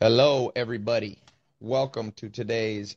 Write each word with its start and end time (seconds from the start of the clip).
Hello, 0.00 0.52
everybody. 0.54 1.18
Welcome 1.58 2.12
to 2.12 2.28
today's 2.28 2.96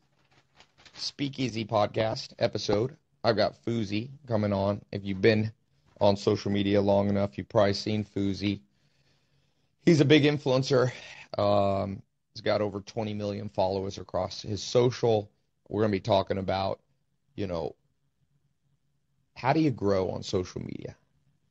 Speakeasy 0.94 1.66
podcast 1.66 2.34
episode. 2.38 2.96
I've 3.24 3.36
got 3.36 3.56
Fousey 3.66 4.12
coming 4.28 4.54
on. 4.54 4.84
If 4.92 5.04
you've 5.04 5.20
been 5.20 5.52
on 6.00 6.16
social 6.16 6.52
media 6.52 6.80
long 6.80 7.10
enough, 7.10 7.40
you've 7.40 7.50
probably 7.50 7.74
seen 7.74 8.06
Fousey. 8.06 8.60
He's 9.84 10.00
a 10.00 10.06
big 10.06 10.26
influencer. 10.26 10.92
Um, 11.40 12.04
he's 12.36 12.42
got 12.42 12.62
over 12.62 12.82
20 12.82 13.16
million 13.16 13.50
followers 13.50 13.98
across 13.98 14.44
his 14.44 14.62
social. 14.62 15.32
We're 15.70 15.82
going 15.82 15.94
to 15.94 15.96
be 15.96 16.02
talking 16.02 16.38
about, 16.38 16.82
you 17.34 17.48
know, 17.48 17.76
how 19.36 19.54
do 19.54 19.60
you 19.60 19.72
grow 19.72 20.12
on 20.12 20.22
social 20.22 20.62
media? 20.62 20.96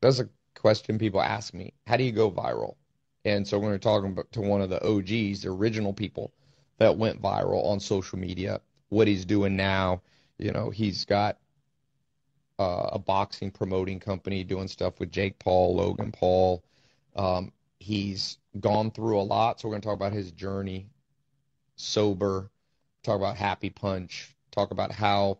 That's 0.00 0.20
a 0.20 0.28
question 0.54 0.96
people 0.96 1.20
ask 1.20 1.52
me. 1.52 1.72
How 1.88 1.96
do 1.96 2.04
you 2.04 2.12
go 2.12 2.30
viral? 2.30 2.76
And 3.24 3.46
so 3.46 3.58
we're 3.58 3.68
going 3.68 3.78
to 3.78 4.14
talk 4.14 4.32
to 4.32 4.40
one 4.40 4.62
of 4.62 4.70
the 4.70 4.82
OGs, 4.82 5.42
the 5.42 5.50
original 5.50 5.92
people 5.92 6.32
that 6.78 6.96
went 6.96 7.20
viral 7.20 7.64
on 7.66 7.78
social 7.78 8.18
media, 8.18 8.60
what 8.88 9.06
he's 9.06 9.24
doing 9.24 9.56
now. 9.56 10.00
You 10.38 10.52
know, 10.52 10.70
he's 10.70 11.04
got 11.04 11.36
uh, 12.58 12.90
a 12.92 12.98
boxing 12.98 13.50
promoting 13.50 14.00
company 14.00 14.42
doing 14.42 14.68
stuff 14.68 14.98
with 14.98 15.12
Jake 15.12 15.38
Paul, 15.38 15.76
Logan 15.76 16.12
Paul. 16.12 16.64
Um, 17.14 17.52
he's 17.78 18.38
gone 18.58 18.90
through 18.90 19.20
a 19.20 19.22
lot, 19.22 19.60
so 19.60 19.68
we're 19.68 19.72
going 19.72 19.82
to 19.82 19.88
talk 19.88 19.96
about 19.96 20.12
his 20.12 20.32
journey, 20.32 20.86
sober, 21.76 22.50
talk 23.02 23.16
about 23.16 23.36
Happy 23.36 23.70
Punch, 23.70 24.34
talk 24.50 24.70
about 24.70 24.92
how 24.92 25.38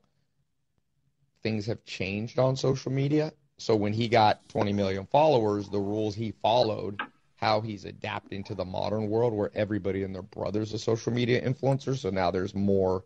things 1.42 1.67
have 1.67 1.83
changed 1.84 2.39
on 2.39 2.56
social 2.56 2.92
media. 2.92 3.33
So 3.56 3.77
when 3.77 3.92
he 3.92 4.09
got 4.09 4.47
20 4.48 4.73
million 4.73 5.06
followers, 5.06 5.69
the 5.69 5.78
rules 5.78 6.15
he 6.15 6.33
followed 6.42 7.01
how 7.41 7.62
he's 7.62 7.87
adapting 7.87 8.45
to 8.45 8.55
the 8.55 8.65
modern 8.65 9.09
world 9.09 9.33
where 9.33 9.51
everybody 9.55 10.03
and 10.03 10.15
their 10.15 10.21
brothers 10.21 10.75
are 10.75 10.79
social 10.79 11.11
media 11.11 11.41
influencers. 11.41 12.01
So 12.01 12.11
now 12.11 12.31
there's 12.31 12.55
more 12.55 13.05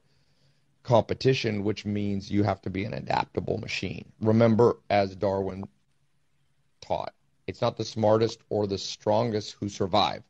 competition, 0.83 1.63
which 1.63 1.85
means 1.87 2.33
you 2.33 2.43
have 2.43 2.61
to 2.63 2.71
be 2.71 2.85
an 2.85 2.95
adaptable 2.95 3.59
machine. 3.59 4.05
Remember, 4.21 4.79
as 4.91 5.15
Darwin 5.15 5.63
taught, 6.81 7.15
it's 7.47 7.61
not 7.61 7.77
the 7.77 7.85
smartest 7.85 8.41
or 8.51 8.67
the 8.67 8.77
strongest 8.77 9.53
who 9.53 9.69
survive, 9.69 10.25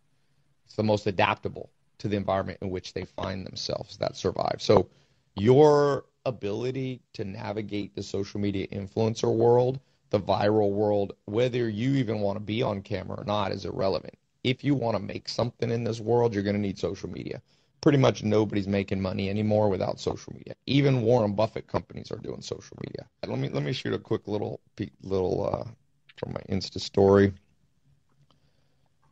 it's 0.67 0.77
the 0.77 0.83
most 0.83 1.07
adaptable 1.07 1.71
to 1.97 2.09
the 2.09 2.17
environment 2.17 2.59
in 2.61 2.69
which 2.69 2.93
they 2.93 3.07
find 3.07 3.47
themselves 3.47 3.97
that 3.97 4.17
survive. 4.17 4.57
So 4.59 4.87
your 5.35 6.05
ability 6.27 7.01
to 7.15 7.25
navigate 7.25 7.95
the 7.95 8.03
social 8.03 8.39
media 8.39 8.67
influencer 8.67 9.35
world 9.35 9.81
the 10.15 10.21
viral 10.21 10.71
world, 10.71 11.13
whether 11.25 11.69
you 11.69 11.97
even 11.97 12.21
want 12.21 12.37
to 12.37 12.41
be 12.41 12.63
on 12.63 12.83
camera 12.83 13.19
or 13.19 13.25
not, 13.25 13.51
is 13.51 13.65
irrelevant. 13.65 14.15
If 14.45 14.63
you 14.63 14.77
want 14.77 14.97
to 14.97 15.03
make 15.03 15.29
something 15.29 15.73
in 15.73 15.83
this 15.83 15.99
world, 15.99 16.33
you're 16.33 16.45
going 16.45 16.55
to 16.55 16.63
need 16.63 16.79
social 16.79 17.11
media. 17.11 17.43
Pretty 17.81 17.99
much 17.99 18.23
nobody's 18.23 18.69
making 18.69 19.01
money 19.01 19.29
anymore 19.29 19.69
without 19.69 19.99
social 19.99 20.33
media. 20.33 20.55
Even 20.67 21.03
Warren 21.03 21.35
Buffett 21.35 21.67
companies 21.67 22.13
are 22.13 22.19
doing 22.19 22.41
social 22.43 22.77
media. 22.85 23.09
Let 23.27 23.41
me 23.41 23.49
let 23.49 23.65
me 23.65 23.73
shoot 23.73 23.93
a 23.93 23.99
quick 23.99 24.29
little 24.29 24.61
little 25.03 25.51
uh, 25.53 25.69
from 26.17 26.35
my 26.35 26.41
Insta 26.49 26.81
story. 26.81 27.33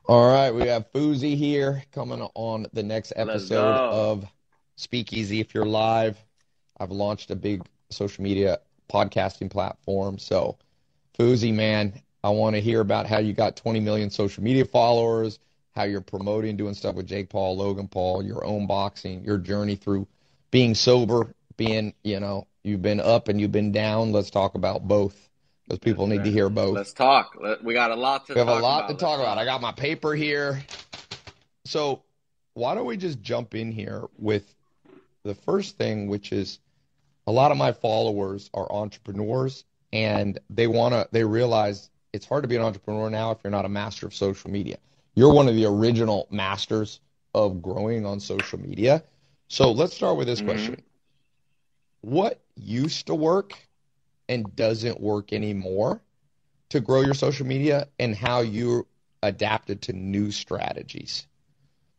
All 0.07 0.33
right, 0.33 0.53
we 0.53 0.69
have 0.69 0.91
Fousey 0.93 1.37
here 1.37 1.83
coming 1.91 2.23
on 2.35 2.67
the 2.73 2.83
next 2.85 3.13
episode 3.17 3.75
of 3.75 4.25
Speakeasy. 4.77 5.41
If 5.41 5.53
you're 5.53 5.67
live, 5.67 6.17
I've 6.79 6.93
launched 6.93 7.33
a 7.33 7.37
big 7.37 7.63
social 7.91 8.23
media 8.23 8.61
podcasting 8.89 9.51
platform, 9.51 10.19
so 10.19 10.59
Fousey, 11.19 11.53
man, 11.53 12.01
I 12.25 12.31
want 12.31 12.57
to 12.57 12.61
hear 12.61 12.81
about 12.81 13.07
how 13.07 13.19
you 13.19 13.33
got 13.33 13.57
20 13.57 13.81
million 13.81 14.11
social 14.11 14.43
media 14.43 14.65
followers, 14.65 15.39
how 15.75 15.85
you're 15.85 16.01
promoting, 16.01 16.57
doing 16.57 16.75
stuff 16.75 16.95
with 16.95 17.07
Jake 17.07 17.29
Paul, 17.29 17.57
Logan 17.57 17.89
Paul, 17.89 18.23
your 18.23 18.45
own 18.45 18.67
boxing, 18.67 19.25
your 19.25 19.39
journey 19.39 19.77
through 19.77 20.07
being 20.51 20.75
sober, 20.75 21.35
being, 21.57 21.95
you 22.03 22.21
know, 22.21 22.47
you've 22.63 22.83
been 22.83 23.01
up 23.01 23.29
and 23.29 23.41
you've 23.41 23.53
been 23.53 23.73
down. 23.73 24.13
Let's 24.13 24.31
talk 24.31 24.55
about 24.55 24.87
both 24.87 25.17
because 25.65 25.79
people 25.79 26.07
need 26.07 26.25
to 26.25 26.31
hear 26.31 26.49
both. 26.49 26.75
Let's 26.75 26.93
talk. 26.93 27.37
We 27.63 27.75
got 27.75 27.91
a 27.91 27.97
lot 27.97 28.27
to. 28.27 28.35
We 28.35 28.39
have 28.39 28.49
a 28.49 28.59
lot 28.59 28.85
about. 28.85 28.89
to 28.89 28.95
talk 28.97 29.21
about. 29.21 29.39
I 29.39 29.45
got 29.45 29.61
my 29.61 29.73
paper 29.73 30.15
here. 30.15 30.63
So 31.65 32.03
why 32.55 32.75
don't 32.75 32.87
we 32.87 32.97
just 32.97 33.21
jump 33.23 33.55
in 33.55 33.73
here 33.73 34.09
with 34.19 34.55
the 35.25 35.35
first 35.35 35.79
thing, 35.79 36.09
which 36.09 36.33
is 36.33 36.59
a 37.27 37.33
lot 37.33 37.51
of 37.51 37.57
my 37.57 37.73
followers 37.73 38.51
are 38.53 38.71
entrepreneurs 38.71 39.65
and 39.93 40.39
they 40.51 40.67
want 40.67 40.95
to 40.95 41.09
they 41.13 41.25
realize 41.25 41.91
it's 42.13 42.27
hard 42.27 42.43
to 42.43 42.49
be 42.49 42.57
an 42.57 42.63
entrepreneur 42.63 43.11
now 43.11 43.31
if 43.31 43.39
you're 43.43 43.51
not 43.51 43.65
a 43.65 43.71
master 43.71 44.07
of 44.07 44.15
social 44.15 44.51
media. 44.51 44.79
You're 45.15 45.33
one 45.33 45.49
of 45.49 45.55
the 45.55 45.67
original 45.67 46.27
masters 46.31 47.01
of 47.35 47.63
growing 47.63 48.07
on 48.07 48.21
social 48.21 48.59
media. 48.59 49.03
So 49.49 49.73
let's 49.73 49.95
start 49.95 50.17
with 50.17 50.27
this 50.27 50.41
mm-hmm. 50.41 50.49
question. 50.49 50.83
What 52.01 52.41
used 52.57 53.07
to 53.07 53.15
work 53.15 53.55
and 54.29 54.55
doesn't 54.57 55.01
work 55.01 55.33
anymore 55.33 56.01
to 56.71 56.81
grow 56.81 57.03
your 57.03 57.15
social 57.15 57.47
media 57.47 57.89
and 57.99 58.15
how 58.15 58.41
you 58.41 58.87
adapted 59.23 59.83
to 59.83 59.93
new 59.93 60.31
strategies? 60.31 61.27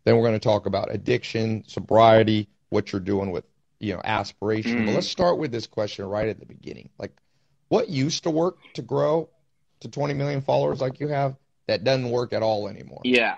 Then 0.03 0.17
we're 0.17 0.23
going 0.27 0.33
to 0.33 0.39
talk 0.39 0.65
about 0.65 0.93
addiction, 0.93 1.63
sobriety, 1.67 2.49
what 2.69 2.91
you're 2.91 2.99
doing 2.99 3.31
with, 3.31 3.45
you 3.79 3.93
know, 3.93 4.01
aspiration. 4.03 4.77
Mm-hmm. 4.77 4.85
But 4.87 4.95
let's 4.95 5.07
start 5.07 5.37
with 5.37 5.51
this 5.51 5.67
question 5.67 6.05
right 6.05 6.27
at 6.27 6.39
the 6.39 6.45
beginning. 6.45 6.89
Like 6.97 7.11
what 7.73 7.89
used 7.89 8.22
to 8.22 8.29
work 8.29 8.57
to 8.75 8.84
grow 8.84 9.28
to 9.79 9.89
20 9.89 10.13
million 10.13 10.41
followers 10.41 10.79
like 10.79 11.00
you 11.00 11.07
have 11.07 11.35
that 11.66 11.84
doesn't 11.84 12.11
work 12.11 12.31
at 12.31 12.44
all 12.44 12.67
anymore? 12.67 13.01
Yeah. 13.03 13.38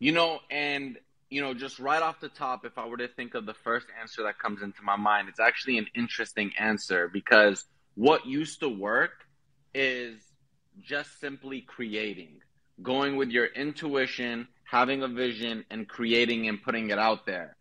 You 0.00 0.10
know, 0.10 0.40
and 0.50 0.98
you 1.30 1.40
know, 1.40 1.54
just 1.54 1.78
right 1.78 2.02
off 2.02 2.18
the 2.18 2.28
top, 2.28 2.64
if 2.64 2.76
I 2.76 2.88
were 2.88 2.96
to 2.96 3.06
think 3.06 3.34
of 3.34 3.46
the 3.46 3.54
first 3.54 3.86
answer 4.00 4.24
that 4.24 4.40
comes 4.40 4.62
into 4.62 4.82
my 4.82 4.96
mind, 4.96 5.28
it's 5.28 5.38
actually 5.38 5.78
an 5.78 5.86
interesting 5.94 6.50
answer 6.58 7.06
because 7.06 7.64
what 7.94 8.26
used 8.26 8.58
to 8.60 8.68
work 8.68 9.12
is 9.72 10.18
just 10.80 11.20
simply 11.20 11.60
creating, 11.60 12.40
going 12.82 13.14
with 13.14 13.28
your 13.28 13.46
intuition, 13.46 14.48
having 14.64 15.04
a 15.04 15.08
vision, 15.08 15.64
and 15.70 15.86
creating 15.86 16.48
and 16.48 16.60
putting 16.60 16.90
it 16.90 16.98
out 16.98 17.26
there. 17.26 17.56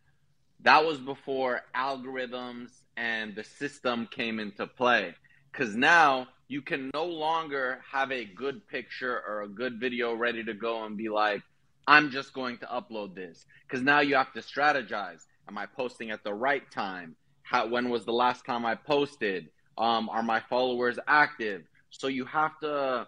That 0.62 0.84
was 0.84 0.98
before 0.98 1.62
algorithms 1.76 2.72
and 2.96 3.36
the 3.36 3.44
system 3.44 4.08
came 4.10 4.40
into 4.40 4.66
play 4.66 5.14
because 5.58 5.76
now 5.76 6.28
you 6.48 6.62
can 6.62 6.92
no 6.94 7.06
longer 7.06 7.80
have 7.92 8.12
a 8.12 8.26
good 8.26 8.68
picture 8.68 9.22
or 9.28 9.42
a 9.42 9.48
good 9.48 9.80
video 9.80 10.14
ready 10.14 10.44
to 10.44 10.54
go 10.54 10.86
and 10.86 10.96
be 10.96 11.10
like, 11.10 11.42
I'm 11.88 12.12
just 12.12 12.34
going 12.34 12.58
to 12.60 12.66
upload 12.66 13.16
this. 13.16 13.46
Because 13.66 13.84
now 13.84 14.02
you 14.02 14.16
have 14.16 14.32
to 14.34 14.40
strategize. 14.40 15.26
Am 15.48 15.58
I 15.58 15.66
posting 15.66 16.12
at 16.12 16.24
the 16.24 16.34
right 16.34 16.70
time? 16.72 17.16
How, 17.44 17.68
when 17.68 17.90
was 17.90 18.06
the 18.06 18.14
last 18.14 18.46
time 18.46 18.66
I 18.66 18.76
posted? 18.76 19.50
Um, 19.78 20.10
are 20.10 20.24
my 20.24 20.42
followers 20.50 21.00
active? 21.08 21.64
So 21.90 22.08
you 22.08 22.26
have 22.26 22.60
to 22.62 23.08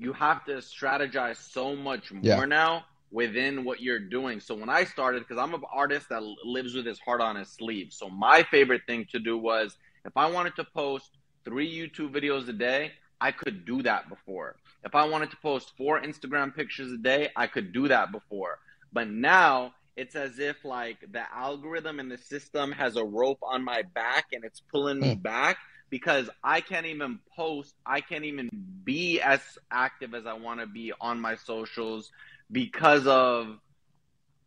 you 0.00 0.12
have 0.12 0.44
to 0.44 0.52
strategize 0.58 1.36
so 1.36 1.74
much 1.74 2.12
more 2.12 2.22
yeah. 2.22 2.44
now 2.44 2.84
within 3.10 3.64
what 3.64 3.80
you're 3.80 3.98
doing. 3.98 4.38
So 4.38 4.54
when 4.54 4.68
I 4.68 4.84
started, 4.84 5.20
because 5.26 5.38
I'm 5.38 5.54
an 5.54 5.62
artist 5.72 6.08
that 6.10 6.22
lives 6.44 6.74
with 6.74 6.86
his 6.86 7.00
heart 7.00 7.20
on 7.20 7.34
his 7.34 7.48
sleeve. 7.48 7.92
So 7.92 8.08
my 8.08 8.44
favorite 8.44 8.82
thing 8.86 9.06
to 9.10 9.18
do 9.18 9.36
was 9.36 9.76
if 10.04 10.16
I 10.16 10.30
wanted 10.30 10.54
to 10.56 10.64
post 10.64 11.17
three 11.48 11.72
YouTube 11.72 12.12
videos 12.12 12.48
a 12.48 12.52
day, 12.52 12.92
I 13.20 13.32
could 13.32 13.64
do 13.64 13.82
that 13.82 14.08
before. 14.08 14.56
If 14.84 14.94
I 14.94 15.06
wanted 15.06 15.30
to 15.30 15.36
post 15.38 15.72
four 15.76 16.00
Instagram 16.00 16.54
pictures 16.54 16.92
a 16.92 16.98
day, 16.98 17.30
I 17.34 17.46
could 17.46 17.72
do 17.72 17.88
that 17.88 18.12
before. 18.12 18.58
But 18.92 19.08
now 19.08 19.74
it's 19.96 20.14
as 20.14 20.38
if 20.38 20.64
like 20.64 20.98
the 21.10 21.22
algorithm 21.34 21.98
and 21.98 22.10
the 22.10 22.18
system 22.18 22.70
has 22.72 22.96
a 22.96 23.04
rope 23.04 23.40
on 23.42 23.64
my 23.64 23.82
back 23.94 24.26
and 24.32 24.44
it's 24.44 24.60
pulling 24.60 25.00
me 25.00 25.14
hmm. 25.14 25.20
back 25.20 25.56
because 25.90 26.28
I 26.44 26.60
can't 26.60 26.86
even 26.86 27.18
post, 27.34 27.74
I 27.84 28.02
can't 28.02 28.24
even 28.24 28.50
be 28.84 29.20
as 29.20 29.40
active 29.70 30.14
as 30.14 30.26
I 30.26 30.34
want 30.34 30.60
to 30.60 30.66
be 30.66 30.92
on 31.00 31.18
my 31.18 31.34
socials 31.34 32.12
because 32.52 33.06
of 33.06 33.58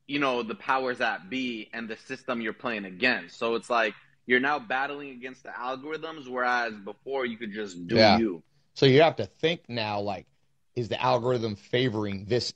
you 0.07 0.19
know 0.19 0.43
the 0.43 0.55
powers 0.55 0.99
that 0.99 1.29
be 1.29 1.69
and 1.73 1.87
the 1.87 1.97
system 1.97 2.41
you're 2.41 2.53
playing 2.53 2.85
against. 2.85 3.37
So 3.37 3.55
it's 3.55 3.69
like 3.69 3.95
you're 4.31 4.39
now 4.39 4.57
battling 4.57 5.09
against 5.09 5.43
the 5.43 5.49
algorithms, 5.49 6.27
whereas 6.27 6.73
before 6.73 7.25
you 7.25 7.35
could 7.35 7.51
just 7.51 7.85
do 7.85 7.95
yeah. 7.95 8.17
you. 8.17 8.41
So 8.73 8.85
you 8.85 9.01
have 9.01 9.17
to 9.17 9.25
think 9.25 9.67
now, 9.67 9.99
like, 9.99 10.25
is 10.73 10.87
the 10.87 10.99
algorithm 11.01 11.57
favoring 11.57 12.23
this 12.25 12.53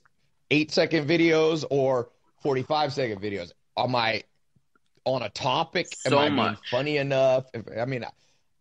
eight 0.50 0.72
second 0.72 1.06
videos 1.06 1.66
or 1.70 2.08
45 2.42 2.94
second 2.94 3.20
videos? 3.20 3.52
Am 3.76 3.94
I 3.94 4.24
on 5.04 5.22
a 5.22 5.28
topic? 5.28 5.88
So 5.94 6.18
Am 6.18 6.40
I 6.40 6.50
much. 6.50 6.70
funny 6.70 6.96
enough? 6.96 7.44
I 7.78 7.84
mean, 7.84 8.06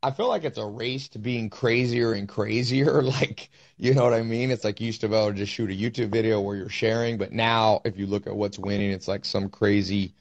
I 0.04 0.12
feel 0.12 0.28
like 0.28 0.44
it's 0.44 0.58
a 0.58 0.66
race 0.66 1.08
to 1.10 1.20
being 1.20 1.50
crazier 1.50 2.12
and 2.12 2.28
crazier. 2.28 3.02
Like, 3.02 3.50
you 3.78 3.94
know 3.94 4.04
what 4.04 4.14
I 4.14 4.24
mean? 4.24 4.52
It's 4.52 4.66
like 4.66 4.82
you 4.82 4.88
used 4.88 5.02
to 5.02 5.08
be 5.08 5.16
able 5.16 5.28
to 5.28 5.34
just 5.34 5.54
shoot 5.54 5.72
a 5.72 5.74
YouTube 5.74 6.10
video 6.10 6.42
where 6.42 6.58
you're 6.58 6.68
sharing, 6.68 7.18
but 7.18 7.32
now 7.32 7.82
if 7.86 7.98
you 7.98 8.08
look 8.08 8.28
at 8.28 8.36
what's 8.36 8.60
winning, 8.60 8.92
it's 8.92 9.08
like 9.08 9.24
some 9.24 9.48
crazy 9.48 10.14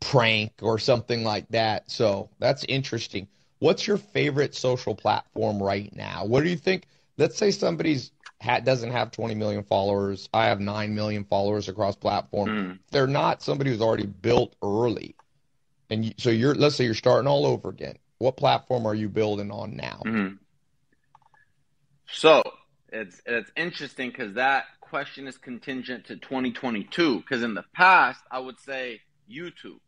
prank 0.00 0.52
or 0.62 0.78
something 0.78 1.24
like 1.24 1.48
that. 1.48 1.90
So 1.90 2.30
that's 2.38 2.64
interesting. 2.64 3.28
What's 3.58 3.86
your 3.86 3.96
favorite 3.96 4.54
social 4.54 4.94
platform 4.94 5.62
right 5.62 5.94
now? 5.94 6.24
What 6.24 6.44
do 6.44 6.50
you 6.50 6.56
think? 6.56 6.86
Let's 7.16 7.36
say 7.36 7.50
somebody's 7.50 8.12
ha- 8.40 8.60
doesn't 8.60 8.90
have 8.90 9.10
20 9.10 9.34
million 9.34 9.64
followers. 9.64 10.28
I 10.32 10.46
have 10.46 10.60
9 10.60 10.94
million 10.94 11.24
followers 11.24 11.68
across 11.68 11.96
platform. 11.96 12.48
Mm. 12.48 12.78
They're 12.90 13.06
not 13.06 13.42
somebody 13.42 13.70
who's 13.70 13.80
already 13.80 14.06
built 14.06 14.54
early. 14.62 15.16
And 15.90 16.04
you, 16.04 16.12
so 16.18 16.30
you're, 16.30 16.54
let's 16.54 16.76
say 16.76 16.84
you're 16.84 16.94
starting 16.94 17.28
all 17.28 17.46
over 17.46 17.68
again. 17.68 17.96
What 18.18 18.36
platform 18.36 18.86
are 18.86 18.94
you 18.94 19.08
building 19.08 19.50
on 19.50 19.76
now? 19.76 20.02
hmm 20.04 20.28
So 22.12 22.42
it's 22.92 23.20
it's 23.26 23.50
interesting 23.56 24.10
because 24.10 24.34
that 24.34 24.64
question 24.80 25.26
is 25.26 25.38
contingent 25.38 26.06
to 26.06 26.16
2022. 26.16 27.18
Because 27.18 27.42
in 27.42 27.54
the 27.54 27.64
past, 27.74 28.20
I 28.30 28.40
would 28.40 28.58
say 28.60 29.00
YouTube, 29.30 29.78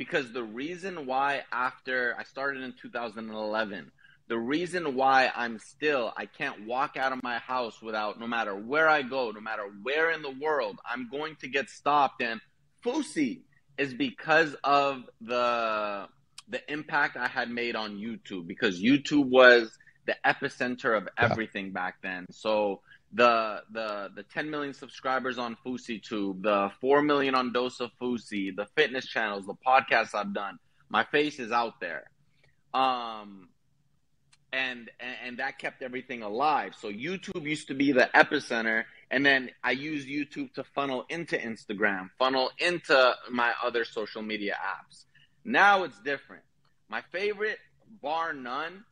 because 0.00 0.32
the 0.32 0.42
reason 0.42 1.04
why 1.04 1.42
after 1.52 2.16
I 2.18 2.24
started 2.24 2.62
in 2.62 2.72
2011, 2.72 3.92
the 4.28 4.38
reason 4.38 4.94
why 4.94 5.30
I'm 5.36 5.58
still 5.58 6.10
I 6.16 6.24
can't 6.24 6.66
walk 6.66 6.96
out 6.96 7.12
of 7.12 7.22
my 7.22 7.36
house 7.36 7.82
without 7.82 8.18
no 8.18 8.26
matter 8.26 8.54
where 8.54 8.88
I 8.88 9.02
go, 9.02 9.30
no 9.30 9.42
matter 9.42 9.64
where 9.82 10.10
in 10.10 10.22
the 10.22 10.30
world, 10.30 10.78
I'm 10.90 11.10
going 11.10 11.36
to 11.42 11.48
get 11.48 11.68
stopped 11.68 12.22
and 12.22 12.40
Fousey 12.82 13.40
is 13.76 13.92
because 13.92 14.56
of 14.64 15.02
the 15.20 16.08
the 16.48 16.62
impact 16.72 17.18
I 17.18 17.28
had 17.28 17.50
made 17.50 17.76
on 17.76 17.98
YouTube 17.98 18.46
because 18.46 18.80
YouTube 18.80 19.26
was 19.26 19.70
the 20.06 20.16
epicenter 20.24 20.96
of 20.96 21.04
Yeah. 21.04 21.24
everything 21.30 21.72
back 21.72 21.96
then. 22.02 22.24
So 22.30 22.80
the 23.12 23.62
the 23.72 24.10
the 24.14 24.22
10 24.22 24.50
million 24.50 24.72
subscribers 24.72 25.38
on 25.38 25.56
FouseyTube, 25.64 26.42
the 26.42 26.70
4 26.80 27.02
million 27.02 27.34
on 27.34 27.52
Dose 27.52 27.80
of 27.80 27.90
Fousey, 28.00 28.54
the 28.54 28.66
fitness 28.76 29.06
channels, 29.06 29.46
the 29.46 29.54
podcasts 29.66 30.14
I've 30.14 30.32
done, 30.32 30.58
my 30.88 31.04
face 31.04 31.38
is 31.38 31.52
out 31.52 31.80
there. 31.80 32.04
Um 32.72 33.48
and, 34.52 34.90
and 34.98 35.16
and 35.24 35.38
that 35.38 35.58
kept 35.58 35.82
everything 35.82 36.22
alive. 36.22 36.74
So 36.78 36.88
YouTube 36.88 37.42
used 37.42 37.68
to 37.68 37.74
be 37.74 37.92
the 37.92 38.10
epicenter, 38.14 38.84
and 39.10 39.24
then 39.24 39.50
I 39.62 39.72
used 39.72 40.08
YouTube 40.08 40.52
to 40.54 40.64
funnel 40.64 41.04
into 41.08 41.36
Instagram, 41.36 42.10
funnel 42.18 42.50
into 42.58 43.14
my 43.30 43.52
other 43.64 43.84
social 43.84 44.22
media 44.22 44.56
apps. 44.60 45.04
Now 45.44 45.84
it's 45.84 45.98
different. 46.00 46.42
My 46.88 47.02
favorite, 47.12 47.58
bar 48.02 48.32
none, 48.32 48.84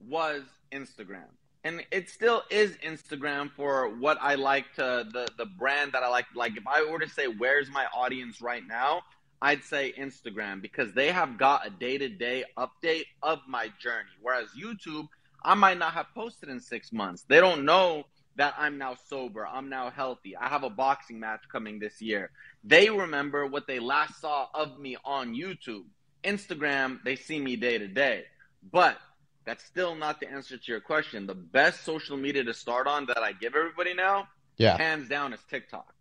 was 0.00 0.42
Instagram. 0.72 1.30
And 1.64 1.84
it 1.90 2.10
still 2.10 2.42
is 2.50 2.72
Instagram 2.76 3.50
for 3.50 3.88
what 3.88 4.18
I 4.20 4.34
like 4.34 4.72
to 4.74 5.06
the 5.10 5.28
the 5.38 5.46
brand 5.46 5.92
that 5.92 6.02
I 6.02 6.08
like. 6.08 6.26
Like 6.34 6.56
if 6.56 6.66
I 6.66 6.84
were 6.84 6.98
to 6.98 7.08
say 7.08 7.26
where's 7.26 7.70
my 7.70 7.86
audience 7.94 8.42
right 8.42 8.62
now, 8.66 9.02
I'd 9.40 9.64
say 9.64 9.92
Instagram 9.98 10.60
because 10.60 10.92
they 10.92 11.10
have 11.10 11.38
got 11.38 11.66
a 11.66 11.70
day 11.70 11.98
to 11.98 12.08
day 12.08 12.44
update 12.56 13.06
of 13.22 13.40
my 13.48 13.70
journey. 13.80 14.10
Whereas 14.20 14.48
YouTube, 14.58 15.08
I 15.42 15.54
might 15.54 15.78
not 15.78 15.92
have 15.92 16.06
posted 16.14 16.50
in 16.50 16.60
six 16.60 16.92
months. 16.92 17.24
They 17.28 17.40
don't 17.40 17.64
know 17.64 18.04
that 18.36 18.54
I'm 18.58 18.78
now 18.78 18.96
sober. 19.08 19.46
I'm 19.46 19.68
now 19.68 19.90
healthy. 19.90 20.36
I 20.36 20.48
have 20.48 20.64
a 20.64 20.70
boxing 20.70 21.20
match 21.20 21.42
coming 21.50 21.78
this 21.78 22.02
year. 22.02 22.30
They 22.62 22.90
remember 22.90 23.46
what 23.46 23.66
they 23.66 23.78
last 23.78 24.20
saw 24.20 24.48
of 24.54 24.78
me 24.78 24.96
on 25.04 25.34
YouTube. 25.34 25.84
Instagram, 26.24 27.02
they 27.04 27.16
see 27.16 27.38
me 27.38 27.56
day 27.56 27.78
to 27.78 27.86
day. 27.86 28.24
But 28.72 28.98
that's 29.44 29.64
still 29.64 29.94
not 29.94 30.20
the 30.20 30.30
answer 30.30 30.56
to 30.56 30.72
your 30.72 30.80
question. 30.80 31.26
The 31.26 31.34
best 31.34 31.84
social 31.84 32.16
media 32.16 32.44
to 32.44 32.54
start 32.54 32.86
on 32.86 33.06
that 33.06 33.18
I 33.18 33.32
give 33.32 33.54
everybody 33.54 33.94
now, 33.94 34.28
Yeah. 34.56 34.76
hands 34.78 35.08
down, 35.08 35.32
is 35.32 35.40
TikTok. 35.50 35.94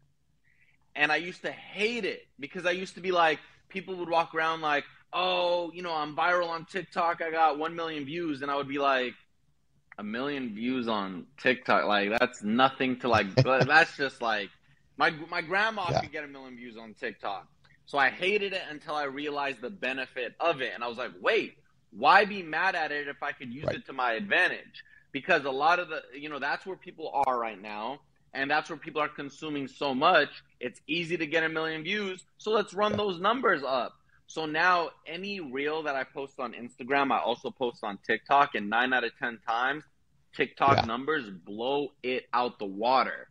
And 0.96 1.12
I 1.12 1.18
used 1.18 1.42
to 1.42 1.52
hate 1.52 2.06
it 2.06 2.28
because 2.40 2.66
I 2.66 2.72
used 2.72 2.96
to 2.96 3.02
be 3.02 3.12
like, 3.12 3.40
people 3.70 3.96
would 3.96 4.10
walk 4.10 4.34
around 4.36 4.62
like, 4.62 4.86
oh, 5.12 5.72
you 5.74 5.82
know, 5.82 5.94
I'm 5.94 6.16
viral 6.16 6.50
on 6.50 6.66
TikTok. 6.66 7.22
I 7.22 7.32
got 7.32 7.58
1 7.58 7.76
million 7.76 8.06
views. 8.06 8.42
And 8.42 8.50
I 8.52 8.56
would 8.56 8.68
be 8.68 8.80
like, 8.80 9.14
a 9.98 10.04
million 10.04 10.56
views 10.56 10.88
on 10.88 11.26
TikTok. 11.38 11.86
Like, 11.86 12.10
that's 12.20 12.42
nothing 12.44 13.00
to 13.02 13.10
like, 13.10 13.28
that's 13.44 13.96
just 13.98 14.22
like, 14.22 14.50
my, 14.98 15.12
my 15.30 15.42
grandma 15.42 15.90
Yeah. 15.92 16.02
could 16.02 16.12
get 16.12 16.24
a 16.24 16.28
million 16.28 16.56
views 16.56 16.78
on 16.78 16.94
TikTok. 16.94 17.48
So 17.86 17.98
I 17.98 18.10
hated 18.10 18.54
it 18.54 18.62
until 18.70 18.96
I 18.96 19.04
realized 19.04 19.62
the 19.62 19.70
benefit 19.70 20.34
of 20.40 20.62
it. 20.62 20.72
And 20.74 20.84
I 20.84 20.88
was 20.88 20.98
like, 20.98 21.12
wait, 21.22 21.58
why 21.96 22.26
be 22.26 22.42
mad 22.44 22.76
at 22.76 22.92
it 22.92 23.08
if 23.08 23.22
I 23.24 23.32
could 23.34 23.54
use 23.54 23.68
Right. 23.68 23.78
it 23.78 23.86
to 23.88 23.94
my 23.94 24.14
advantage? 24.14 24.84
Because 25.12 25.46
a 25.46 25.52
lot 25.52 25.80
of 25.80 25.90
the, 25.90 26.02
you 26.18 26.30
know, 26.30 26.40
that's 26.40 26.66
where 26.66 26.78
people 26.78 27.12
are 27.28 27.40
right 27.40 27.62
now. 27.62 28.02
And 28.34 28.50
that's 28.50 28.70
where 28.70 28.78
people 28.80 29.02
are 29.02 29.10
consuming 29.10 29.68
so 29.68 29.94
much. 29.94 30.30
It's 30.60 30.82
easy 30.88 31.18
to 31.18 31.28
get 31.28 31.44
a 31.44 31.50
million 31.50 31.84
views. 31.84 32.26
So 32.40 32.52
let's 32.52 32.74
run 32.74 32.94
Yeah. 32.94 32.98
those 32.98 33.20
numbers 33.20 33.64
up. 33.64 33.94
So 34.26 34.46
now 34.48 34.90
any 35.06 35.40
reel 35.40 35.84
that 35.84 35.96
I 35.96 36.04
post 36.04 36.40
on 36.40 36.54
Instagram, 36.54 37.12
I 37.12 37.20
also 37.20 37.52
post 37.52 37.84
on 37.84 38.00
TikTok. 38.00 38.56
And 38.56 38.70
nine 38.72 38.92
out 38.94 39.04
of 39.04 39.12
10 39.20 39.40
times, 39.48 39.84
TikTok 40.36 40.82
Yeah. 40.82 40.88
numbers 40.88 41.30
blow 41.30 41.90
it 42.02 42.26
out 42.34 42.58
the 42.58 42.66
water. 42.66 43.30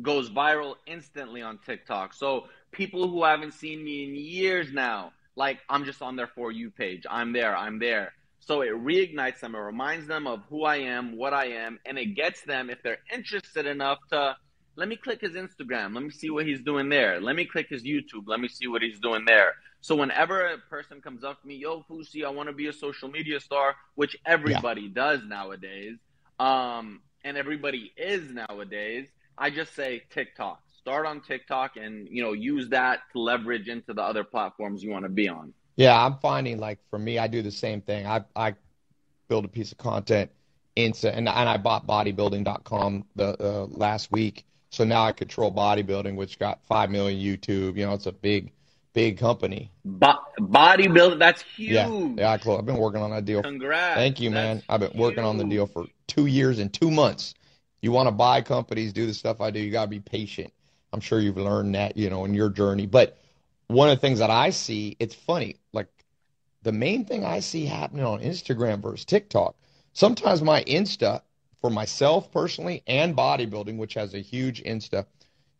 Goes 0.00 0.30
viral 0.30 0.76
instantly 0.86 1.42
on 1.42 1.58
TikTok. 1.58 2.14
So 2.14 2.48
people 2.70 3.08
who 3.08 3.24
haven't 3.24 3.54
seen 3.54 3.82
me 3.82 4.04
in 4.04 4.14
years 4.14 4.72
now, 4.72 5.12
like 5.38 5.60
I'm 5.70 5.84
just 5.84 6.02
on 6.02 6.16
their 6.16 6.26
For 6.26 6.50
You 6.50 6.70
page. 6.70 7.04
I'm 7.08 7.32
there, 7.32 7.56
I'm 7.56 7.78
there. 7.78 8.12
So 8.40 8.62
it 8.62 8.72
reignites 8.72 9.40
them. 9.40 9.54
It 9.54 9.58
reminds 9.58 10.06
them 10.08 10.26
of 10.26 10.42
who 10.50 10.64
I 10.64 10.76
am, 10.76 11.16
what 11.16 11.32
I 11.32 11.46
am, 11.46 11.78
and 11.86 11.96
it 11.96 12.16
gets 12.16 12.42
them, 12.42 12.70
if 12.70 12.82
they're 12.82 12.98
interested 13.14 13.64
enough, 13.66 13.98
to 14.10 14.36
let 14.74 14.88
me 14.88 14.96
click 14.96 15.20
his 15.20 15.32
Instagram. 15.32 15.94
Let 15.94 16.02
me 16.02 16.10
see 16.10 16.30
what 16.30 16.44
he's 16.44 16.60
doing 16.60 16.88
there. 16.88 17.20
Let 17.20 17.36
me 17.36 17.44
click 17.44 17.68
his 17.68 17.84
YouTube. 17.84 18.24
Let 18.26 18.40
me 18.40 18.48
see 18.48 18.66
what 18.66 18.82
he's 18.82 18.98
doing 18.98 19.24
there. 19.26 19.54
So 19.80 19.94
whenever 19.94 20.44
a 20.46 20.58
person 20.58 21.00
comes 21.00 21.22
up 21.22 21.40
to 21.40 21.46
me, 21.46 21.54
yo, 21.54 21.84
Fousey, 21.88 22.24
I 22.24 22.30
want 22.30 22.48
to 22.48 22.54
be 22.54 22.66
a 22.66 22.72
social 22.72 23.08
media 23.08 23.38
star, 23.38 23.76
which 23.94 24.16
everybody 24.26 24.88
does 24.88 25.20
nowadays, 25.24 25.98
um, 26.40 27.00
and 27.24 27.36
everybody 27.36 27.92
is 27.96 28.22
nowadays, 28.32 29.06
I 29.36 29.50
just 29.50 29.74
say 29.76 30.02
TikTok. 30.10 30.60
Start 30.80 31.06
on 31.06 31.20
TikTok 31.20 31.76
and 31.76 32.08
you 32.10 32.22
know 32.22 32.32
use 32.32 32.68
that 32.70 33.00
to 33.12 33.20
leverage 33.20 33.68
into 33.68 33.92
the 33.92 34.02
other 34.02 34.24
platforms 34.24 34.82
you 34.82 34.90
want 34.90 35.04
to 35.04 35.08
be 35.10 35.28
on. 35.28 35.52
Yeah, 35.76 36.04
I'm 36.04 36.18
finding 36.18 36.58
like 36.58 36.78
for 36.90 36.98
me, 36.98 37.18
I 37.18 37.26
do 37.26 37.42
the 37.42 37.50
same 37.50 37.80
thing. 37.80 38.06
I 38.06 38.24
I 38.34 38.54
build 39.28 39.44
a 39.44 39.48
piece 39.48 39.72
of 39.72 39.78
content, 39.78 40.30
Insta, 40.76 41.10
and 41.14 41.28
and 41.28 41.48
I 41.48 41.56
bought 41.56 41.86
bodybuilding.com 41.86 43.04
the 43.16 43.42
uh, 43.42 43.66
last 43.66 44.10
week, 44.10 44.44
so 44.70 44.84
now 44.84 45.04
I 45.04 45.12
control 45.12 45.52
bodybuilding, 45.52 46.16
which 46.16 46.38
got 46.38 46.64
five 46.64 46.90
million 46.90 47.20
YouTube. 47.20 47.76
You 47.76 47.86
know, 47.86 47.94
it's 47.94 48.06
a 48.06 48.12
big, 48.12 48.52
big 48.92 49.18
company. 49.18 49.70
Bo- 49.84 50.18
bodybuilding, 50.40 51.18
that's 51.18 51.42
huge. 51.42 51.70
Yeah, 51.70 51.88
yeah, 52.16 52.30
I 52.30 52.38
close. 52.38 52.58
I've 52.58 52.66
been 52.66 52.78
working 52.78 53.00
on 53.00 53.10
that 53.10 53.24
deal. 53.24 53.42
Congrats. 53.42 53.96
Thank 53.96 54.20
you, 54.20 54.30
man. 54.30 54.62
I've 54.68 54.80
been 54.80 54.96
working 54.96 55.24
on 55.24 55.38
the 55.38 55.44
deal 55.44 55.66
for 55.66 55.86
two 56.06 56.26
years 56.26 56.58
and 56.58 56.72
two 56.72 56.90
months. 56.90 57.34
You 57.80 57.92
want 57.92 58.08
to 58.08 58.12
buy 58.12 58.40
companies, 58.42 58.92
do 58.92 59.06
the 59.06 59.14
stuff 59.14 59.40
I 59.40 59.50
do, 59.52 59.60
you 59.60 59.70
got 59.70 59.84
to 59.84 59.90
be 59.90 60.00
patient. 60.00 60.52
I'm 60.92 61.00
sure 61.00 61.20
you've 61.20 61.36
learned 61.36 61.74
that, 61.74 61.96
you 61.96 62.10
know, 62.10 62.24
in 62.24 62.34
your 62.34 62.50
journey. 62.50 62.86
But 62.86 63.18
one 63.66 63.90
of 63.90 63.96
the 63.96 64.00
things 64.00 64.18
that 64.20 64.30
I 64.30 64.50
see, 64.50 64.96
it's 64.98 65.14
funny, 65.14 65.56
like 65.72 65.88
the 66.62 66.72
main 66.72 67.04
thing 67.04 67.24
I 67.24 67.40
see 67.40 67.66
happening 67.66 68.04
on 68.04 68.20
Instagram 68.20 68.80
versus 68.82 69.04
TikTok, 69.04 69.56
sometimes 69.92 70.42
my 70.42 70.64
Insta 70.64 71.22
for 71.60 71.70
myself 71.70 72.30
personally 72.32 72.82
and 72.86 73.16
bodybuilding, 73.16 73.76
which 73.76 73.94
has 73.94 74.14
a 74.14 74.20
huge 74.20 74.62
Insta, 74.62 75.06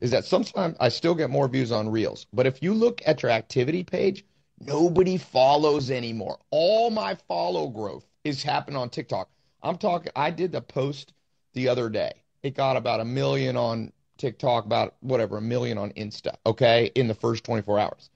is 0.00 0.10
that 0.12 0.24
sometimes 0.24 0.76
I 0.80 0.88
still 0.88 1.14
get 1.14 1.28
more 1.28 1.48
views 1.48 1.72
on 1.72 1.88
Reels. 1.88 2.26
But 2.32 2.46
if 2.46 2.62
you 2.62 2.72
look 2.72 3.02
at 3.04 3.22
your 3.22 3.32
activity 3.32 3.82
page, 3.82 4.24
nobody 4.60 5.16
follows 5.16 5.90
anymore. 5.90 6.38
All 6.50 6.90
my 6.90 7.16
follow 7.26 7.68
growth 7.68 8.06
is 8.24 8.42
happening 8.42 8.76
on 8.76 8.90
TikTok. 8.90 9.28
I'm 9.62 9.76
talking, 9.76 10.12
I 10.14 10.30
did 10.30 10.52
the 10.52 10.60
post 10.60 11.12
the 11.52 11.68
other 11.68 11.88
day. 11.88 12.12
It 12.42 12.54
got 12.54 12.76
about 12.76 13.00
a 13.00 13.04
million 13.04 13.56
on 13.56 13.92
TikTok, 14.18 14.66
about 14.66 14.96
whatever, 15.00 15.38
a 15.38 15.40
million 15.40 15.78
on 15.78 15.90
Insta, 15.92 16.34
okay, 16.44 16.90
in 16.94 17.08
the 17.08 17.14
first 17.14 17.44
24 17.44 17.78
hours. 17.78 18.10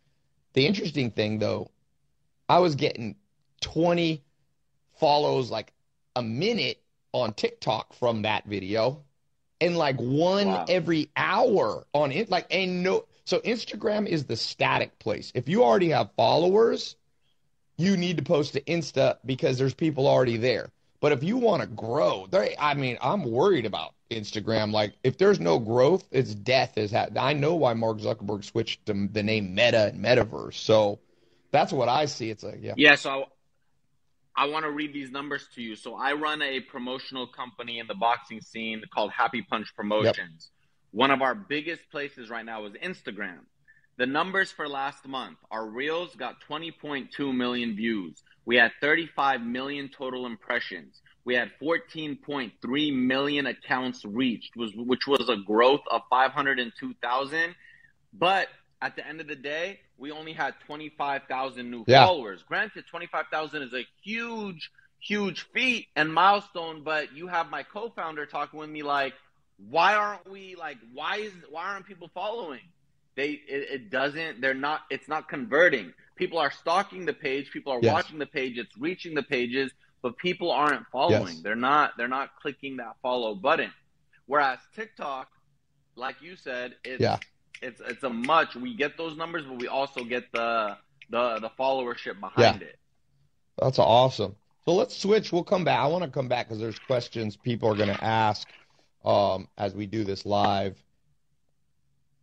The 0.52 0.66
interesting 0.66 1.10
thing 1.10 1.38
though, 1.38 1.70
I 2.48 2.58
was 2.58 2.74
getting 2.74 3.16
20 3.62 4.22
follows 4.98 5.50
like 5.50 5.72
a 6.16 6.22
minute 6.22 6.82
on 7.12 7.32
TikTok 7.32 7.94
from 7.94 8.22
that 8.22 8.44
video 8.46 9.02
and 9.60 9.76
like 9.78 9.96
one 9.96 10.48
Wow. 10.48 10.64
every 10.68 11.10
hour 11.16 11.86
on 11.94 12.12
it. 12.12 12.28
Like, 12.30 12.46
and 12.50 12.82
no, 12.82 13.06
so 13.24 13.38
Instagram 13.40 14.06
is 14.06 14.24
the 14.24 14.36
static 14.36 14.98
place. 14.98 15.32
If 15.34 15.48
you 15.48 15.62
already 15.62 15.88
have 15.90 16.10
followers, 16.16 16.96
you 17.78 17.96
need 17.96 18.16
to 18.18 18.22
post 18.22 18.52
to 18.54 18.60
Insta 18.62 19.18
because 19.24 19.56
there's 19.58 19.74
people 19.74 20.06
already 20.06 20.36
there. 20.36 20.70
But 21.02 21.10
if 21.10 21.24
you 21.24 21.36
want 21.36 21.62
to 21.62 21.66
grow, 21.66 22.28
there, 22.30 22.48
I 22.60 22.74
mean, 22.74 22.96
I'm 23.02 23.24
worried 23.24 23.66
about 23.66 23.94
Instagram. 24.08 24.70
Like, 24.70 24.92
if 25.02 25.18
there's 25.18 25.40
no 25.40 25.58
growth, 25.58 26.04
it's 26.12 26.32
death. 26.32 26.78
Is 26.78 26.92
ha- 26.92 27.08
I 27.18 27.32
know 27.32 27.56
why 27.56 27.74
Mark 27.74 27.98
Zuckerberg 27.98 28.44
switched 28.44 28.86
to 28.86 29.08
the 29.08 29.22
name 29.24 29.52
Meta 29.52 29.88
and 29.88 30.02
Metaverse. 30.02 30.54
So 30.54 31.00
that's 31.50 31.72
what 31.72 31.88
I 31.88 32.04
see. 32.04 32.30
It's 32.30 32.44
like, 32.44 32.60
yeah, 32.62 32.74
Yeah, 32.76 32.94
so 32.94 33.24
I, 34.36 34.44
I 34.44 34.46
want 34.46 34.64
to 34.64 34.70
read 34.70 34.94
these 34.94 35.10
numbers 35.10 35.44
to 35.56 35.60
you. 35.60 35.74
So 35.74 35.96
I 35.96 36.12
run 36.12 36.40
a 36.40 36.60
promotional 36.60 37.26
company 37.26 37.80
in 37.80 37.88
the 37.88 37.96
boxing 37.96 38.40
scene 38.40 38.84
called 38.94 39.10
Happy 39.10 39.42
Punch 39.42 39.74
Promotions. 39.74 40.52
One 40.92 41.10
of 41.10 41.20
our 41.20 41.34
biggest 41.34 41.82
places 41.90 42.30
right 42.30 42.44
now 42.44 42.64
is 42.66 42.74
Instagram. 42.74 43.40
The 43.96 44.06
numbers 44.06 44.52
for 44.52 44.68
last 44.68 45.04
month, 45.08 45.38
our 45.50 45.66
reels 45.66 46.14
got 46.14 46.36
20.2 46.48 47.34
million 47.34 47.74
views. 47.74 48.22
We 48.44 48.56
had 48.56 48.72
35 48.80 49.42
million 49.42 49.88
total 49.88 50.26
impressions. 50.26 51.00
we 51.24 51.36
had 51.36 51.52
14.3 51.62 52.92
million 52.94 53.46
accounts 53.46 54.04
reached, 54.04 54.56
was 54.56 54.72
which 54.74 55.06
was 55.06 55.28
a 55.28 55.36
growth 55.36 55.82
of 55.90 56.02
502,000. 56.10 57.54
But 58.12 58.48
at 58.80 58.96
the 58.96 59.06
end 59.06 59.20
of 59.20 59.28
the 59.28 59.36
day, 59.36 59.80
we 59.96 60.10
only 60.10 60.32
had 60.32 60.54
25,000 60.66 61.70
new 61.70 61.84
Yeah. 61.86 62.04
followers. 62.06 62.42
Granted, 62.42 62.86
25,000 62.90 63.62
is 63.62 63.72
a 63.72 63.86
huge, 64.02 64.70
huge 64.98 65.42
feat 65.54 65.86
and 65.94 66.12
milestone, 66.12 66.82
but 66.82 67.12
you 67.14 67.28
have 67.28 67.50
my 67.50 67.62
co-founder 67.62 68.26
talking 68.26 68.58
with 68.58 68.70
me 68.70 68.82
like, 68.82 69.14
why 69.58 69.94
aren't 69.94 70.28
we 70.28 70.56
like, 70.56 70.78
why 70.92 71.18
is, 71.18 71.32
why 71.50 71.66
aren't 71.66 71.86
people 71.86 72.10
following? 72.14 72.60
They, 73.14 73.30
it, 73.30 73.68
it 73.70 73.90
doesn't, 73.90 74.40
they're 74.40 74.54
not, 74.54 74.80
it's 74.90 75.06
not 75.08 75.28
converting. 75.28 75.92
People 76.22 76.38
are 76.38 76.52
stalking 76.52 77.04
the 77.04 77.12
page, 77.12 77.50
people 77.50 77.72
are 77.72 77.80
Yes. 77.82 77.92
watching 77.92 78.18
the 78.20 78.26
page, 78.26 78.56
it's 78.56 78.76
reaching 78.78 79.12
the 79.12 79.24
pages, 79.24 79.72
but 80.02 80.16
people 80.18 80.52
aren't 80.52 80.86
following. 80.92 81.34
Yes. 81.34 81.40
They're 81.42 81.56
not, 81.56 81.96
they're 81.96 82.06
not 82.06 82.36
clicking 82.40 82.76
that 82.76 82.94
follow 83.02 83.34
button. 83.34 83.72
Whereas 84.26 84.60
TikTok, 84.72 85.28
like 85.96 86.22
you 86.22 86.36
said, 86.36 86.76
it's, 86.84 87.00
Yeah. 87.00 87.18
it's 87.60 87.80
it's 87.80 88.04
a 88.04 88.08
much. 88.08 88.54
We 88.54 88.72
get 88.76 88.96
those 88.96 89.16
numbers, 89.16 89.44
but 89.46 89.58
we 89.58 89.66
also 89.66 90.04
get 90.04 90.30
the 90.30 90.76
the 91.10 91.40
the 91.40 91.50
followership 91.58 92.20
behind 92.20 92.62
it. 92.62 92.78
That's 93.60 93.80
awesome. 93.80 94.36
So 94.64 94.74
let's 94.74 94.96
switch. 94.96 95.32
We'll 95.32 95.42
come 95.42 95.64
back. 95.64 95.80
I 95.80 95.88
want 95.88 96.04
to 96.04 96.10
come 96.10 96.28
back 96.28 96.46
because 96.46 96.60
there's 96.60 96.78
questions 96.78 97.36
people 97.36 97.68
are 97.68 97.74
going 97.74 97.94
to 97.94 98.04
ask 98.04 98.46
um, 99.04 99.48
as 99.58 99.74
we 99.74 99.86
do 99.86 100.04
this 100.04 100.24
live. 100.24 100.80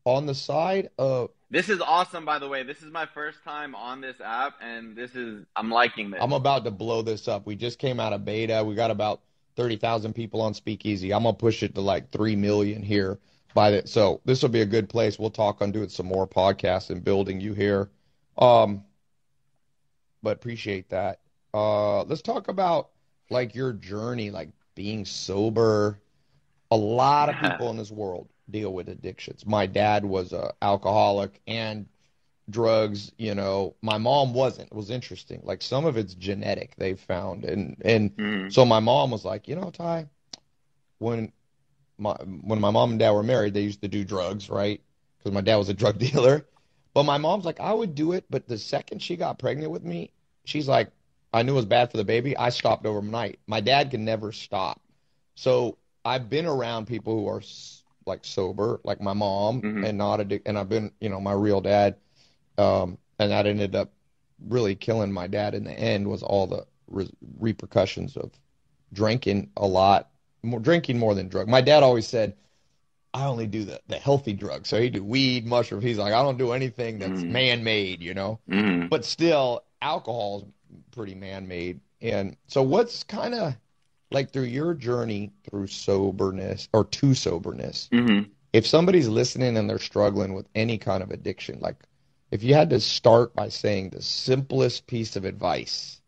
On 0.06 0.26
the 0.26 0.34
side 0.34 0.90
of, 0.98 1.32
This 1.52 1.68
is 1.68 1.82
awesome, 1.82 2.26
by 2.26 2.38
the 2.38 2.48
way. 2.48 2.62
This 2.62 2.84
is 2.84 2.92
my 2.92 3.08
first 3.08 3.44
time 3.44 3.74
on 3.74 4.02
this 4.02 4.22
app, 4.24 4.54
and 4.62 4.96
this 4.96 5.16
is 5.16 5.46
I'm 5.56 5.72
liking 5.72 6.12
this. 6.12 6.20
I'm 6.22 6.34
about 6.34 6.64
to 6.66 6.72
blow 6.72 7.02
this 7.02 7.28
up. 7.28 7.48
We 7.48 7.56
just 7.56 7.80
came 7.80 8.00
out 8.00 8.14
of 8.14 8.24
beta. 8.24 8.64
We 8.64 8.76
got 8.76 8.92
about 8.92 9.22
30,000 9.56 10.14
people 10.14 10.42
on 10.42 10.54
Speakeasy. 10.54 11.12
I'm 11.12 11.24
going 11.24 11.34
to 11.34 11.40
push 11.40 11.64
it 11.64 11.74
to 11.74 11.82
like 11.82 12.12
3 12.12 12.36
million 12.36 12.84
here 12.84 13.18
by 13.56 13.72
the, 13.72 13.88
so 13.88 14.22
this 14.26 14.44
will 14.44 14.50
be 14.50 14.62
a 14.62 14.66
good 14.66 14.90
place. 14.90 15.18
We'll 15.18 15.32
talk 15.32 15.62
on 15.62 15.72
doing 15.72 15.90
some 15.90 16.06
more 16.06 16.28
podcasts 16.28 16.92
and 16.92 17.04
building 17.04 17.42
you 17.42 17.56
here. 17.56 17.90
Um, 18.38 18.84
but 20.22 20.38
appreciate 20.38 20.90
that. 20.90 21.20
Uh, 21.52 22.04
let's 22.04 22.22
talk 22.22 22.48
about 22.48 22.90
like 23.32 23.56
your 23.56 23.74
journey, 23.74 24.30
like 24.30 24.50
being 24.76 25.04
sober. 25.04 26.00
A 26.70 26.78
lot 26.78 27.30
of 27.30 27.36
people 27.52 27.72
in 27.72 27.78
this 27.78 27.92
world 27.92 28.30
deal 28.52 28.74
with 28.74 28.90
addictions. 28.90 29.46
My 29.46 29.66
dad 29.66 30.06
was 30.06 30.34
a 30.34 30.54
alcoholic 30.62 31.42
and 31.48 31.88
drugs, 32.50 33.12
you 33.18 33.36
know. 33.36 33.76
My 33.82 33.98
mom 33.98 34.34
wasn't. 34.34 34.72
It 34.72 34.76
was 34.76 34.90
interesting. 34.90 35.42
Like 35.44 35.62
some 35.62 35.86
of 35.86 35.98
it's 35.98 36.16
genetic 36.16 36.76
they've 36.78 37.00
found 37.00 37.46
and 37.46 37.78
and 37.82 38.12
Mhm. 38.18 38.52
so 38.52 38.66
my 38.66 38.80
mom 38.80 39.12
was 39.12 39.26
like, 39.26 39.48
"You 39.48 39.56
know, 39.56 39.70
Ty, 39.72 40.10
when 41.00 41.32
my 41.98 42.14
when 42.44 42.60
my 42.60 42.72
mom 42.72 42.92
and 42.92 43.00
dad 43.00 43.12
were 43.12 43.24
married, 43.24 43.54
they 43.54 43.62
used 43.62 43.82
to 43.82 43.88
do 43.88 44.04
drugs, 44.04 44.50
right? 44.50 44.82
Because 45.18 45.34
my 45.34 45.42
dad 45.42 45.58
was 45.58 45.70
a 45.70 45.74
drug 45.74 45.98
dealer. 46.00 46.46
But 46.94 47.04
my 47.04 47.18
mom's 47.18 47.46
like, 47.46 47.60
I 47.60 47.74
would 47.74 47.96
do 47.96 48.14
it, 48.14 48.26
but 48.30 48.48
the 48.48 48.58
second 48.58 49.02
she 49.02 49.16
got 49.16 49.40
pregnant 49.40 49.72
with 49.72 49.84
me, 49.84 50.12
she's 50.46 50.68
like, 50.68 50.92
I 51.34 51.44
knew 51.44 51.54
it 51.54 51.56
was 51.58 51.66
bad 51.66 51.92
for 51.92 51.98
the 51.98 52.04
baby. 52.04 52.36
I 52.36 52.50
stopped 52.50 52.86
overnight. 52.86 53.40
My 53.48 53.62
dad 53.62 53.92
can 53.92 54.04
never 54.06 54.32
stop. 54.32 54.82
So 55.36 55.78
I've 56.04 56.30
been 56.30 56.48
around 56.48 56.88
people 56.88 57.14
who 57.20 57.28
are 57.28 57.42
like 58.06 58.26
sober, 58.26 58.80
like 58.84 59.02
my 59.02 59.14
mom, 59.14 59.62
Mhm. 59.62 59.88
and 59.88 59.98
not 59.98 60.20
addic- 60.20 60.44
and 60.46 60.58
I've 60.58 60.70
been, 60.70 60.92
you 61.00 61.10
know, 61.10 61.20
my 61.20 61.34
real 61.34 61.62
dad, 61.62 61.96
um, 62.58 62.98
and 63.20 63.32
that 63.32 63.46
ended 63.46 63.76
up 63.76 63.92
really 64.48 64.76
killing 64.76 65.12
my 65.12 65.28
dad 65.28 65.54
in 65.54 65.64
the 65.64 65.78
end 65.78 66.08
was 66.08 66.24
all 66.24 66.48
the 66.48 66.66
re- 66.88 67.10
repercussions 67.40 68.16
of 68.18 68.32
drinking 68.94 69.50
a 69.58 69.68
lot, 69.68 70.10
more 70.44 70.60
drinking 70.60 70.98
more 70.98 71.14
than 71.14 71.28
drug. 71.28 71.48
My 71.48 71.62
dad 71.62 71.84
always 71.84 72.08
said, 72.08 72.36
I 73.14 73.26
only 73.26 73.48
do 73.48 73.66
the, 73.66 73.82
the 73.88 73.98
healthy 73.98 74.34
drugs. 74.34 74.70
So 74.70 74.80
he 74.80 74.90
do 74.90 75.04
weed, 75.04 75.46
mushrooms. 75.46 75.84
He's 75.84 75.98
like, 75.98 76.14
I 76.14 76.22
don't 76.22 76.38
do 76.38 76.52
anything 76.52 77.00
that's 77.00 77.22
Mhm. 77.22 77.30
man-made, 77.30 78.02
you 78.02 78.14
know. 78.14 78.40
Mhm. 78.48 78.90
But 78.90 79.04
still, 79.04 79.64
alcohol's 79.82 80.46
pretty 80.92 81.16
man-made. 81.16 81.80
And 82.02 82.38
so 82.48 82.62
what's 82.62 83.04
kind 83.04 83.34
of 83.34 83.56
like 84.12 84.32
through 84.32 84.44
your 84.44 84.74
journey 84.74 85.32
through 85.44 85.68
soberness 85.68 86.68
or 86.74 86.86
to 86.86 87.14
soberness, 87.14 87.90
Mhm. 87.92 88.30
if 88.54 88.66
somebody's 88.66 89.08
listening 89.08 89.58
and 89.58 89.70
they're 89.70 89.80
struggling 89.80 90.34
with 90.34 90.48
any 90.56 90.78
kind 90.78 91.04
of 91.04 91.12
addiction, 91.12 91.60
like 91.60 91.76
if 92.32 92.44
you 92.44 92.54
had 92.54 92.70
to 92.72 92.80
start 92.80 93.34
by 93.36 93.50
saying 93.50 93.90
the 93.90 94.02
simplest 94.02 94.88
piece 94.88 95.16
of 95.16 95.26
advice 95.26 96.02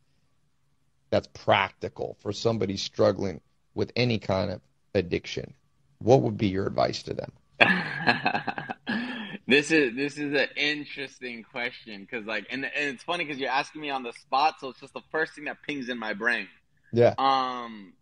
that's 1.09 1.27
practical 1.33 2.15
for 2.19 2.31
somebody 2.31 2.77
struggling 2.77 3.41
with 3.73 3.91
any 3.95 4.17
kind 4.19 4.51
of 4.51 4.61
addiction, 4.95 5.53
what 5.99 6.21
would 6.21 6.37
be 6.37 6.47
your 6.47 6.67
advice 6.67 7.03
to 7.03 7.13
them? 7.13 7.31
this 9.47 9.69
is 9.71 9.95
this 9.95 10.17
is 10.17 10.33
an 10.33 10.47
interesting 10.55 11.43
question 11.43 12.01
because 12.01 12.25
like 12.25 12.47
and, 12.49 12.65
and 12.65 12.73
it's 12.95 13.03
funny 13.03 13.23
because 13.23 13.39
you're 13.39 13.51
asking 13.51 13.81
me 13.81 13.89
on 13.89 14.01
the 14.03 14.13
spot, 14.13 14.55
so 14.59 14.69
it's 14.69 14.79
just 14.79 14.93
the 14.93 15.01
first 15.11 15.33
thing 15.33 15.45
that 15.45 15.61
pings 15.61 15.89
in 15.89 15.97
my 15.99 16.13
brain. 16.13 16.47
Yeah. 16.91 17.13
Um, 17.17 17.93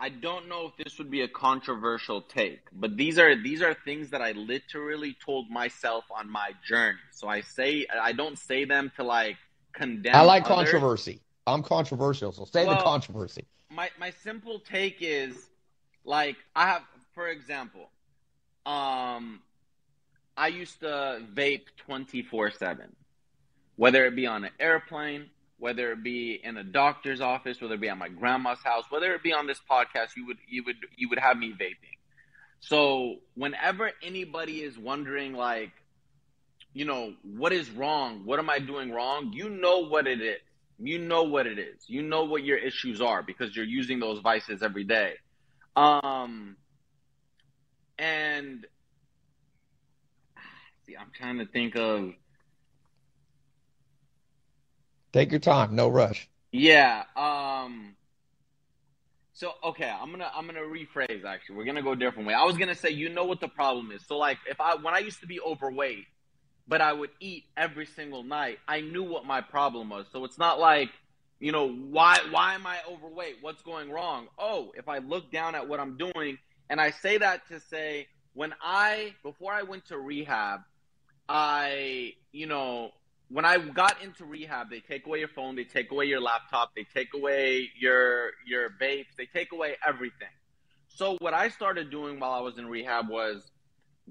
I 0.00 0.10
don't 0.10 0.48
know 0.48 0.66
if 0.66 0.84
this 0.84 0.98
would 0.98 1.10
be 1.10 1.22
a 1.22 1.28
controversial 1.28 2.22
take, 2.22 2.60
but 2.72 2.96
these 2.96 3.18
are 3.18 3.34
these 3.34 3.62
are 3.62 3.74
things 3.74 4.10
that 4.10 4.22
I 4.22 4.32
literally 4.32 5.16
told 5.24 5.50
myself 5.50 6.04
on 6.16 6.30
my 6.30 6.50
journey. 6.66 6.98
So 7.10 7.26
I 7.26 7.40
say 7.40 7.86
I 7.92 8.12
don't 8.12 8.38
say 8.38 8.64
them 8.64 8.92
to 8.96 9.02
like 9.02 9.36
condemn. 9.72 10.14
I 10.14 10.22
like 10.22 10.44
others. 10.44 10.70
controversy. 10.70 11.20
I'm 11.48 11.62
controversial, 11.62 12.30
so 12.30 12.44
say 12.44 12.64
the 12.64 12.76
controversy. 12.76 13.46
my 13.70 13.90
my 13.98 14.10
simple 14.22 14.60
take 14.60 14.98
is 15.00 15.48
like 16.04 16.36
I 16.54 16.66
have 16.68 16.82
for 17.14 17.28
example, 17.28 17.90
um 18.66 19.40
I 20.36 20.46
used 20.46 20.78
to 20.80 21.22
vape 21.34 21.66
24/7. 21.88 22.92
Whether 23.74 24.06
it 24.06 24.14
be 24.14 24.28
on 24.28 24.44
an 24.44 24.52
airplane, 24.60 25.30
whether 25.58 25.92
it 25.92 26.02
be 26.02 26.40
in 26.42 26.56
a 26.56 26.64
doctor's 26.64 27.20
office, 27.20 27.60
whether 27.60 27.74
it 27.74 27.80
be 27.80 27.88
at 27.88 27.98
my 27.98 28.08
grandma's 28.08 28.62
house, 28.62 28.84
whether 28.90 29.12
it 29.14 29.22
be 29.22 29.32
on 29.32 29.46
this 29.46 29.60
podcast, 29.70 30.16
you 30.16 30.26
would 30.26 30.38
you 30.48 30.64
would 30.64 30.76
you 30.96 31.08
would 31.08 31.18
have 31.18 31.36
me 31.36 31.52
vaping. 31.52 31.96
So, 32.60 33.16
whenever 33.34 33.92
anybody 34.02 34.62
is 34.62 34.78
wondering 34.78 35.34
like 35.34 35.72
you 36.74 36.84
know, 36.84 37.14
what 37.22 37.52
is 37.52 37.70
wrong? 37.70 38.22
What 38.24 38.38
am 38.38 38.50
I 38.50 38.58
doing 38.58 38.92
wrong? 38.92 39.32
You 39.32 39.48
know 39.48 39.88
what 39.88 40.06
it 40.06 40.20
is. 40.20 40.38
You 40.78 40.98
know 40.98 41.24
what 41.24 41.46
it 41.46 41.58
is. 41.58 41.82
You 41.88 42.02
know 42.02 42.24
what 42.24 42.44
your 42.44 42.58
issues 42.58 43.00
are 43.00 43.22
because 43.22 43.56
you're 43.56 43.64
using 43.64 43.98
those 43.98 44.20
vices 44.20 44.62
every 44.62 44.84
day. 44.84 45.14
Um, 45.74 46.56
and 47.98 48.64
see, 50.86 50.96
I'm 50.96 51.10
trying 51.16 51.38
to 51.38 51.46
think 51.46 51.74
of 51.74 52.12
Take 55.12 55.30
your 55.30 55.40
time, 55.40 55.74
no 55.74 55.88
rush. 55.88 56.28
yeah. 56.52 57.04
Um, 57.16 57.96
so 59.32 59.52
okay, 59.62 59.88
I'm 59.88 60.10
gonna 60.10 60.30
I'm 60.34 60.46
gonna 60.46 60.60
rephrase. 60.60 61.24
Actually, 61.24 61.56
we're 61.56 61.64
gonna 61.64 61.82
go 61.82 61.92
a 61.92 61.96
different 61.96 62.26
way. 62.26 62.34
I 62.34 62.44
was 62.44 62.56
gonna 62.56 62.74
say, 62.74 62.90
you 62.90 63.08
know 63.08 63.24
what 63.24 63.40
the 63.40 63.48
problem 63.48 63.92
is. 63.92 64.04
So 64.06 64.18
like, 64.18 64.38
if 64.48 64.60
I 64.60 64.74
when 64.76 64.94
I 64.94 64.98
used 64.98 65.20
to 65.20 65.26
be 65.26 65.40
overweight, 65.40 66.06
but 66.66 66.80
I 66.80 66.92
would 66.92 67.10
eat 67.20 67.44
every 67.56 67.86
single 67.86 68.22
night, 68.22 68.58
I 68.66 68.80
knew 68.80 69.04
what 69.04 69.24
my 69.24 69.40
problem 69.40 69.90
was. 69.90 70.06
So 70.12 70.24
it's 70.24 70.38
not 70.38 70.58
like, 70.58 70.90
you 71.40 71.52
know, 71.52 71.68
why 71.68 72.18
why 72.30 72.54
am 72.54 72.66
I 72.66 72.78
overweight? 72.90 73.36
What's 73.40 73.62
going 73.62 73.90
wrong? 73.90 74.26
Oh, 74.38 74.72
if 74.76 74.88
I 74.88 74.98
look 74.98 75.30
down 75.30 75.54
at 75.54 75.68
what 75.68 75.78
I'm 75.80 75.96
doing, 75.96 76.38
and 76.68 76.80
I 76.80 76.90
say 76.90 77.18
that 77.18 77.46
to 77.48 77.60
say, 77.60 78.08
when 78.34 78.52
I 78.60 79.14
before 79.22 79.52
I 79.52 79.62
went 79.62 79.86
to 79.86 79.98
rehab, 79.98 80.60
I 81.28 82.14
you 82.32 82.46
know 82.46 82.90
when 83.30 83.44
I 83.44 83.58
got 83.58 84.02
into 84.02 84.24
rehab, 84.24 84.70
they 84.70 84.80
take 84.80 85.06
away 85.06 85.18
your 85.18 85.28
phone, 85.28 85.54
they 85.54 85.64
take 85.64 85.90
away 85.90 86.06
your 86.06 86.20
laptop, 86.20 86.74
they 86.74 86.84
take 86.84 87.08
away 87.14 87.70
your 87.78 88.30
your 88.46 88.70
vapes, 88.80 89.14
they 89.16 89.26
take 89.26 89.52
away 89.52 89.76
everything. 89.86 90.28
So 90.88 91.16
what 91.20 91.34
I 91.34 91.48
started 91.48 91.90
doing 91.90 92.18
while 92.18 92.32
I 92.32 92.40
was 92.40 92.58
in 92.58 92.66
rehab 92.66 93.08
was 93.08 93.50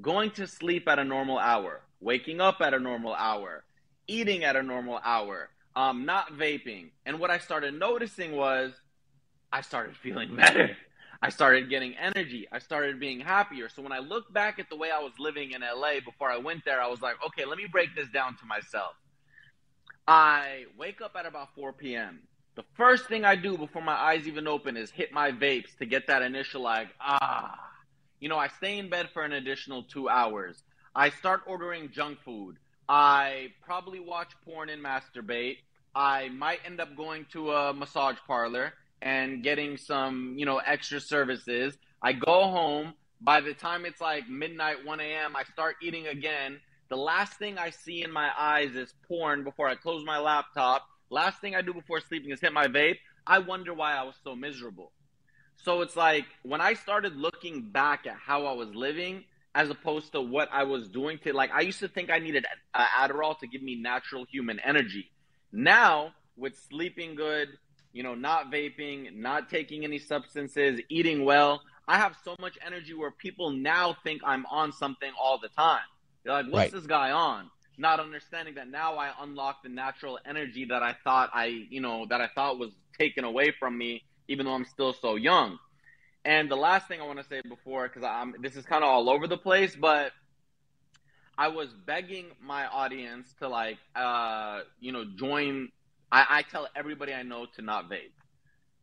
going 0.01 0.31
to 0.31 0.47
sleep 0.47 0.87
at 0.87 0.99
a 0.99 1.03
normal 1.03 1.39
hour, 1.39 1.81
waking 1.99 2.39
up 2.39 2.61
at 2.61 2.73
a 2.73 2.79
normal 2.79 3.13
hour, 3.13 3.63
eating 4.07 4.43
at 4.43 4.55
a 4.55 4.61
normal 4.61 4.99
hour, 5.03 5.49
um, 5.75 6.05
not 6.05 6.33
vaping. 6.33 6.91
And 7.05 7.19
what 7.19 7.31
I 7.31 7.39
started 7.39 7.73
noticing 7.73 8.33
was 8.33 8.73
I 9.51 9.61
started 9.61 9.97
feeling 10.03 10.35
better. 10.35 10.77
I 11.19 11.29
started 11.29 11.71
getting 11.71 11.95
energy. 11.95 12.47
I 12.51 12.59
started 12.59 12.99
being 12.99 13.19
happier. 13.19 13.69
So 13.69 13.81
when 13.81 13.91
I 13.91 13.97
look 13.97 14.31
back 14.31 14.59
at 14.59 14.69
the 14.69 14.75
way 14.75 14.91
I 14.91 14.99
was 14.99 15.13
living 15.17 15.53
in 15.53 15.61
LA 15.61 15.99
before 16.05 16.29
I 16.29 16.37
went 16.37 16.63
there, 16.63 16.79
I 16.79 16.87
was 16.87 17.01
like, 17.01 17.15
okay, 17.25 17.43
let 17.45 17.57
me 17.57 17.65
break 17.65 17.95
this 17.95 18.07
down 18.09 18.37
to 18.37 18.45
myself. 18.45 18.93
I 20.07 20.65
wake 20.77 21.01
up 21.01 21.15
at 21.17 21.25
about 21.25 21.53
4 21.55 21.73
p.m. 21.73 22.21
The 22.55 22.63
first 22.75 23.07
thing 23.07 23.25
I 23.25 23.35
do 23.35 23.57
before 23.57 23.81
my 23.81 23.93
eyes 23.93 24.27
even 24.27 24.47
open 24.47 24.77
is 24.77 24.89
hit 24.89 25.11
my 25.11 25.31
vapes 25.31 25.77
to 25.79 25.85
get 25.85 26.07
that 26.07 26.21
initial, 26.21 26.61
like, 26.61 26.87
ah. 27.01 27.59
You 28.19 28.29
know, 28.29 28.37
I 28.37 28.47
stay 28.47 28.79
in 28.79 28.89
bed 28.89 29.09
for 29.13 29.23
an 29.23 29.33
additional 29.33 29.83
two 29.83 30.09
hours. 30.09 30.63
I 30.95 31.09
start 31.09 31.41
ordering 31.45 31.91
junk 31.91 32.19
food. 32.23 32.55
I 32.89 33.49
probably 33.61 33.99
watch 33.99 34.31
porn 34.45 34.69
and 34.69 34.83
masturbate. 34.83 35.57
I 35.93 36.29
might 36.29 36.59
end 36.65 36.79
up 36.79 36.95
going 36.95 37.25
to 37.33 37.51
a 37.51 37.73
massage 37.73 38.17
parlor 38.25 38.73
and 39.01 39.43
getting 39.43 39.77
some, 39.77 40.35
you 40.37 40.45
know, 40.45 40.57
extra 40.57 40.99
services. 40.99 41.77
I 42.01 42.13
go 42.13 42.47
home. 42.47 42.93
By 43.19 43.41
the 43.41 43.53
time 43.53 43.85
it's 43.85 43.99
like 43.99 44.29
midnight, 44.29 44.85
1 44.85 44.99
a.m., 44.99 45.35
I 45.35 45.43
start 45.43 45.75
eating 45.81 46.07
again. 46.07 46.59
The 46.89 46.97
last 46.97 47.33
thing 47.37 47.57
I 47.57 47.71
see 47.71 48.03
in 48.03 48.11
my 48.11 48.31
eyes 48.37 48.75
is 48.75 48.93
porn 49.07 49.43
before 49.43 49.67
I 49.67 49.75
close 49.75 50.05
my 50.05 50.19
laptop. 50.19 50.87
Last 51.09 51.41
thing 51.41 51.55
I 51.55 51.61
do 51.61 51.73
before 51.73 51.99
sleeping 51.99 52.31
is 52.31 52.39
hit 52.39 52.53
my 52.53 52.67
vape. 52.67 52.97
I 53.25 53.39
wonder 53.39 53.73
why 53.73 53.93
I 53.93 54.03
was 54.03 54.15
so 54.23 54.35
miserable. 54.35 54.91
So 55.57 55.81
it's 55.81 55.95
like 55.95 56.25
when 56.43 56.61
I 56.61 56.73
started 56.75 57.15
looking 57.15 57.71
back 57.71 58.07
at 58.07 58.15
how 58.15 58.45
I 58.45 58.53
was 58.53 58.73
living 58.73 59.25
as 59.53 59.69
opposed 59.69 60.13
to 60.13 60.21
what 60.21 60.47
I 60.51 60.63
was 60.63 60.87
doing 60.87 61.17
to 61.23 61.33
like 61.33 61.51
I 61.51 61.61
used 61.61 61.79
to 61.79 61.87
think 61.87 62.09
I 62.09 62.19
needed 62.19 62.45
uh, 62.73 62.85
Adderall 62.97 63.37
to 63.39 63.47
give 63.47 63.61
me 63.61 63.75
natural 63.75 64.25
human 64.31 64.59
energy. 64.59 65.09
Now, 65.51 66.13
with 66.37 66.55
sleeping 66.69 67.15
good, 67.15 67.49
you 67.91 68.03
know, 68.03 68.15
not 68.15 68.51
vaping, 68.51 69.15
not 69.15 69.49
taking 69.49 69.83
any 69.83 69.97
substances, 69.97 70.79
eating 70.87 71.25
well, 71.25 71.61
I 71.87 71.97
have 71.97 72.15
so 72.23 72.35
much 72.39 72.57
energy 72.65 72.93
where 72.93 73.11
people 73.11 73.49
now 73.49 73.97
think 74.03 74.21
I'm 74.23 74.45
on 74.45 74.71
something 74.71 75.11
all 75.19 75.39
the 75.39 75.49
time. 75.49 75.79
They're 76.23 76.33
like, 76.33 76.45
what's 76.45 76.55
right. 76.55 76.71
this 76.71 76.87
guy 76.87 77.11
on? 77.11 77.49
Not 77.77 77.99
understanding 77.99 78.55
that 78.55 78.67
now 78.67 78.97
I 78.97 79.11
unlock 79.21 79.63
the 79.63 79.69
natural 79.69 80.19
energy 80.25 80.65
that 80.65 80.81
I 80.81 80.95
thought 81.03 81.29
I, 81.33 81.45
you 81.69 81.79
know, 81.79 82.07
that 82.09 82.21
I 82.21 82.27
thought 82.33 82.57
was 82.57 82.71
taken 82.97 83.23
away 83.23 83.53
from 83.59 83.77
me, 83.77 84.03
even 84.27 84.45
though 84.45 84.53
I'm 84.53 84.65
still 84.65 84.93
so 84.93 85.15
young. 85.15 85.59
And 86.25 86.49
the 86.49 86.57
last 86.57 86.87
thing 86.87 86.99
I 86.99 87.05
want 87.05 87.19
to 87.19 87.25
say 87.25 87.41
before, 87.47 87.87
because 87.87 88.03
I'm 88.03 88.35
this 88.41 88.55
is 88.55 88.65
kind 88.65 88.83
of 88.83 88.89
all 88.89 89.09
over 89.09 89.27
the 89.27 89.37
place, 89.37 89.75
but 89.75 90.11
I 91.37 91.49
was 91.49 91.69
begging 91.85 92.25
my 92.41 92.65
audience 92.65 93.33
to 93.39 93.47
like, 93.47 93.77
uh, 93.95 94.61
you 94.79 94.91
know, 94.91 95.05
join. 95.15 95.69
I, 96.11 96.25
I 96.29 96.41
tell 96.41 96.67
everybody 96.75 97.13
I 97.13 97.23
know 97.23 97.45
to 97.55 97.61
not 97.61 97.89
vape 97.89 98.11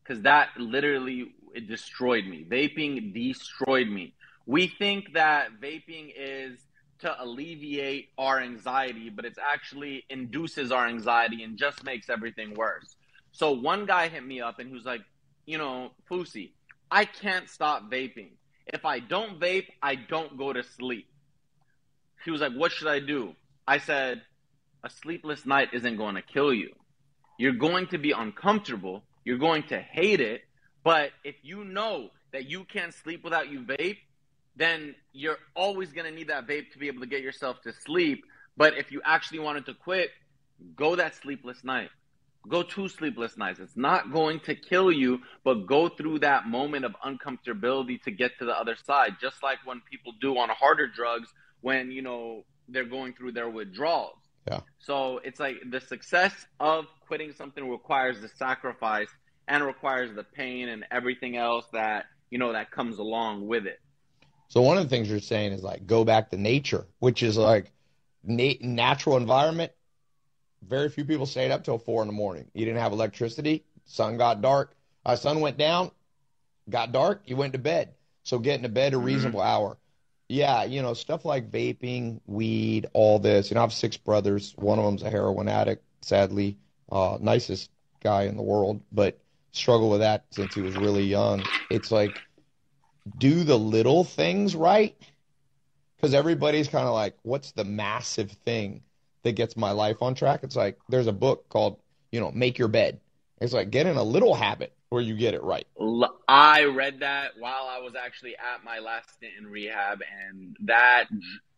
because 0.03 0.23
that 0.23 0.51
literally 0.57 1.33
it 1.55 1.69
destroyed 1.69 2.27
me. 2.27 2.47
Vaping 2.49 3.13
destroyed 3.13 3.89
me. 3.89 4.15
We 4.47 4.69
think 4.69 5.15
that 5.15 5.61
vaping 5.61 6.13
is 6.17 6.59
to 7.05 7.23
alleviate 7.23 8.09
our 8.17 8.41
anxiety, 8.41 9.11
but 9.11 9.27
it's 9.27 9.39
actually 9.39 10.05
induces 10.09 10.73
our 10.73 10.87
anxiety 10.87 11.43
and 11.43 11.59
just 11.59 11.85
makes 11.85 12.09
everything 12.09 12.55
worse. 12.55 12.97
So 13.33 13.53
one 13.53 13.85
guy 13.85 14.09
hit 14.09 14.25
me 14.25 14.41
up 14.41 14.59
and 14.59 14.69
he 14.69 14.75
was 14.75 14.87
like, 14.87 15.03
you 15.45 15.59
know, 15.59 15.91
Fousey, 16.11 16.53
I 16.91 17.05
can't 17.05 17.51
stop 17.51 17.91
vaping. 17.91 18.31
If 18.67 18.87
I 18.87 19.01
don't 19.01 19.39
vape, 19.39 19.69
I 19.83 19.97
don't 19.97 20.39
go 20.39 20.55
to 20.55 20.63
sleep. 20.63 21.07
He 22.25 22.31
was 22.31 22.41
like, 22.41 22.55
What 22.55 22.73
should 22.73 22.89
I 22.89 23.01
do? 23.01 23.35
I 23.69 23.77
said, 23.77 24.23
A 24.83 24.89
sleepless 24.89 25.45
night 25.45 25.69
isn't 25.75 25.99
going 25.99 26.15
to 26.15 26.23
kill 26.23 26.55
you. 26.55 26.71
You're 27.39 27.53
going 27.53 27.89
to 27.89 27.99
be 27.99 28.13
uncomfortable. 28.13 29.03
You're 29.27 29.37
going 29.37 29.65
to 29.65 29.79
hate 29.79 30.23
it. 30.23 30.41
But 30.83 31.11
if 31.23 31.35
you 31.43 31.65
know 31.65 32.09
that 32.33 32.49
you 32.49 32.65
can't 32.65 32.95
sleep 32.95 33.23
without 33.25 33.51
you 33.51 33.61
vape, 33.61 33.99
then 34.57 34.95
you're 35.13 35.39
always 35.55 35.93
going 35.93 36.07
to 36.07 36.15
need 36.15 36.29
that 36.29 36.47
vape 36.47 36.73
to 36.73 36.79
be 36.79 36.89
able 36.89 37.01
to 37.01 37.07
get 37.07 37.23
yourself 37.23 37.61
to 37.63 37.73
sleep. 37.73 38.25
But 38.57 38.77
if 38.79 38.93
you 38.93 39.01
actually 39.05 39.41
wanted 39.41 39.67
to 39.67 39.75
quit, 39.75 40.11
go 40.77 40.97
that 40.97 41.15
sleepless 41.15 41.65
night. 41.65 41.91
Go 42.47 42.63
two 42.63 42.89
sleepless 42.89 43.39
nights. 43.39 43.59
It's 43.59 43.77
not 43.77 44.13
going 44.13 44.41
to 44.41 44.55
kill 44.55 44.93
you, 44.93 45.21
but 45.45 45.67
go 45.67 45.89
through 45.89 46.21
that 46.21 46.47
moment 46.47 46.85
of 46.85 46.95
uncomfortability 47.05 48.03
to 48.03 48.11
get 48.11 48.33
to 48.39 48.45
the 48.45 48.53
other 48.53 48.77
side. 48.85 49.17
Just 49.21 49.43
like 49.43 49.59
when 49.65 49.81
people 49.91 50.13
do 50.21 50.37
on 50.37 50.51
harder 50.51 50.87
drugs 50.87 51.33
when 51.63 51.91
you 51.91 52.03
know 52.03 52.45
they're 52.69 52.85
going 52.85 53.15
through 53.15 53.33
their 53.33 53.49
withdrawals. 53.49 54.19
Yeah. 54.47 54.61
So 54.79 55.21
it's 55.25 55.41
like 55.41 55.57
the 55.71 55.81
success 55.81 56.35
of 56.61 56.85
quitting 57.07 57.33
something 57.33 57.67
requires 57.69 58.21
the 58.21 58.29
sacrifice 58.29 59.09
and 59.49 59.65
requires 59.65 60.15
the 60.15 60.25
pain 60.25 60.69
and 60.69 60.85
everything 60.91 61.37
else 61.37 61.65
that 61.73 62.05
you 62.31 62.39
know 62.39 62.53
that 62.53 62.71
comes 62.71 62.99
along 62.99 63.47
with 63.47 63.67
it. 63.67 63.81
So 64.55 64.63
one 64.63 64.79
of 64.79 64.85
the 64.85 64.89
things 64.89 65.11
you're 65.11 65.19
saying 65.19 65.53
is 65.53 65.65
like 65.65 65.85
go 65.85 66.05
back 66.05 66.31
to 66.31 66.37
nature, 66.37 66.87
which 67.01 67.25
is 67.25 67.37
like 67.37 67.73
na- 68.23 68.53
natural 68.61 69.17
environment. 69.17 69.73
Very 70.63 70.89
few 70.89 71.05
people 71.05 71.27
stayed 71.27 71.51
up 71.51 71.65
till 71.65 71.77
four 71.77 72.03
in 72.03 72.07
the 72.07 72.15
morning. 72.15 72.47
You 72.55 72.65
didn't 72.65 72.81
have 72.81 72.93
electricity. 72.93 73.65
Sun 73.87 74.17
got 74.17 74.43
dark. 74.43 74.73
Uh, 75.05 75.17
sun 75.17 75.41
went 75.41 75.59
down, 75.59 75.91
got 76.71 76.93
dark. 76.93 77.23
You 77.27 77.35
went 77.35 77.55
to 77.55 77.59
bed. 77.59 77.95
So 78.23 78.39
getting 78.39 78.63
to 78.63 78.69
bed 78.69 78.95
a 78.95 78.97
mm-hmm. 78.97 79.07
reasonable 79.07 79.41
mm-hmm. 79.41 79.49
hour. 79.49 79.77
Yeah, 80.29 80.63
you 80.63 80.83
know, 80.83 80.95
stuff 80.95 81.25
like 81.25 81.51
vaping, 81.51 82.21
weed, 82.27 82.87
all 82.93 83.19
this. 83.19 83.51
You 83.51 83.57
know, 83.57 83.61
I 83.61 83.65
have 83.65 83.73
six 83.73 83.97
brothers. 83.97 84.55
One 84.57 84.79
of 84.79 84.85
them's 84.85 85.03
a 85.03 85.11
heroin 85.11 85.49
addict, 85.49 85.85
sadly. 86.01 86.59
Uh, 86.93 87.19
nicest 87.21 87.71
guy 88.05 88.23
in 88.23 88.37
the 88.37 88.43
world, 88.43 88.83
but 88.93 89.19
struggled 89.51 89.91
with 89.91 90.01
that 90.01 90.27
since 90.31 90.55
he 90.55 90.63
was 90.63 90.77
really 90.77 91.05
young. 91.05 91.43
It's 91.71 91.91
like, 91.91 92.21
do 93.19 93.45
the 93.45 93.59
little 93.59 94.05
things 94.05 94.55
right. 94.55 94.97
Because 95.97 96.15
everybody's 96.15 96.69
kind 96.69 96.87
of 96.87 96.95
like, 96.95 97.17
what's 97.23 97.53
the 97.53 97.65
massive 97.65 98.31
thing 98.45 98.83
that 99.23 99.33
gets 99.33 99.57
my 99.57 99.71
life 99.71 100.03
on 100.03 100.15
track? 100.15 100.41
It's 100.43 100.57
like, 100.57 100.79
there's 100.89 101.07
a 101.07 101.13
book 101.13 101.49
called, 101.49 101.79
you 102.13 102.21
know, 102.21 102.31
Make 102.31 102.59
Your 102.59 102.69
Bed. 102.69 103.01
It's 103.41 103.53
like, 103.53 103.71
get 103.71 103.87
in 103.87 103.97
a 103.97 104.03
little 104.03 104.35
habit 104.35 104.73
where 104.91 105.03
you 105.03 105.17
get 105.17 105.35
it 105.35 105.43
right. 105.43 105.67
I 106.29 106.65
read 106.65 107.01
that 107.01 107.33
while 107.39 107.67
I 107.69 107.79
was 107.81 107.95
actually 107.95 108.37
at 108.37 108.65
my 108.65 108.79
last 108.79 109.15
stint 109.15 109.33
in 109.39 109.47
rehab, 109.47 110.01
and 110.29 110.57
that 110.65 111.07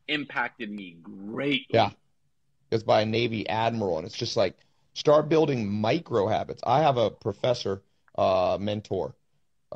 impacted 0.08 0.70
me 0.70 0.96
greatly. 1.02 1.66
Yeah, 1.70 1.90
it's 2.70 2.82
by 2.82 3.02
a 3.02 3.06
Navy 3.06 3.48
admiral, 3.48 3.98
and 3.98 4.06
it's 4.06 4.16
just 4.16 4.36
like 4.36 4.56
start 4.94 5.28
building 5.28 5.70
micro 5.70 6.28
habits. 6.28 6.62
I 6.66 6.80
have 6.82 6.96
a 6.96 7.10
professor, 7.10 7.82
uh, 8.16 8.56
mentor, 8.60 9.14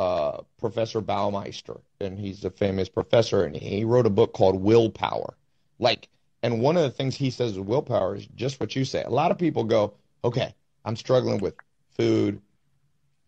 uh, 0.01 0.41
Professor 0.59 1.03
Baumeister, 1.03 1.79
and 2.01 2.19
he's 2.19 2.43
a 2.47 2.51
famous 2.51 2.89
professor, 2.89 3.45
and 3.45 3.55
he 3.55 3.85
wrote 3.85 4.07
a 4.07 4.11
book 4.11 4.33
called 4.33 4.59
Willpower. 4.59 5.37
Like, 5.79 6.09
and 6.43 6.63
one 6.63 6.79
of 6.79 6.85
the 6.85 6.91
things 6.91 7.15
he 7.15 7.29
says 7.29 7.59
with 7.59 7.67
willpower 7.67 8.17
is 8.17 8.27
just 8.35 8.61
what 8.61 8.75
you 8.75 8.87
say. 8.87 9.03
A 9.03 9.11
lot 9.11 9.31
of 9.31 9.37
people 9.37 9.63
go, 9.63 9.93
okay, 10.25 10.55
I'm 10.87 10.97
struggling 10.97 11.39
with 11.39 11.55
food, 11.99 12.41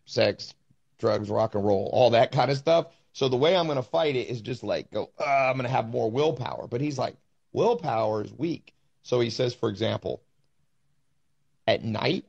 sex, 0.05 0.55
drugs, 0.97 1.29
rock 1.29 1.53
and 1.53 1.63
roll, 1.63 1.91
all 1.93 2.09
that 2.09 2.31
kind 2.31 2.49
of 2.49 2.57
stuff. 2.57 2.87
So 3.11 3.29
the 3.29 3.37
way 3.37 3.55
I'm 3.55 3.67
going 3.67 3.75
to 3.75 3.83
fight 3.83 4.15
it 4.15 4.27
is 4.27 4.41
just 4.41 4.63
like 4.63 4.89
go, 4.89 5.11
uh, 5.19 5.23
I'm 5.23 5.57
going 5.57 5.67
to 5.67 5.75
have 5.75 5.89
more 5.89 6.09
willpower. 6.09 6.65
But 6.67 6.81
he's 6.81 6.97
like, 6.97 7.15
willpower 7.51 8.23
is 8.23 8.33
weak. 8.33 8.73
So 9.03 9.19
he 9.19 9.29
says, 9.29 9.53
for 9.53 9.69
example, 9.69 10.23
at 11.67 11.83
night, 11.83 12.25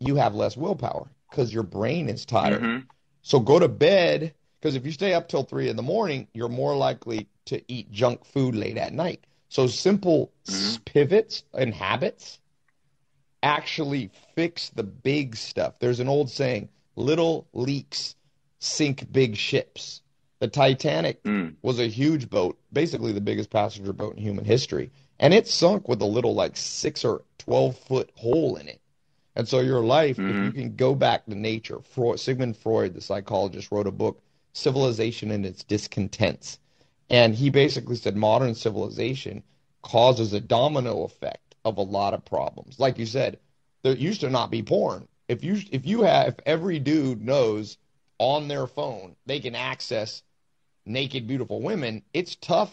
you 0.00 0.16
have 0.16 0.34
less 0.34 0.56
willpower 0.56 1.10
because 1.28 1.52
your 1.52 1.62
brain 1.62 2.08
is 2.08 2.24
tired. 2.24 2.62
Mm-hmm. 2.62 2.86
So 3.22 3.40
go 3.40 3.58
to 3.58 3.68
bed 3.68 4.34
because 4.60 4.76
if 4.76 4.84
you 4.84 4.92
stay 4.92 5.14
up 5.14 5.28
till 5.28 5.42
three 5.42 5.68
in 5.68 5.76
the 5.76 5.82
morning, 5.82 6.28
you're 6.34 6.48
more 6.48 6.76
likely 6.76 7.28
to 7.46 7.62
eat 7.68 7.90
junk 7.90 8.24
food 8.24 8.54
late 8.54 8.76
at 8.76 8.92
night. 8.92 9.24
So 9.48 9.66
simple 9.66 10.32
mm-hmm. 10.46 10.82
pivots 10.84 11.44
and 11.52 11.74
habits 11.74 12.38
actually 13.42 14.10
fix 14.34 14.70
the 14.70 14.84
big 14.84 15.36
stuff. 15.36 15.74
There's 15.78 16.00
an 16.00 16.08
old 16.08 16.30
saying 16.30 16.68
little 16.96 17.46
leaks 17.52 18.14
sink 18.60 19.10
big 19.10 19.36
ships. 19.36 20.00
The 20.38 20.48
Titanic 20.48 21.22
mm. 21.22 21.54
was 21.62 21.78
a 21.78 21.86
huge 21.86 22.28
boat, 22.28 22.58
basically 22.72 23.12
the 23.12 23.20
biggest 23.20 23.50
passenger 23.50 23.92
boat 23.92 24.16
in 24.16 24.22
human 24.22 24.44
history, 24.44 24.90
and 25.20 25.32
it 25.32 25.46
sunk 25.46 25.88
with 25.88 26.02
a 26.02 26.06
little 26.06 26.34
like 26.34 26.56
six 26.56 27.04
or 27.04 27.22
twelve 27.38 27.78
foot 27.78 28.10
hole 28.16 28.56
in 28.56 28.66
it. 28.68 28.80
And 29.34 29.48
so 29.48 29.60
your 29.60 29.82
life, 29.82 30.16
mm-hmm. 30.16 30.30
if 30.30 30.44
you 30.44 30.52
can 30.52 30.76
go 30.76 30.94
back 30.94 31.24
to 31.26 31.34
nature, 31.34 31.80
Freud, 31.80 32.20
Sigmund 32.20 32.56
Freud, 32.56 32.94
the 32.94 33.00
psychologist, 33.00 33.70
wrote 33.72 33.86
a 33.86 33.92
book, 33.92 34.20
Civilization 34.52 35.30
and 35.30 35.46
Its 35.46 35.64
Discontents, 35.64 36.58
and 37.08 37.34
he 37.34 37.50
basically 37.50 37.96
said 37.96 38.16
modern 38.16 38.54
civilization 38.54 39.42
causes 39.80 40.32
a 40.32 40.40
domino 40.40 41.04
effect 41.04 41.54
of 41.64 41.78
a 41.78 41.82
lot 41.82 42.14
of 42.14 42.24
problems. 42.24 42.78
Like 42.78 42.98
you 42.98 43.06
said, 43.06 43.38
there 43.82 43.96
used 43.96 44.20
to 44.20 44.30
not 44.30 44.50
be 44.50 44.62
porn 44.62 45.08
if 45.28 45.42
you 45.42 45.60
if 45.70 45.86
you 45.86 46.02
have 46.02 46.28
if 46.28 46.34
every 46.46 46.78
dude 46.78 47.22
knows 47.22 47.78
on 48.18 48.48
their 48.48 48.66
phone 48.66 49.16
they 49.26 49.40
can 49.40 49.54
access 49.54 50.22
naked 50.84 51.26
beautiful 51.26 51.60
women, 51.60 52.02
it's 52.12 52.36
tough 52.36 52.72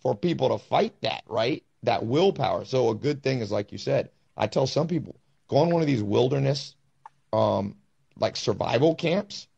for 0.00 0.14
people 0.14 0.48
to 0.48 0.64
fight 0.64 0.94
that, 1.02 1.22
right? 1.26 1.62
That 1.82 2.06
willpower. 2.06 2.64
So 2.64 2.90
a 2.90 2.94
good 2.94 3.22
thing 3.22 3.40
is 3.40 3.50
like 3.50 3.72
you 3.72 3.78
said, 3.78 4.10
I 4.36 4.46
tell 4.46 4.66
some 4.66 4.88
people, 4.88 5.16
go 5.50 5.58
on 5.58 5.70
one 5.70 5.82
of 5.82 5.86
these 5.86 6.02
wilderness 6.02 6.74
um 7.32 7.76
like 8.18 8.36
survival 8.36 8.94
camps 8.94 9.48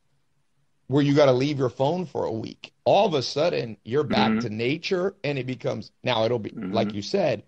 where 0.86 1.02
you 1.02 1.14
got 1.14 1.26
to 1.26 1.32
leave 1.32 1.58
your 1.58 1.70
phone 1.70 2.04
for 2.04 2.26
a 2.26 2.32
week. 2.32 2.70
All 2.84 3.06
of 3.06 3.14
a 3.14 3.22
sudden, 3.22 3.78
you're 3.82 4.04
back 4.04 4.30
mm-hmm. 4.30 4.40
to 4.40 4.50
nature 4.50 5.14
and 5.24 5.38
it 5.38 5.46
becomes 5.46 5.90
now 6.02 6.24
it'll 6.24 6.38
be 6.38 6.50
mm-hmm. 6.50 6.72
like 6.72 6.92
you 6.92 7.02
said, 7.02 7.44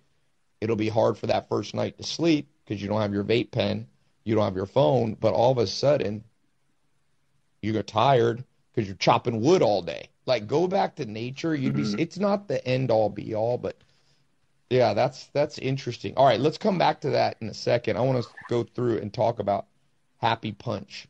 it'll 0.61 0.77
be 0.77 0.89
hard 0.89 1.19
for 1.19 1.27
that 1.27 1.49
first 1.49 1.75
night 1.75 1.99
to 1.99 2.05
sleep 2.05 2.49
because 2.65 2.81
you 2.81 2.89
don't 2.89 3.01
have 3.01 3.13
your 3.13 3.25
vape 3.25 3.51
pen 3.51 3.87
you 4.25 4.35
don't 4.35 4.45
have 4.45 4.57
your 4.57 4.67
phone, 4.67 5.15
but 5.21 5.35
all 5.35 5.53
of 5.53 5.59
a 5.59 5.67
sudden 5.67 6.25
you 7.63 7.73
get 7.73 7.87
tired 7.87 8.43
because 8.73 8.89
you're 8.89 8.97
chopping 8.97 9.41
wood 9.41 9.63
all 9.63 9.83
day. 9.83 10.09
Like 10.27 10.47
go 10.47 10.67
back 10.67 10.97
to 10.97 11.05
nature. 11.05 11.55
You'd 11.55 11.75
mm-hmm. 11.75 11.97
be. 11.97 12.03
It's 12.03 12.19
not 12.19 12.49
the 12.49 12.67
end 12.67 12.91
all 12.91 13.11
be 13.11 13.35
all, 13.35 13.59
but 13.59 13.77
Yeah, 14.75 14.93
that's 14.93 15.27
that's 15.27 15.57
interesting. 15.59 16.15
All 16.17 16.27
right, 16.27 16.41
let's 16.41 16.59
come 16.59 16.79
back 16.79 17.03
to 17.03 17.11
that 17.11 17.37
in 17.41 17.49
a 17.49 17.55
second. 17.55 17.97
I 17.97 18.01
want 18.01 18.25
to 18.25 18.29
go 18.49 18.65
through 18.65 18.99
and 18.99 19.15
talk 19.15 19.39
about 19.39 19.67
Happy 20.19 20.51
Punch 20.51 21.07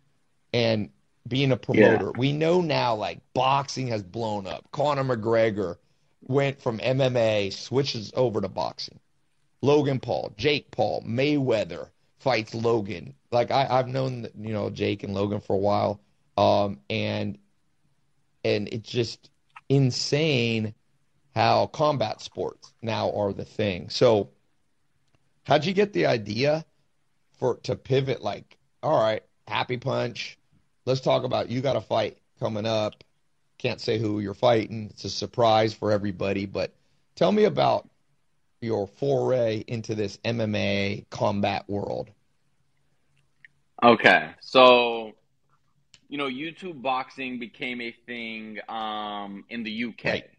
and 0.52 0.90
being 1.26 1.50
a 1.50 1.56
promoter. 1.56 2.04
Yeah. 2.04 2.18
We 2.18 2.32
know 2.32 2.60
now 2.60 2.94
like 2.94 3.20
boxing 3.32 3.86
has 3.86 4.02
blown 4.02 4.46
up. 4.46 4.70
Conor 4.70 5.02
McGregor 5.02 5.76
went 6.20 6.60
from 6.60 6.78
MMA, 6.78 7.54
switches 7.54 8.12
over 8.14 8.42
to 8.42 8.48
boxing. 8.48 9.00
Logan 9.62 9.98
Paul, 9.98 10.34
Jake 10.36 10.70
Paul, 10.70 11.02
Mayweather 11.02 11.88
fights 12.18 12.54
Logan. 12.54 13.14
Like 13.32 13.50
I, 13.50 13.66
I've 13.70 13.88
known 13.88 14.26
you 14.38 14.52
know 14.52 14.68
Jake 14.68 15.04
and 15.04 15.14
Logan 15.14 15.40
for 15.40 15.54
a 15.54 15.58
while, 15.58 16.02
um, 16.36 16.80
and 16.90 17.38
and 18.44 18.68
it's 18.70 18.90
just 18.90 19.30
insane 19.70 20.74
how 21.34 21.66
combat 21.66 22.20
sports 22.20 22.72
now 22.80 23.10
are 23.12 23.32
the 23.32 23.44
thing. 23.44 23.88
So, 23.88 24.30
how'd 25.44 25.64
you 25.64 25.72
get 25.72 25.92
the 25.92 26.06
idea 26.06 26.64
for 27.38 27.56
to 27.64 27.74
pivot? 27.74 28.22
Like, 28.22 28.56
all 28.82 29.00
right, 29.00 29.22
Happy 29.48 29.76
Punch. 29.76 30.38
Let's 30.86 31.00
talk 31.00 31.24
about 31.24 31.50
you 31.50 31.60
got 31.60 31.76
a 31.76 31.80
fight 31.80 32.18
coming 32.38 32.66
up. 32.66 33.02
Can't 33.58 33.80
say 33.80 33.98
who 33.98 34.20
you're 34.20 34.34
fighting. 34.34 34.88
It's 34.90 35.04
a 35.04 35.10
surprise 35.10 35.72
for 35.72 35.90
everybody. 35.90 36.46
But 36.46 36.72
tell 37.14 37.32
me 37.32 37.44
about 37.44 37.88
your 38.60 38.86
foray 38.86 39.64
into 39.66 39.94
this 39.94 40.18
MMA 40.18 41.08
combat 41.10 41.64
world. 41.68 42.10
Okay, 43.82 44.30
so 44.40 45.12
you 46.08 46.18
know, 46.18 46.28
YouTube 46.28 46.80
boxing 46.80 47.38
became 47.38 47.80
a 47.80 47.90
thing 48.06 48.58
um, 48.68 49.44
in 49.48 49.64
the 49.64 49.84
UK. 49.86 50.04
Right. 50.04 50.30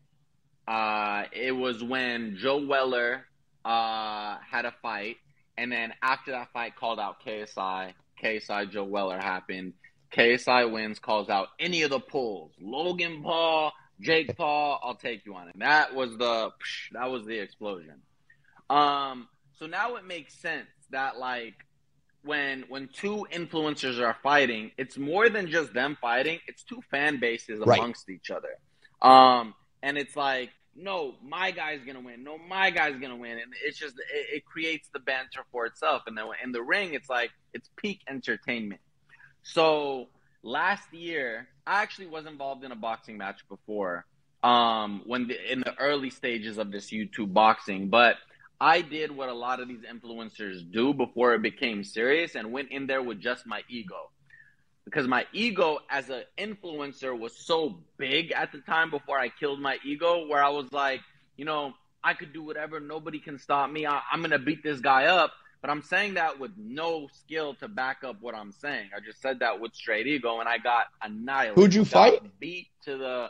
Uh, 0.67 1.23
it 1.31 1.51
was 1.51 1.83
when 1.83 2.37
Joe 2.37 2.65
Weller 2.65 3.25
uh, 3.63 4.37
had 4.49 4.65
a 4.65 4.73
fight, 4.81 5.17
and 5.57 5.71
then 5.71 5.93
after 6.01 6.31
that 6.31 6.51
fight, 6.53 6.75
called 6.75 6.99
out 6.99 7.23
KSI. 7.25 7.93
KSI 8.21 8.71
Joe 8.71 8.83
Weller 8.83 9.17
happened. 9.19 9.73
KSI 10.11 10.71
wins, 10.71 10.99
calls 10.99 11.29
out 11.29 11.49
any 11.59 11.83
of 11.83 11.89
the 11.89 11.99
Pauls. 11.99 12.51
Logan 12.59 13.21
Paul, 13.21 13.73
Jake 13.99 14.35
Paul, 14.37 14.79
I'll 14.83 14.95
take 14.95 15.25
you 15.25 15.35
on 15.35 15.49
it. 15.49 15.59
That 15.59 15.93
was 15.93 16.17
the 16.17 16.51
that 16.93 17.09
was 17.09 17.25
the 17.25 17.39
explosion. 17.39 18.01
Um, 18.69 19.27
so 19.59 19.67
now 19.67 19.95
it 19.95 20.05
makes 20.05 20.33
sense 20.33 20.67
that 20.91 21.17
like 21.17 21.53
when 22.23 22.65
when 22.69 22.87
two 22.87 23.25
influencers 23.31 23.99
are 23.99 24.17
fighting, 24.23 24.71
it's 24.77 24.97
more 24.97 25.29
than 25.29 25.47
just 25.47 25.73
them 25.73 25.97
fighting. 26.01 26.39
It's 26.47 26.63
two 26.63 26.81
fan 26.89 27.19
bases 27.19 27.61
amongst 27.61 28.07
right. 28.07 28.15
each 28.15 28.31
other. 28.31 28.57
Um, 29.01 29.53
and 29.81 29.97
it's 29.97 30.15
like, 30.15 30.51
no, 30.75 31.15
my 31.23 31.51
guy's 31.51 31.81
gonna 31.85 32.01
win. 32.01 32.23
No, 32.23 32.37
my 32.37 32.69
guy's 32.69 32.99
gonna 32.99 33.15
win. 33.15 33.31
And 33.33 33.53
it's 33.63 33.77
just 33.77 33.95
it, 33.95 34.37
it 34.37 34.45
creates 34.45 34.89
the 34.93 34.99
banter 34.99 35.45
for 35.51 35.65
itself. 35.65 36.03
And 36.07 36.17
then 36.17 36.25
in 36.43 36.51
the 36.51 36.61
ring, 36.61 36.93
it's 36.93 37.09
like 37.09 37.31
it's 37.53 37.69
peak 37.77 38.01
entertainment. 38.09 38.81
So 39.43 40.07
last 40.43 40.93
year, 40.93 41.47
I 41.65 41.81
actually 41.81 42.07
was 42.07 42.25
involved 42.25 42.63
in 42.63 42.71
a 42.71 42.75
boxing 42.75 43.17
match 43.17 43.41
before. 43.47 44.05
Um, 44.43 45.01
when 45.05 45.27
the, 45.27 45.51
in 45.51 45.61
the 45.61 45.73
early 45.79 46.11
stages 46.11 46.59
of 46.59 46.71
this 46.71 46.91
YouTube 46.91 47.33
boxing, 47.33 47.89
but 47.89 48.17
I 48.59 48.81
did 48.81 49.11
what 49.11 49.29
a 49.29 49.33
lot 49.33 49.59
of 49.59 49.67
these 49.67 49.81
influencers 49.81 50.71
do 50.71 50.93
before 50.93 51.33
it 51.33 51.41
became 51.41 51.83
serious 51.83 52.35
and 52.35 52.51
went 52.51 52.71
in 52.71 52.85
there 52.85 53.01
with 53.01 53.19
just 53.19 53.45
my 53.45 53.61
ego. 53.69 54.11
Because 54.85 55.07
my 55.07 55.25
ego 55.33 55.79
as 55.89 56.09
an 56.09 56.23
influencer 56.37 57.17
was 57.17 57.35
so 57.35 57.79
big 57.97 58.31
at 58.31 58.51
the 58.51 58.59
time 58.59 58.91
before 58.91 59.19
I 59.19 59.29
killed 59.29 59.59
my 59.59 59.77
ego, 59.83 60.27
where 60.27 60.43
I 60.43 60.49
was 60.49 60.71
like, 60.71 61.01
you 61.37 61.45
know, 61.45 61.73
I 62.03 62.13
could 62.13 62.31
do 62.31 62.43
whatever, 62.43 62.79
nobody 62.79 63.19
can 63.19 63.39
stop 63.39 63.69
me. 63.69 63.87
I, 63.87 64.01
am 64.13 64.19
going 64.19 64.29
to 64.29 64.39
beat 64.39 64.63
this 64.63 64.79
guy 64.79 65.05
up. 65.05 65.31
But 65.61 65.71
I'm 65.71 65.81
saying 65.81 66.13
that 66.13 66.39
with 66.39 66.51
no 66.57 67.07
skill 67.11 67.55
to 67.55 67.67
back 67.67 68.03
up 68.03 68.17
what 68.21 68.35
I'm 68.35 68.51
saying. 68.51 68.91
I 68.95 68.99
just 69.03 69.19
said 69.19 69.39
that 69.39 69.59
with 69.59 69.73
straight 69.73 70.05
ego, 70.05 70.39
and 70.39 70.47
I 70.47 70.59
got 70.59 70.85
annihilated. 71.01 71.57
Who'd 71.57 71.73
you 71.73 71.85
fight? 71.85 72.21
Beat 72.39 72.67
to 72.83 72.97
the 72.97 73.29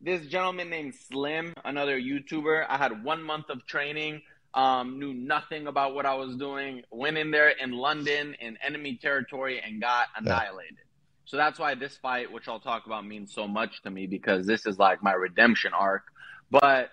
this 0.00 0.26
gentleman 0.26 0.70
named 0.70 0.94
Slim, 0.94 1.52
another 1.64 2.00
YouTuber. 2.00 2.64
I 2.68 2.78
had 2.78 3.04
one 3.04 3.22
month 3.22 3.50
of 3.50 3.66
training, 3.66 4.22
um, 4.54 4.98
knew 4.98 5.12
nothing 5.12 5.66
about 5.66 5.94
what 5.94 6.06
I 6.06 6.14
was 6.14 6.36
doing, 6.36 6.82
went 6.90 7.18
in 7.18 7.30
there 7.30 7.50
in 7.50 7.72
London 7.72 8.36
in 8.40 8.56
enemy 8.64 8.96
territory 8.96 9.60
and 9.60 9.80
got 9.80 10.06
annihilated. 10.16 10.76
Yeah. 10.76 10.84
So 11.26 11.36
that's 11.36 11.58
why 11.58 11.74
this 11.74 11.96
fight, 11.96 12.30
which 12.30 12.48
I'll 12.48 12.60
talk 12.60 12.86
about, 12.86 13.04
means 13.06 13.32
so 13.32 13.48
much 13.48 13.82
to 13.82 13.90
me 13.90 14.06
because 14.06 14.46
this 14.46 14.66
is 14.66 14.78
like 14.78 15.02
my 15.02 15.12
redemption 15.12 15.72
arc. 15.72 16.04
But 16.50 16.90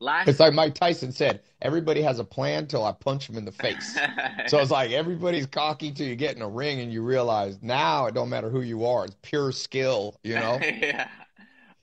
last, 0.00 0.28
it's 0.28 0.40
like 0.40 0.54
Mike 0.54 0.74
Tyson 0.74 1.12
said: 1.12 1.42
everybody 1.60 2.02
has 2.02 2.18
a 2.18 2.24
plan 2.24 2.66
till 2.66 2.84
I 2.84 2.90
punch 2.92 3.28
him 3.28 3.36
in 3.36 3.44
the 3.44 3.52
face. 3.52 3.96
so 4.48 4.58
it's 4.58 4.70
like 4.70 4.90
everybody's 4.90 5.46
cocky 5.46 5.92
till 5.92 6.08
you 6.08 6.16
get 6.16 6.34
in 6.34 6.42
a 6.42 6.48
ring 6.48 6.80
and 6.80 6.92
you 6.92 7.02
realize 7.02 7.62
now 7.62 8.06
it 8.06 8.14
don't 8.14 8.30
matter 8.30 8.50
who 8.50 8.62
you 8.62 8.84
are; 8.86 9.04
it's 9.04 9.16
pure 9.22 9.52
skill. 9.52 10.16
You 10.24 10.34
know? 10.34 10.58
yeah. 10.62 11.08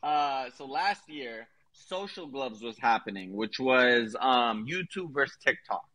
Uh, 0.02 0.50
so 0.58 0.66
last 0.66 1.08
year, 1.10 1.48
Social 1.88 2.28
Gloves 2.28 2.62
was 2.62 2.78
happening, 2.78 3.36
which 3.36 3.60
was 3.60 4.16
um, 4.20 4.68
YouTube 4.68 5.14
versus 5.14 5.38
TikTok. 5.44 5.86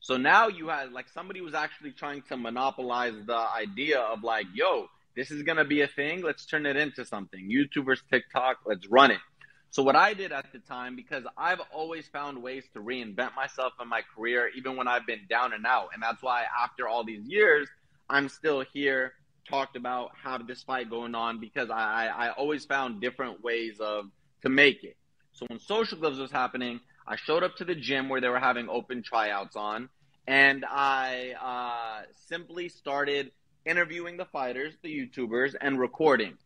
So 0.00 0.16
now 0.16 0.48
you 0.48 0.68
had 0.68 0.92
like 0.92 1.08
somebody 1.08 1.40
was 1.40 1.54
actually 1.54 1.92
trying 1.92 2.22
to 2.28 2.36
monopolize 2.36 3.14
the 3.26 3.36
idea 3.36 4.00
of 4.00 4.22
like, 4.22 4.46
yo, 4.54 4.86
this 5.16 5.30
is 5.30 5.42
gonna 5.42 5.64
be 5.64 5.82
a 5.82 5.88
thing. 5.88 6.22
Let's 6.22 6.44
turn 6.44 6.66
it 6.66 6.76
into 6.76 7.04
something. 7.04 7.48
YouTube 7.48 7.86
versus 7.86 8.04
TikTok. 8.10 8.58
Let's 8.66 8.86
run 8.88 9.10
it. 9.10 9.20
So 9.70 9.82
what 9.82 9.96
I 9.96 10.14
did 10.14 10.30
at 10.30 10.52
the 10.52 10.60
time, 10.60 10.94
because 10.94 11.24
I've 11.36 11.60
always 11.72 12.06
found 12.06 12.42
ways 12.42 12.64
to 12.74 12.80
reinvent 12.80 13.34
myself 13.34 13.72
in 13.80 13.88
my 13.88 14.02
career, 14.14 14.50
even 14.56 14.76
when 14.76 14.86
I've 14.86 15.06
been 15.06 15.26
down 15.28 15.52
and 15.52 15.66
out, 15.66 15.88
and 15.94 16.02
that's 16.02 16.22
why 16.22 16.44
after 16.62 16.86
all 16.86 17.02
these 17.02 17.24
years, 17.26 17.68
I'm 18.08 18.28
still 18.28 18.64
here 18.72 19.14
talked 19.48 19.76
about 19.76 20.10
have 20.22 20.46
this 20.46 20.62
fight 20.62 20.88
going 20.90 21.14
on 21.14 21.40
because 21.40 21.70
I, 21.70 22.06
I 22.06 22.30
always 22.30 22.64
found 22.64 23.00
different 23.00 23.42
ways 23.42 23.78
of 23.80 24.06
to 24.42 24.48
make 24.48 24.84
it. 24.84 24.96
So 25.34 25.46
when 25.48 25.58
Social 25.58 25.98
Gloves 25.98 26.18
was 26.18 26.30
happening, 26.30 26.80
I 27.06 27.16
showed 27.16 27.42
up 27.42 27.56
to 27.56 27.64
the 27.64 27.74
gym 27.74 28.08
where 28.08 28.20
they 28.20 28.28
were 28.28 28.38
having 28.38 28.68
open 28.68 29.02
tryouts 29.02 29.56
on, 29.56 29.88
and 30.28 30.64
I 30.64 31.34
uh, 31.42 32.06
simply 32.28 32.68
started 32.68 33.32
interviewing 33.66 34.16
the 34.16 34.26
fighters, 34.26 34.74
the 34.82 34.88
YouTubers, 34.88 35.54
and 35.60 35.78
recording. 35.78 36.38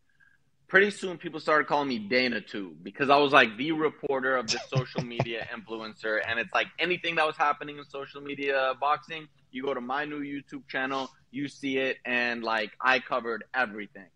Pretty 0.69 0.91
soon, 0.91 1.19
people 1.19 1.39
started 1.39 1.67
calling 1.67 1.89
me 1.89 1.99
Dana 1.99 2.41
too 2.41 2.77
because 2.83 3.11
I 3.11 3.19
was 3.19 3.33
like 3.33 3.57
the 3.59 3.73
reporter 3.73 4.37
of 4.37 4.47
the 4.47 4.59
social 4.69 5.03
media 5.05 5.47
influencer, 5.55 6.21
and 6.27 6.39
it's 6.39 6.53
like 6.55 6.69
anything 6.79 7.17
that 7.17 7.27
was 7.27 7.37
happening 7.37 7.77
in 7.77 7.85
social 7.85 8.23
media 8.23 8.73
boxing, 8.81 9.29
you 9.51 9.63
go 9.65 9.75
to 9.75 9.83
my 9.83 10.07
new 10.07 10.21
YouTube 10.21 10.67
channel, 10.67 11.11
you 11.31 11.49
see 11.49 11.77
it, 11.77 11.99
and 12.07 12.43
like 12.43 12.73
I 12.81 13.01
covered 13.01 13.45
everything. 13.55 14.09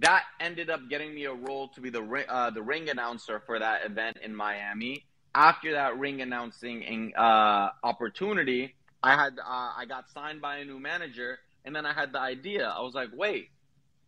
That 0.00 0.22
ended 0.40 0.70
up 0.70 0.88
getting 0.88 1.14
me 1.14 1.24
a 1.24 1.34
role 1.34 1.68
to 1.74 1.80
be 1.80 1.90
the 1.90 2.02
uh, 2.28 2.50
the 2.50 2.62
ring 2.62 2.88
announcer 2.88 3.42
for 3.46 3.58
that 3.58 3.84
event 3.84 4.18
in 4.22 4.34
Miami. 4.34 5.04
After 5.34 5.72
that 5.72 5.98
ring 5.98 6.20
announcing 6.20 7.12
uh, 7.16 7.70
opportunity, 7.82 8.74
I 9.02 9.16
had 9.16 9.38
uh, 9.38 9.72
I 9.76 9.84
got 9.88 10.08
signed 10.10 10.40
by 10.40 10.58
a 10.58 10.64
new 10.64 10.78
manager, 10.78 11.38
and 11.64 11.74
then 11.74 11.84
I 11.84 11.92
had 11.92 12.12
the 12.12 12.20
idea. 12.20 12.68
I 12.68 12.80
was 12.80 12.94
like, 12.94 13.08
wait, 13.12 13.48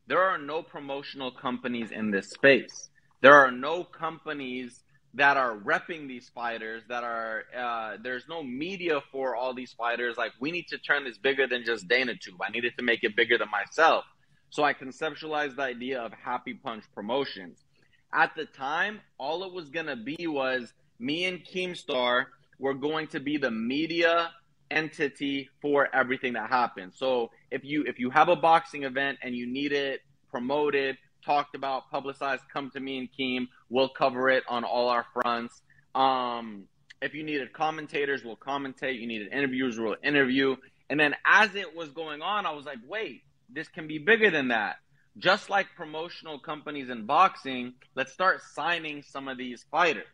there 0.06 0.22
are 0.22 0.38
no 0.38 0.62
promotional 0.62 1.30
companies 1.32 1.90
in 1.90 2.10
this 2.10 2.30
space. 2.30 2.90
There 3.20 3.34
are 3.34 3.50
no 3.50 3.84
companies 3.84 4.82
that 5.14 5.36
are 5.36 5.56
repping 5.56 6.06
these 6.06 6.28
fighters 6.28 6.82
that 6.88 7.02
are 7.02 7.44
uh, 7.56 7.96
there's 8.02 8.24
no 8.28 8.42
media 8.42 9.00
for 9.10 9.34
all 9.34 9.54
these 9.54 9.72
fighters 9.72 10.16
like 10.16 10.32
we 10.40 10.52
need 10.52 10.68
to 10.68 10.78
turn 10.78 11.04
this 11.04 11.18
bigger 11.18 11.48
than 11.48 11.64
just 11.64 11.88
dana 11.88 12.14
tube 12.14 12.40
i 12.40 12.48
needed 12.48 12.72
to 12.78 12.84
make 12.84 13.02
it 13.02 13.16
bigger 13.16 13.36
than 13.36 13.50
myself 13.50 14.04
so 14.50 14.62
i 14.62 14.72
conceptualized 14.72 15.56
the 15.56 15.62
idea 15.62 16.00
of 16.00 16.12
happy 16.12 16.54
punch 16.54 16.84
promotions 16.94 17.64
at 18.12 18.34
the 18.36 18.44
time 18.44 19.00
all 19.18 19.44
it 19.44 19.52
was 19.52 19.68
going 19.70 19.86
to 19.86 19.96
be 19.96 20.26
was 20.26 20.72
me 20.98 21.24
and 21.24 21.44
keemstar 21.44 22.26
were 22.58 22.74
going 22.74 23.06
to 23.06 23.20
be 23.20 23.36
the 23.36 23.50
media 23.50 24.30
entity 24.70 25.48
for 25.60 25.88
everything 25.94 26.34
that 26.34 26.48
happens 26.48 26.94
so 26.96 27.30
if 27.50 27.64
you 27.64 27.82
if 27.86 27.98
you 27.98 28.10
have 28.10 28.28
a 28.28 28.36
boxing 28.36 28.84
event 28.84 29.18
and 29.22 29.34
you 29.34 29.46
need 29.46 29.72
it 29.72 30.00
promoted 30.30 30.96
talked 31.24 31.54
about, 31.54 31.90
publicized, 31.90 32.42
come 32.52 32.70
to 32.70 32.80
me 32.80 32.98
and 32.98 33.08
Keem. 33.12 33.48
We'll 33.68 33.88
cover 33.88 34.28
it 34.30 34.44
on 34.48 34.64
all 34.64 34.88
our 34.88 35.06
fronts. 35.12 35.62
Um, 35.94 36.64
if 37.02 37.14
you 37.14 37.22
needed 37.22 37.52
commentators, 37.52 38.24
we'll 38.24 38.36
commentate. 38.36 39.00
You 39.00 39.06
needed 39.06 39.32
interviewers, 39.32 39.78
we'll 39.78 39.96
interview. 40.02 40.56
And 40.88 40.98
then 40.98 41.14
as 41.24 41.54
it 41.54 41.74
was 41.74 41.90
going 41.90 42.22
on, 42.22 42.46
I 42.46 42.52
was 42.52 42.64
like, 42.64 42.78
wait, 42.86 43.22
this 43.52 43.68
can 43.68 43.86
be 43.86 43.98
bigger 43.98 44.30
than 44.30 44.48
that. 44.48 44.76
Just 45.18 45.50
like 45.50 45.66
promotional 45.76 46.38
companies 46.38 46.88
in 46.88 47.04
boxing, 47.04 47.74
let's 47.94 48.12
start 48.12 48.40
signing 48.54 49.02
some 49.02 49.28
of 49.28 49.36
these 49.36 49.64
fighters. 49.70 50.06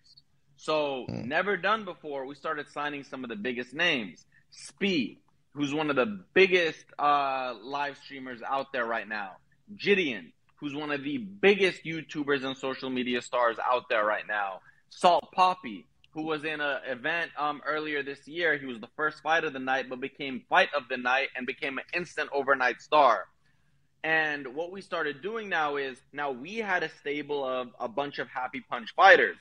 So, 0.57 1.05
mm. 1.09 1.27
never 1.27 1.57
done 1.57 1.85
before, 1.85 2.27
we 2.27 2.35
started 2.35 2.69
signing 2.71 3.05
some 3.05 3.23
of 3.23 3.31
the 3.31 3.37
biggest 3.37 3.75
names. 3.75 4.25
Speed, 4.51 5.19
who's 5.53 5.73
one 5.73 5.91
of 5.91 5.97
the 5.97 6.25
biggest 6.35 6.85
uh, 6.99 7.55
live 7.63 7.99
streamers 7.99 8.41
out 8.43 8.73
there 8.73 8.87
right 8.87 9.07
now. 9.07 9.33
Jidion, 9.77 10.33
who's 10.57 10.75
one 10.75 10.91
of 10.91 11.03
the 11.03 11.19
biggest 11.19 11.85
YouTubers 11.85 12.45
and 12.45 12.57
social 12.57 12.91
media 12.91 13.21
stars 13.21 13.57
out 13.63 13.89
there 13.89 14.05
right 14.05 14.27
now. 14.27 14.61
Salt 14.89 15.29
Papi, 15.37 15.85
who 16.17 16.23
was 16.23 16.45
in 16.45 16.63
an 16.63 16.79
event 16.87 17.31
um, 17.39 17.61
earlier 17.67 18.03
this 18.03 18.27
year. 18.27 18.57
He 18.57 18.65
was 18.65 18.81
the 18.81 18.89
first 18.97 19.23
fight 19.23 19.45
of 19.45 19.53
the 19.53 19.59
night, 19.59 19.91
but 19.91 20.01
became 20.01 20.43
fight 20.49 20.71
of 20.75 20.85
the 20.89 20.97
night 20.97 21.29
and 21.37 21.47
became 21.47 21.77
an 21.77 21.85
instant 21.95 22.31
overnight 22.33 22.81
star. 22.81 23.27
And 24.03 24.55
what 24.55 24.73
we 24.73 24.81
started 24.81 25.21
doing 25.21 25.51
now 25.51 25.77
is 25.77 25.99
now 26.15 26.31
we 26.31 26.57
had 26.57 26.83
a 26.83 26.89
stable 27.01 27.47
of 27.47 27.69
a 27.79 27.87
bunch 27.87 28.19
of 28.19 28.29
happy 28.29 28.63
punch 28.67 28.95
fighters. 28.97 29.37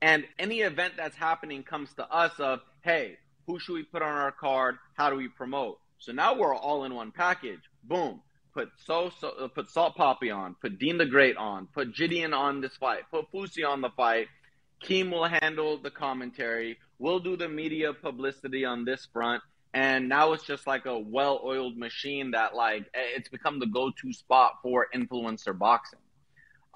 And 0.00 0.24
any 0.38 0.62
event 0.62 0.94
that's 0.96 1.14
happening 1.14 1.62
comes 1.62 1.92
to 1.96 2.10
us 2.10 2.32
of, 2.38 2.60
hey, 2.80 3.18
who 3.46 3.60
should 3.60 3.74
we 3.74 3.82
put 3.82 4.00
on 4.00 4.08
our 4.08 4.32
card? 4.32 4.76
How 4.94 5.10
do 5.10 5.16
we 5.16 5.28
promote? 5.28 5.78
So 5.98 6.12
now 6.12 6.34
we're 6.34 6.54
all 6.54 6.84
in 6.84 6.94
one 6.94 7.12
package. 7.12 7.60
Boom. 7.82 8.22
Put 8.54 8.70
so, 8.86 9.10
so 9.20 9.28
uh, 9.28 9.48
put 9.48 9.70
Salt 9.70 9.96
Papi 9.96 10.34
on, 10.34 10.56
put 10.58 10.78
Deen 10.78 10.96
the 10.96 11.06
Great 11.06 11.36
on, 11.36 11.66
put 11.74 11.92
Jidion 11.92 12.34
on 12.34 12.62
this 12.62 12.76
fight, 12.76 13.02
put 13.10 13.30
Fousey 13.30 13.68
on 13.68 13.82
the 13.82 13.90
fight. 13.90 14.28
Keem 14.84 15.10
will 15.10 15.24
handle 15.24 15.78
the 15.78 15.90
commentary. 15.90 16.78
We'll 16.98 17.18
do 17.18 17.36
the 17.36 17.48
media 17.48 17.92
publicity 17.92 18.64
on 18.64 18.84
this 18.84 19.06
front. 19.12 19.42
And 19.72 20.08
now 20.08 20.34
it's 20.34 20.44
just 20.44 20.66
like 20.66 20.86
a 20.86 20.96
well-oiled 20.96 21.76
machine 21.76 22.30
that 22.30 22.54
like 22.54 22.82
eh, 22.94 23.16
it's 23.16 23.28
become 23.28 23.58
the 23.58 23.66
go-to 23.66 24.12
spot 24.12 24.58
for 24.62 24.86
influencer 24.94 25.56
boxing. 25.56 25.98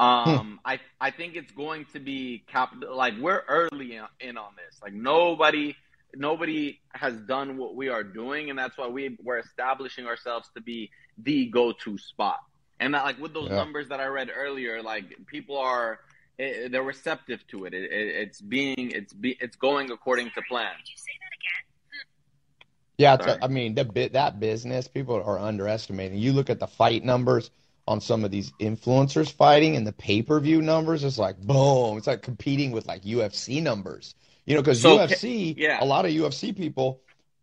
Um, 0.01 0.25
hmm. 0.25 0.55
I 0.65 0.81
I 1.01 1.11
think 1.11 1.37
it's 1.37 1.53
going 1.53 1.87
to 1.93 2.01
be 2.01 2.45
cap 2.49 2.73
like 2.91 3.15
we're 3.21 3.43
early 3.49 4.01
in 4.21 4.37
on 4.37 4.53
this. 4.57 4.81
Like 4.83 4.95
nobody 4.95 5.77
nobody 6.15 6.81
has 6.93 7.15
done 7.21 7.57
what 7.57 7.77
we 7.77 7.89
are 7.89 8.03
doing, 8.03 8.51
and 8.51 8.59
that's 8.59 8.77
why 8.77 8.89
we 8.89 9.17
we're 9.23 9.39
establishing 9.39 10.07
ourselves 10.07 10.49
to 10.55 10.61
be 10.61 10.91
the 11.19 11.47
go-to 11.47 11.99
spot. 11.99 12.41
And 12.81 12.95
that, 12.95 13.05
like 13.05 13.19
with 13.19 13.35
those 13.35 13.49
yeah. 13.51 13.57
numbers 13.57 13.89
that 13.89 14.01
I 14.01 14.07
read 14.07 14.31
earlier, 14.35 14.83
like 14.83 15.05
people 15.27 15.59
are 15.59 15.99
it, 16.39 16.73
they're 16.73 16.83
receptive 16.83 17.47
to 17.49 17.65
it. 17.65 17.75
it, 17.75 17.91
it 17.91 18.09
it's 18.17 18.41
being 18.41 18.93
it's 18.93 19.13
be, 19.13 19.37
it's 19.41 19.57
going 19.57 19.91
according 19.91 20.31
to 20.31 20.43
plan. 20.49 20.73
Did 20.79 20.91
you 20.91 20.97
say 20.97 21.13
that 21.21 21.35
again? 21.37 21.65
Hmm. 21.91 22.67
Yeah, 22.99 23.15
it's 23.15 23.27
a, 23.27 23.45
I 23.45 23.49
mean 23.49 23.75
the 23.75 23.85
bit 23.85 24.13
that 24.13 24.41
business 24.41 24.89
people 24.89 25.17
are 25.17 25.39
underestimating. 25.39 26.19
You 26.19 26.33
look 26.33 26.51
at 26.51 26.61
the 26.61 26.67
fight 26.67 27.05
numbers 27.05 27.51
on 27.89 28.01
some 28.01 28.23
of 28.25 28.31
these 28.31 28.53
influencers 28.61 29.33
fighting 29.33 29.75
and 29.75 29.87
the 29.87 29.93
pay 29.93 30.23
per 30.23 30.39
view 30.39 30.63
numbers. 30.63 31.03
It's 31.05 31.19
like 31.19 31.41
boom. 31.41 31.99
It's 31.99 32.07
like 32.07 32.23
competing 32.23 32.71
with 32.71 32.87
like 32.87 33.03
UFC 33.03 33.63
numbers. 33.63 34.15
You 34.45 34.55
know, 34.55 34.63
because 34.63 34.81
so, 34.81 34.99
UFC, 34.99 35.55
yeah. 35.57 35.83
a 35.83 35.85
lot 35.85 36.07
of 36.07 36.13
UFC 36.13 36.57
people 36.57 37.01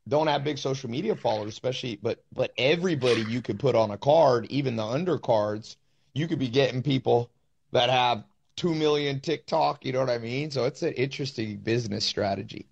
don't 0.08 0.28
have 0.28 0.44
big 0.44 0.58
social 0.58 0.90
media 0.90 1.16
followers, 1.16 1.50
especially, 1.50 2.00
but 2.02 2.24
but 2.34 2.52
everybody 2.58 3.22
you 3.28 3.42
could 3.42 3.60
put 3.60 3.76
on 3.76 3.92
a 3.92 3.98
card, 3.98 4.46
even 4.50 4.76
the 4.76 4.84
undercards, 4.84 5.76
you 6.14 6.28
could 6.28 6.40
be 6.40 6.48
getting 6.48 6.82
people 6.82 7.30
that 7.72 7.90
have 7.90 8.24
two 8.56 8.74
million 8.74 9.20
TikTok. 9.20 9.86
You 9.86 9.94
know 9.94 10.00
what 10.00 10.10
I 10.10 10.18
mean? 10.18 10.52
So 10.52 10.66
it's 10.66 10.82
an 10.82 10.94
interesting 10.94 11.58
business 11.58 12.06
strategy. 12.06 12.68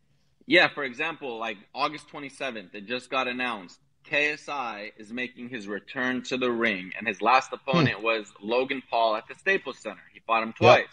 Yeah, 0.46 0.68
for 0.68 0.84
example, 0.84 1.38
like 1.38 1.58
August 1.74 2.10
27th, 2.10 2.76
it 2.76 2.86
just 2.86 3.10
got 3.10 3.28
announced. 3.28 3.80
KSI 4.10 4.92
is 4.98 5.14
making 5.14 5.48
his 5.48 5.68
return 5.68 6.24
to 6.24 6.38
the 6.38 6.52
ring, 6.52 6.92
and 6.98 7.08
his 7.08 7.22
last 7.22 7.50
hmm. 7.50 7.56
opponent 7.56 7.98
hmm. 7.98 8.04
was 8.04 8.32
Logan 8.42 8.84
Paul 8.90 9.16
at 9.16 9.28
the 9.28 9.36
Staples 9.36 9.80
Center. 9.80 10.04
He 10.14 10.20
fought 10.26 10.44
him 10.44 10.54
twice. 10.54 10.80
Yep. 10.80 10.90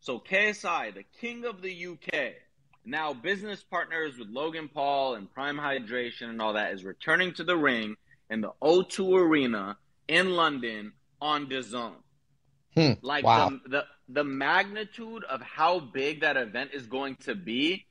So 0.00 0.20
KSI, 0.20 0.94
the 0.94 1.04
king 1.20 1.44
of 1.44 1.62
the 1.62 1.86
UK, 1.86 2.34
now 2.84 3.12
business 3.12 3.64
partners 3.64 4.18
with 4.18 4.28
Logan 4.28 4.68
Paul 4.72 5.14
and 5.14 5.32
Prime 5.32 5.56
Hydration 5.56 6.28
and 6.28 6.40
all 6.40 6.52
that 6.52 6.72
is 6.72 6.84
returning 6.84 7.32
to 7.34 7.44
the 7.44 7.56
ring 7.56 7.96
in 8.30 8.40
the 8.40 8.52
O2 8.62 9.18
Arena 9.18 9.76
in 10.06 10.36
London 10.36 10.92
on 11.20 11.46
DAZN. 11.46 11.94
Hmm. 12.76 12.92
Like 13.02 13.24
wow. 13.24 13.50
the, 13.64 13.68
the 13.68 13.84
the 14.08 14.24
magnitude 14.24 15.24
of 15.24 15.40
how 15.40 15.80
big 15.80 16.20
that 16.20 16.36
event 16.36 16.70
is 16.72 16.86
going 16.86 17.16
to 17.24 17.34
be. 17.34 17.86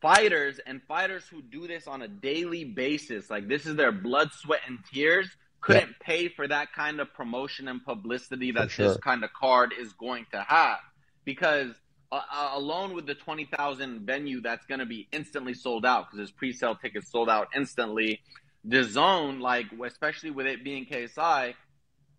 Fighters 0.00 0.60
and 0.66 0.82
fighters 0.86 1.24
who 1.28 1.42
do 1.42 1.66
this 1.66 1.86
on 1.86 2.02
a 2.02 2.08
daily 2.08 2.64
basis, 2.64 3.30
like 3.30 3.48
this 3.48 3.66
is 3.66 3.76
their 3.76 3.90
blood, 3.90 4.30
sweat, 4.32 4.60
and 4.68 4.78
tears, 4.92 5.28
couldn't 5.60 5.98
pay 6.00 6.28
for 6.28 6.46
that 6.46 6.72
kind 6.72 7.00
of 7.00 7.12
promotion 7.14 7.66
and 7.66 7.84
publicity 7.84 8.52
that 8.52 8.70
sure. 8.70 8.88
this 8.88 8.96
kind 8.98 9.24
of 9.24 9.32
card 9.32 9.72
is 9.78 9.92
going 9.94 10.26
to 10.32 10.40
have 10.40 10.78
because 11.24 11.74
uh, 12.12 12.20
uh, 12.32 12.50
alone 12.54 12.94
with 12.94 13.06
the 13.06 13.14
20,000 13.14 14.00
venue 14.00 14.40
that's 14.40 14.66
going 14.66 14.80
to 14.80 14.86
be 14.86 15.08
instantly 15.12 15.54
sold 15.54 15.86
out 15.86 16.06
because 16.06 16.18
his 16.18 16.30
pre-sale 16.30 16.74
tickets 16.74 17.10
sold 17.10 17.28
out 17.28 17.48
instantly. 17.54 18.20
DAZN, 18.66 19.40
like 19.40 19.66
especially 19.86 20.30
with 20.30 20.46
it 20.46 20.62
being 20.62 20.86
KSI, 20.86 21.54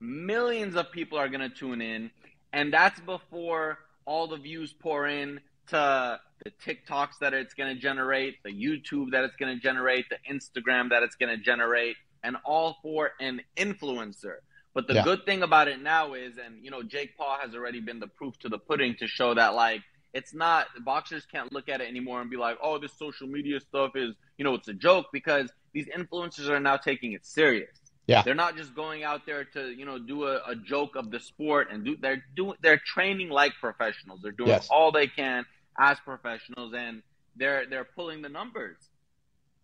millions 0.02 0.76
of 0.76 0.92
people 0.92 1.18
are 1.18 1.30
going 1.30 1.48
to 1.48 1.56
tune 1.56 1.82
in, 1.82 2.12
and 2.52 2.74
that's 2.74 3.00
before 3.02 3.80
all 4.06 4.28
the 4.28 4.38
views 4.38 4.74
pour 4.74 5.08
in 5.08 5.40
to 5.68 6.20
the 6.44 6.52
TikToks 6.66 7.20
that 7.22 7.34
it's 7.34 7.54
going 7.54 7.74
to 7.74 7.80
generate, 7.80 8.42
the 8.44 8.50
YouTube 8.50 9.12
that 9.12 9.24
it's 9.24 9.36
going 9.36 9.56
to 9.56 9.62
generate, 9.62 10.06
the 10.10 10.18
Instagram 10.30 10.90
that 10.90 11.04
it's 11.04 11.16
going 11.16 11.36
to 11.36 11.42
generate, 11.42 11.96
and 12.24 12.36
all 12.44 12.78
for 12.82 13.12
an 13.20 13.42
influencer. 13.56 14.38
But 14.74 14.88
the 14.88 14.96
yeah. 14.96 15.04
good 15.04 15.26
thing 15.26 15.44
about 15.44 15.68
it 15.68 15.82
now 15.82 16.14
is, 16.14 16.38
and 16.38 16.64
you 16.64 16.72
know, 16.72 16.82
Jake 16.82 17.18
Paul 17.18 17.38
has 17.42 17.54
already 17.54 17.82
been 17.82 18.00
the 18.00 18.08
proof 18.08 18.38
to 18.40 18.50
the 18.50 18.58
pudding 18.58 18.96
to 19.00 19.08
show 19.08 19.34
that 19.34 19.54
like 19.54 19.82
it's 20.14 20.34
not 20.34 20.68
boxers 20.84 21.26
can't 21.26 21.52
look 21.54 21.70
at 21.70 21.82
it 21.82 21.88
anymore 21.88 22.22
and 22.22 22.30
be 22.30 22.38
like, 22.38 22.58
oh, 22.62 22.78
this 22.78 22.94
social 22.98 23.28
media 23.28 23.60
stuff 23.60 23.96
is 23.96 24.16
you 24.38 24.46
know 24.46 24.54
it's 24.56 24.68
a 24.68 24.74
joke 24.74 25.08
because 25.12 25.50
these 25.74 25.88
influencers 25.88 26.48
are 26.50 26.60
now 26.60 26.78
taking 26.78 27.14
it 27.14 27.26
serious. 27.26 27.81
Yeah, 28.12 28.22
they're 28.24 28.36
not 28.36 28.58
just 28.58 28.76
going 28.76 29.04
out 29.04 29.26
there 29.26 29.46
to 29.46 29.70
you 29.70 29.86
know 29.86 29.98
do 29.98 30.26
a, 30.26 30.42
a 30.48 30.56
joke 30.56 30.96
of 30.96 31.12
the 31.12 31.20
sport 31.20 31.70
and 31.72 31.84
do 31.84 31.98
they're 31.98 32.24
doing 32.36 32.56
they're 32.62 32.82
training 32.86 33.30
like 33.30 33.54
professionals. 33.60 34.20
They're 34.22 34.32
doing 34.32 34.50
yes. 34.50 34.68
all 34.70 34.92
they 34.92 35.08
can 35.08 35.46
as 35.80 35.98
professionals 36.00 36.74
and 36.76 37.04
they're 37.36 37.66
they're 37.66 37.88
pulling 37.96 38.22
the 38.22 38.30
numbers. 38.30 38.78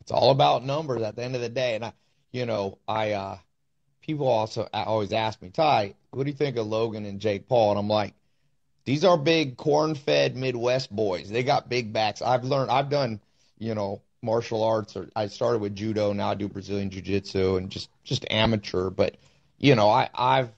It's 0.02 0.12
all 0.12 0.32
about 0.32 0.64
numbers 0.64 1.02
at 1.02 1.16
the 1.16 1.24
end 1.24 1.36
of 1.36 1.42
the 1.42 1.50
day, 1.50 1.76
and 1.76 1.86
I, 1.86 1.94
you 2.32 2.46
know, 2.46 2.80
I. 2.88 3.12
uh 3.12 3.38
people 4.08 4.28
also 4.28 4.70
always 4.72 5.12
ask 5.12 5.42
me, 5.42 5.50
Ty, 5.50 5.94
what 6.12 6.24
do 6.24 6.30
you 6.30 6.36
think 6.36 6.56
of 6.56 6.66
Logan 6.66 7.06
and 7.06 7.20
Jake 7.20 7.50
Paul? 7.50 7.72
And 7.72 7.80
I'm 7.80 7.90
like, 7.90 8.14
these 8.86 9.04
are 9.04 9.18
big 9.18 9.58
corn-fed 9.58 10.38
Midwest 10.38 10.96
boys. 10.96 11.30
They 11.30 11.44
got 11.44 11.68
big 11.68 11.92
backs. 11.92 12.22
I've 12.22 12.46
learned. 12.46 12.72
I've 12.72 12.90
done, 12.90 13.20
you 13.60 13.76
know, 13.76 14.02
martial 14.22 14.64
arts. 14.64 14.96
Or 14.96 15.10
I 15.16 15.28
started 15.28 15.60
with 15.60 15.76
judo. 15.76 16.14
Now 16.14 16.32
I 16.32 16.36
do 16.36 16.48
Brazilian 16.48 16.90
jiu-jitsu 16.90 17.58
and 17.58 17.70
just 17.70 17.90
just 18.04 18.26
amateur. 18.30 18.90
But 18.90 19.18
you 19.58 19.76
know, 19.76 19.90
I 19.90 20.10
I've 20.14 20.52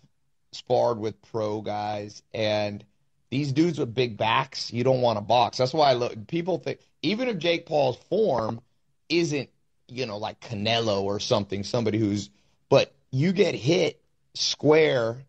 sparred 0.51 0.99
with 0.99 1.21
pro 1.31 1.61
guys 1.61 2.23
and 2.33 2.83
these 3.29 3.51
dudes 3.51 3.79
with 3.79 3.93
big 3.93 4.17
backs. 4.17 4.73
You 4.73 4.83
don't 4.83 5.01
want 5.01 5.17
to 5.17 5.21
box. 5.21 5.57
That's 5.57 5.73
why 5.73 5.89
I 5.89 5.93
look. 5.93 6.27
People 6.27 6.57
think 6.57 6.79
even 7.01 7.27
if 7.27 7.37
Jake 7.37 7.65
Paul's 7.65 7.97
form 8.09 8.61
isn't, 9.07 9.49
you 9.87 10.05
know, 10.05 10.17
like 10.17 10.39
Canelo 10.39 11.01
or 11.01 11.19
something, 11.19 11.63
somebody 11.63 11.97
who's, 11.97 12.29
but 12.69 12.93
you 13.11 13.31
get 13.31 13.55
hit 13.55 14.01
square 14.33 15.23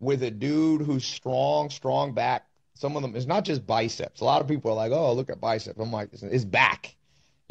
with 0.00 0.22
a 0.22 0.30
dude 0.30 0.82
who's 0.82 1.04
strong, 1.04 1.70
strong 1.70 2.12
back. 2.12 2.46
Some 2.74 2.96
of 2.96 3.02
them 3.02 3.14
it's 3.14 3.26
not 3.26 3.44
just 3.44 3.66
biceps. 3.66 4.20
A 4.20 4.24
lot 4.24 4.40
of 4.40 4.48
people 4.48 4.72
are 4.72 4.74
like, 4.74 4.92
"Oh, 4.92 5.12
look 5.12 5.30
at 5.30 5.40
biceps." 5.40 5.78
I'm 5.78 5.92
like, 5.92 6.10
"It's 6.12 6.44
back." 6.44 6.96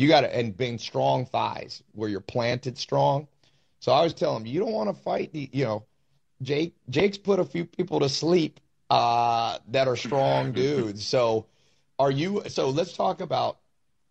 You 0.01 0.07
got 0.07 0.21
to 0.21 0.35
and 0.35 0.57
being 0.57 0.79
strong 0.79 1.27
thighs 1.27 1.83
where 1.93 2.09
you're 2.09 2.21
planted 2.21 2.79
strong. 2.79 3.27
So 3.81 3.91
I 3.91 3.97
always 3.97 4.15
tell 4.15 4.33
them, 4.33 4.47
you 4.47 4.59
don't 4.59 4.71
want 4.71 4.89
to 4.89 4.99
fight 5.03 5.31
the, 5.31 5.47
you 5.53 5.63
know, 5.63 5.85
Jake. 6.41 6.73
Jake's 6.89 7.19
put 7.19 7.39
a 7.39 7.45
few 7.45 7.65
people 7.65 7.99
to 7.99 8.09
sleep 8.09 8.59
uh, 8.89 9.59
that 9.67 9.87
are 9.87 9.95
strong 9.95 10.51
dudes. 10.53 11.05
So 11.05 11.45
are 11.99 12.09
you? 12.09 12.41
So 12.47 12.71
let's 12.71 12.93
talk 12.93 13.21
about 13.21 13.59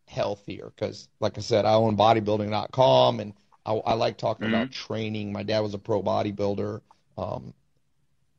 healthier 0.07 0.71
because, 0.73 1.09
like 1.19 1.37
I 1.39 1.41
said, 1.41 1.65
I 1.65 1.73
own 1.73 1.97
bodybuilding.com 1.97 3.19
and 3.19 3.35
I, 3.67 3.73
I 3.73 3.95
like 3.95 4.17
talking 4.17 4.47
mm-hmm. 4.47 4.55
about 4.55 4.71
training. 4.71 5.33
My 5.33 5.43
dad 5.43 5.59
was 5.59 5.75
a 5.75 5.79
pro 5.79 6.05
bodybuilder. 6.05 6.83
Um, 7.19 7.53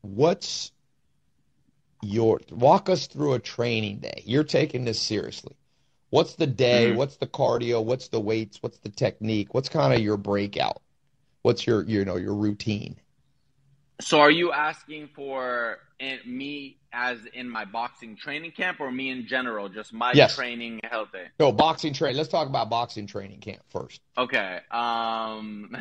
what's 0.00 0.72
your 2.00 2.40
walk 2.50 2.88
us 2.88 3.08
through 3.08 3.34
a 3.34 3.38
training 3.38 3.98
day? 3.98 4.22
You're 4.24 4.42
taking 4.42 4.86
this 4.86 4.98
seriously. 4.98 5.54
What's 6.12 6.34
the 6.34 6.46
day? 6.46 6.88
Mm-hmm. 6.88 6.98
What's 6.98 7.16
the 7.16 7.26
cardio? 7.26 7.82
What's 7.82 8.08
the 8.08 8.20
weights? 8.20 8.62
What's 8.62 8.76
the 8.76 8.90
technique? 8.90 9.54
What's 9.54 9.70
kind 9.70 9.94
of 9.94 10.00
your 10.00 10.18
breakout? 10.18 10.82
What's 11.40 11.66
your 11.66 11.84
you 11.84 12.04
know 12.04 12.16
your 12.16 12.34
routine? 12.34 12.96
So 13.98 14.20
are 14.20 14.30
you 14.30 14.52
asking 14.52 15.08
for 15.14 15.78
me 16.26 16.76
as 16.92 17.20
in 17.32 17.48
my 17.48 17.64
boxing 17.64 18.14
training 18.14 18.50
camp 18.50 18.78
or 18.78 18.92
me 18.92 19.08
in 19.08 19.26
general, 19.26 19.70
just 19.70 19.94
my 19.94 20.12
yes. 20.12 20.36
training 20.36 20.80
healthy? 20.84 21.22
No, 21.40 21.50
boxing 21.50 21.94
training. 21.94 22.18
Let's 22.18 22.28
talk 22.28 22.46
about 22.46 22.68
boxing 22.68 23.06
training 23.06 23.40
camp 23.40 23.62
first. 23.70 24.02
Okay. 24.18 24.60
Um 24.70 25.74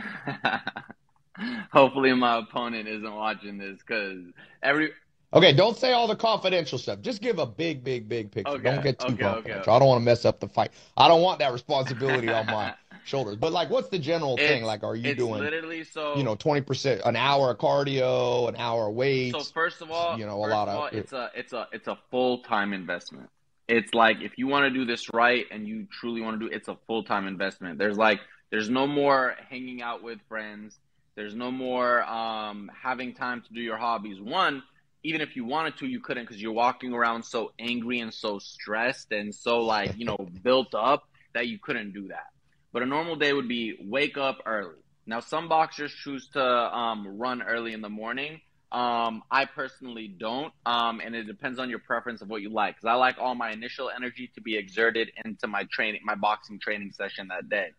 hopefully 1.74 2.14
my 2.14 2.38
opponent 2.38 2.88
isn't 2.88 3.14
watching 3.14 3.58
this 3.58 3.84
cuz 3.84 4.32
every 4.64 4.94
Okay, 5.34 5.54
don't 5.54 5.78
say 5.78 5.94
all 5.94 6.08
the 6.08 6.16
confidential 6.16 6.78
stuff. 6.78 7.00
Just 7.02 7.22
give 7.22 7.40
a 7.40 7.46
big, 7.46 7.84
big, 7.84 8.10
big 8.10 8.32
picture. 8.32 8.52
Okay, 8.52 8.64
don't 8.64 8.84
get 8.84 9.00
too 9.00 9.14
okay, 9.14 9.24
confidential. 9.24 9.62
Okay, 9.62 9.72
I 9.72 9.80
don't 9.80 9.88
want 9.88 10.02
to 10.02 10.06
mess 10.06 10.26
up 10.26 10.42
the 10.42 10.48
fight. 10.48 10.72
I 10.98 11.08
don't 11.08 11.22
want 11.22 11.40
that 11.40 11.54
responsibility 11.54 12.28
on 12.30 12.46
my 12.48 12.74
shoulders. 13.06 13.38
But 13.38 13.54
like, 13.54 13.70
what's 13.70 13.88
the 13.88 14.00
general 14.00 14.36
it's, 14.36 14.44
thing? 14.44 14.64
Like, 14.64 14.84
are 14.84 14.96
you 14.96 15.16
doing 15.16 15.42
literally 15.42 15.86
so? 15.86 16.18
You 16.18 16.24
know, 16.24 16.36
twenty 16.36 16.62
percent, 16.62 17.02
an 17.06 17.16
hour 17.16 17.52
of 17.52 17.60
cardio, 17.60 18.50
an 18.50 18.58
hour 18.58 18.90
of 18.90 18.96
weights. 18.96 19.38
So 19.38 19.54
first 19.54 19.82
of 19.82 19.90
all, 19.90 20.20
you 20.20 20.26
know, 20.26 20.36
a 20.36 20.48
lot 20.48 20.68
of, 20.68 20.76
all, 20.76 20.86
it's 20.88 21.14
a 21.14 21.32
it's 21.34 21.54
a 21.54 21.68
it's 21.72 21.88
a 21.88 21.98
full 22.10 22.40
time 22.40 22.74
investment. 22.74 23.30
It's 23.70 23.94
like 23.94 24.20
if 24.20 24.38
you 24.38 24.48
want 24.48 24.66
to 24.66 24.70
do 24.70 24.84
this 24.84 25.14
right 25.14 25.46
and 25.50 25.66
you 25.66 25.88
truly 25.90 26.20
want 26.20 26.42
to 26.42 26.50
do 26.50 26.54
it's 26.54 26.68
a 26.68 26.78
full 26.88 27.06
time 27.06 27.26
investment. 27.26 27.78
There's 27.78 27.98
like 27.98 28.20
there's 28.50 28.70
no 28.70 28.86
more 28.86 29.36
hanging 29.50 29.82
out 29.82 30.04
with 30.04 30.20
friends. 30.28 30.78
There's 31.16 31.36
no 31.36 31.52
more 31.52 32.04
um, 32.04 32.70
having 32.82 33.14
time 33.14 33.42
to 33.42 33.54
do 33.54 33.62
your 33.62 33.78
hobbies. 33.78 34.20
One, 34.20 34.64
even 35.04 35.22
if 35.22 35.36
you 35.36 35.46
wanted 35.46 35.78
to, 35.78 35.88
you 35.88 36.00
couldn't 36.00 36.24
because 36.24 36.42
you're 36.42 36.52
walking 36.52 36.94
around 36.94 37.24
so 37.24 37.52
angry 37.60 38.00
and 38.00 38.14
so 38.14 38.40
stressed 38.40 39.12
and 39.12 39.34
so 39.34 39.62
like 39.62 39.98
you 39.98 40.06
know 40.06 40.18
built 40.44 40.74
up 40.76 41.04
that 41.34 41.48
you 41.48 41.60
couldn't 41.60 41.94
do 41.94 42.08
that. 42.10 42.28
But 42.74 42.84
a 42.84 42.86
normal 42.86 43.16
day 43.16 43.34
would 43.34 43.48
be 43.48 43.78
wake 43.82 44.18
up 44.18 44.40
early. 44.46 44.76
Now, 45.06 45.20
some 45.20 45.50
boxers 45.50 45.94
choose 45.94 46.28
to 46.30 46.44
um, 46.44 47.18
run 47.18 47.42
early 47.42 47.74
in 47.74 47.82
the 47.82 47.90
morning. 47.90 48.40
Um, 48.72 49.24
I 49.30 49.44
personally 49.46 50.08
don't, 50.08 50.54
um, 50.66 51.02
and 51.04 51.14
it 51.14 51.24
depends 51.24 51.60
on 51.60 51.70
your 51.70 51.80
preference 51.80 52.22
of 52.22 52.30
what 52.30 52.42
you 52.42 52.50
like. 52.50 52.76
Because 52.76 52.88
I 52.88 52.94
like 52.94 53.18
all 53.20 53.36
my 53.36 53.52
initial 53.52 53.90
energy 53.94 54.32
to 54.36 54.42
be 54.42 54.56
exerted 54.56 55.12
into 55.26 55.48
my 55.48 55.66
training, 55.72 56.02
my 56.06 56.16
boxing 56.16 56.60
training 56.60 56.92
session 56.94 57.28
that 57.28 57.50
day. 57.50 57.72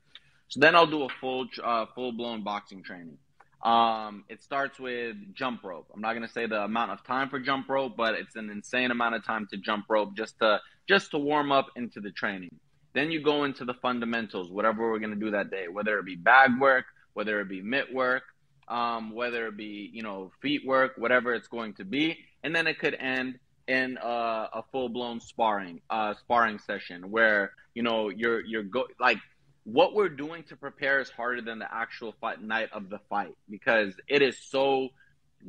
So 0.48 0.60
then 0.60 0.74
I'll 0.74 0.86
do 0.86 1.04
a 1.04 1.08
full, 1.20 1.46
uh, 1.64 1.86
full 1.94 2.12
blown 2.12 2.44
boxing 2.44 2.82
training. 2.82 3.16
Um, 3.62 4.24
it 4.28 4.42
starts 4.42 4.80
with 4.80 5.16
jump 5.34 5.62
rope. 5.62 5.86
I'm 5.94 6.00
not 6.00 6.14
gonna 6.14 6.28
say 6.28 6.46
the 6.46 6.62
amount 6.62 6.90
of 6.90 7.04
time 7.04 7.28
for 7.28 7.38
jump 7.38 7.68
rope, 7.68 7.96
but 7.96 8.14
it's 8.14 8.34
an 8.34 8.50
insane 8.50 8.90
amount 8.90 9.14
of 9.14 9.24
time 9.24 9.46
to 9.52 9.56
jump 9.56 9.86
rope 9.88 10.14
just 10.16 10.38
to 10.40 10.60
just 10.88 11.12
to 11.12 11.18
warm 11.18 11.52
up 11.52 11.66
into 11.76 12.00
the 12.00 12.10
training. 12.10 12.54
Then 12.92 13.10
you 13.10 13.22
go 13.22 13.44
into 13.44 13.64
the 13.64 13.74
fundamentals, 13.74 14.50
whatever 14.50 14.90
we're 14.90 14.98
gonna 14.98 15.16
do 15.16 15.30
that 15.30 15.50
day, 15.50 15.68
whether 15.68 15.98
it 15.98 16.04
be 16.04 16.16
bag 16.16 16.60
work, 16.60 16.86
whether 17.14 17.40
it 17.40 17.48
be 17.48 17.62
mitt 17.62 17.92
work, 17.92 18.24
um, 18.68 19.14
whether 19.14 19.46
it 19.46 19.56
be 19.56 19.90
you 19.92 20.02
know 20.02 20.32
feet 20.40 20.66
work, 20.66 20.94
whatever 20.96 21.32
it's 21.32 21.48
going 21.48 21.74
to 21.74 21.84
be, 21.84 22.18
and 22.42 22.54
then 22.54 22.66
it 22.66 22.78
could 22.78 22.94
end 22.94 23.38
in 23.68 23.96
a, 24.02 24.48
a 24.54 24.64
full 24.72 24.88
blown 24.88 25.20
sparring 25.20 25.80
uh, 25.90 26.14
sparring 26.14 26.58
session 26.58 27.10
where 27.10 27.52
you 27.74 27.82
know 27.82 28.08
you're 28.08 28.40
you're 28.44 28.64
go 28.64 28.86
like 28.98 29.18
what 29.64 29.94
we're 29.94 30.08
doing 30.08 30.42
to 30.44 30.56
prepare 30.56 31.00
is 31.00 31.10
harder 31.10 31.40
than 31.40 31.58
the 31.58 31.72
actual 31.72 32.14
fight 32.20 32.42
night 32.42 32.70
of 32.72 32.90
the 32.90 32.98
fight 33.08 33.36
because 33.48 33.94
it 34.08 34.22
is 34.22 34.36
so 34.38 34.88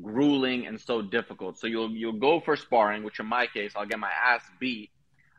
grueling 0.02 0.68
and 0.68 0.80
so 0.80 1.02
difficult. 1.02 1.58
So 1.58 1.68
you'll 1.68 1.92
you'll 1.92 2.20
go 2.20 2.40
for 2.40 2.56
sparring, 2.56 3.04
which 3.04 3.20
in 3.20 3.26
my 3.26 3.48
case 3.48 3.74
I'll 3.76 3.86
get 3.86 4.00
my 4.00 4.12
ass 4.12 4.44
beat, 4.60 4.92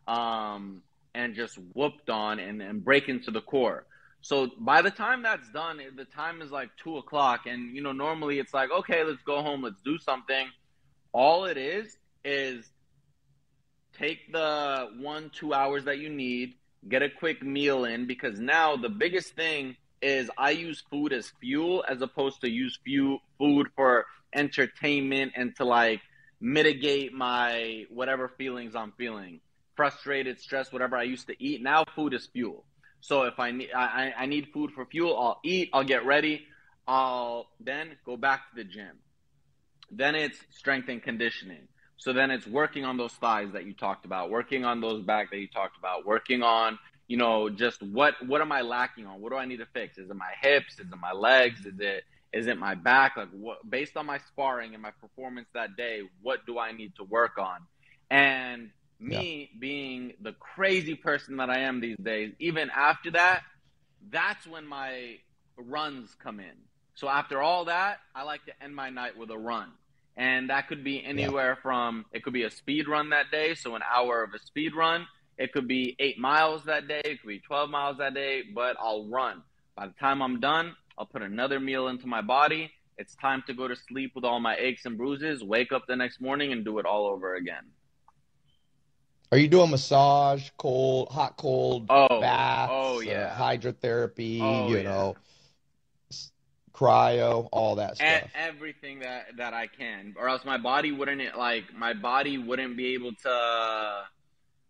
um, 0.09 0.83
and 1.15 1.35
just 1.35 1.59
whooped 1.73 2.11
on 2.11 2.41
and, 2.41 2.61
and 2.61 2.85
break 2.85 3.09
into 3.09 3.31
the 3.31 3.41
core. 3.41 3.87
So 4.21 4.51
by 4.59 4.83
the 4.83 4.91
time 4.91 5.23
that's 5.23 5.49
done, 5.51 5.81
the 5.97 6.07
time 6.07 6.41
is 6.41 6.51
like 6.51 6.71
two 6.83 6.97
o'clock, 6.97 7.47
and 7.47 7.77
you 7.77 7.83
know 7.83 7.93
normally 7.93 8.39
it's 8.39 8.55
like 8.55 8.71
okay, 8.71 9.05
let's 9.05 9.23
go 9.23 9.43
home, 9.43 9.63
let's 9.63 9.81
do 9.85 9.99
something. 9.99 10.47
All 11.13 11.45
it 11.45 11.57
is 11.57 11.97
is 12.25 12.69
take 13.97 14.33
the 14.33 14.89
one 14.99 15.31
two 15.33 15.55
hours 15.55 15.85
that 15.85 15.99
you 15.99 16.09
need 16.09 16.55
get 16.89 17.03
a 17.03 17.11
quick 17.11 17.43
meal 17.43 17.85
in 17.85 18.07
because 18.07 18.39
now 18.39 18.77
the 18.77 18.89
biggest 18.89 19.35
thing 19.35 19.77
is 20.03 20.31
I 20.37 20.51
use 20.51 20.83
food 20.91 21.13
as 21.13 21.33
fuel 21.41 21.85
as 21.89 22.03
opposed 22.03 22.43
to 22.43 22.51
use 22.51 22.79
fuel, 22.85 23.21
food 23.39 23.69
for 23.75 24.07
entertainment 24.35 25.33
and 25.35 25.57
to 25.57 25.65
like 25.65 26.01
mitigate 26.41 27.13
my 27.13 27.85
whatever 27.89 28.29
feelings 28.29 28.77
I'm 28.77 28.93
feeling, 28.99 29.41
frustrated, 29.77 30.41
stress, 30.41 30.73
whatever 30.73 30.97
I 30.97 31.05
used 31.05 31.27
to 31.29 31.43
eat. 31.43 31.63
Now 31.63 31.85
food 31.95 32.13
is 32.13 32.27
fuel. 32.27 32.65
So 33.01 33.23
if 33.23 33.39
I 33.39 33.51
need 33.51 33.71
I, 33.75 34.13
I 34.17 34.27
need 34.27 34.49
food 34.53 34.73
for 34.73 34.85
fuel, 34.87 35.19
I'll 35.19 35.41
eat, 35.45 35.71
I'll 35.73 35.85
get 35.85 36.05
ready, 36.05 36.47
I'll 36.87 37.47
then 37.61 37.97
go 38.05 38.17
back 38.17 38.51
to 38.51 38.57
the 38.57 38.65
gym. 38.65 38.99
Then 39.91 40.15
it's 40.15 40.39
strength 40.51 40.89
and 40.89 41.03
conditioning. 41.03 41.69
So 41.97 42.13
then 42.13 42.31
it's 42.31 42.47
working 42.47 42.85
on 42.85 42.97
those 42.97 43.13
thighs 43.13 43.53
that 43.53 43.67
you 43.67 43.73
talked 43.73 44.05
about, 44.05 44.31
working 44.31 44.65
on 44.65 44.81
those 44.81 45.03
back 45.03 45.31
that 45.31 45.39
you 45.39 45.49
talked 45.49 45.79
about, 45.79 46.05
working 46.05 46.43
on, 46.43 46.79
you 47.07 47.17
know, 47.17 47.49
just 47.49 47.83
what 47.83 48.15
what 48.27 48.41
am 48.41 48.53
I 48.53 48.63
lacking 48.63 49.07
on? 49.07 49.21
What 49.21 49.31
do 49.31 49.39
I 49.39 49.45
need 49.45 49.59
to 49.59 49.67
fix? 49.67 49.99
Is 49.99 50.11
it 50.11 50.17
my 50.17 50.33
hips? 50.41 50.75
Is 50.75 50.87
it 50.93 50.99
my 51.01 51.13
legs? 51.13 51.65
Is 51.65 51.79
it 51.79 52.05
is 52.33 52.47
it 52.47 52.59
my 52.59 52.75
back? 52.75 53.17
Like 53.17 53.31
what 53.31 53.69
based 53.69 53.97
on 53.97 54.07
my 54.07 54.19
sparring 54.19 54.75
and 54.75 54.83
my 54.83 54.91
performance 55.01 55.49
that 55.55 55.77
day, 55.77 56.03
what 56.23 56.45
do 56.47 56.59
I 56.59 56.73
need 56.73 56.97
to 56.97 57.05
work 57.05 57.39
on? 57.39 57.61
And 58.11 58.71
me 59.01 59.51
yeah. 59.53 59.59
being 59.61 60.13
the 60.21 60.33
crazy 60.33 60.95
person 60.95 61.37
that 61.37 61.51
I 61.51 61.61
am 61.61 61.81
these 61.81 61.99
days, 61.99 62.33
even 62.39 62.71
after 62.71 63.13
that, 63.13 63.43
that's 64.11 64.47
when 64.47 64.67
my 64.67 65.17
runs 65.57 66.15
come 66.23 66.41
in. 66.41 66.57
So 66.95 67.09
after 67.09 67.43
all 67.43 67.67
that, 67.67 67.99
I 68.15 68.23
like 68.23 68.45
to 68.47 68.63
end 68.63 68.75
my 68.75 68.91
night 68.91 69.17
with 69.17 69.31
a 69.31 69.39
run 69.39 69.73
and 70.17 70.51
that 70.51 70.69
could 70.69 70.85
be 70.85 71.05
anywhere 71.05 71.55
yeah. 71.57 71.63
from 71.63 72.05
it 72.13 72.23
could 72.23 72.33
be 72.33 72.45
a 72.45 72.51
speed 72.51 72.89
run 72.89 73.11
that 73.11 73.31
day, 73.31 73.55
so 73.55 73.75
an 73.75 73.83
hour 73.83 74.23
of 74.23 74.35
a 74.35 74.39
speed 74.39 74.75
run. 74.75 75.07
It 75.37 75.53
could 75.53 75.67
be 75.67 75.97
eight 75.99 76.19
miles 76.19 76.65
that 76.65 76.87
day. 76.87 77.03
It 77.05 77.21
could 77.21 77.29
be 77.29 77.41
twelve 77.41 77.71
miles 77.71 77.99
that 77.99 78.15
day. 78.15 78.43
But 78.55 78.77
I'll 78.81 79.07
run. 79.09 79.43
By 79.77 79.89
the 79.89 79.95
time 79.95 80.23
I'm 80.23 80.39
done, 80.39 80.77
I'll 80.97 81.07
put 81.07 81.23
another 81.23 81.59
meal 81.59 81.89
into 81.89 82.07
my 82.07 82.21
body. 82.21 82.71
It's 82.97 83.17
time 83.17 83.43
to 83.49 83.55
go 83.55 83.67
to 83.67 83.75
sleep 83.75 84.13
with 84.15 84.25
all 84.25 84.39
my 84.39 84.57
aches 84.57 84.87
and 84.87 84.97
bruises. 84.97 85.43
Wake 85.43 85.73
up 85.73 85.87
the 85.89 85.97
next 85.97 86.21
morning 86.21 86.53
and 86.53 86.65
do 86.65 86.79
it 86.79 86.87
all 86.87 87.07
over 87.07 87.35
again. 87.35 87.65
Are 89.33 89.39
you 89.39 89.49
doing 89.49 89.71
massage, 89.71 90.51
cold, 90.59 91.09
hot, 91.09 91.37
cold, 91.37 91.87
oh, 91.89 92.21
baths, 92.21 92.71
oh 92.73 93.01
yeah, 93.01 93.35
uh, 93.37 93.37
hydrotherapy? 93.37 94.41
Oh, 94.41 94.69
you 94.69 94.77
yeah. 94.77 94.83
know, 94.83 95.17
cryo, 96.75 97.49
all 97.53 97.77
that 97.77 97.97
stuff. 97.97 98.31
everything 98.35 99.01
that 99.01 99.37
that 99.37 99.55
I 99.55 99.67
can, 99.69 100.15
or 100.19 100.29
else 100.29 100.45
my 100.45 100.59
body 100.59 100.93
wouldn't 100.93 101.37
like 101.39 101.65
my 101.75 101.93
body 101.95 102.37
wouldn't 102.39 102.77
be 102.77 102.95
able 102.95 103.13
to 103.23 104.03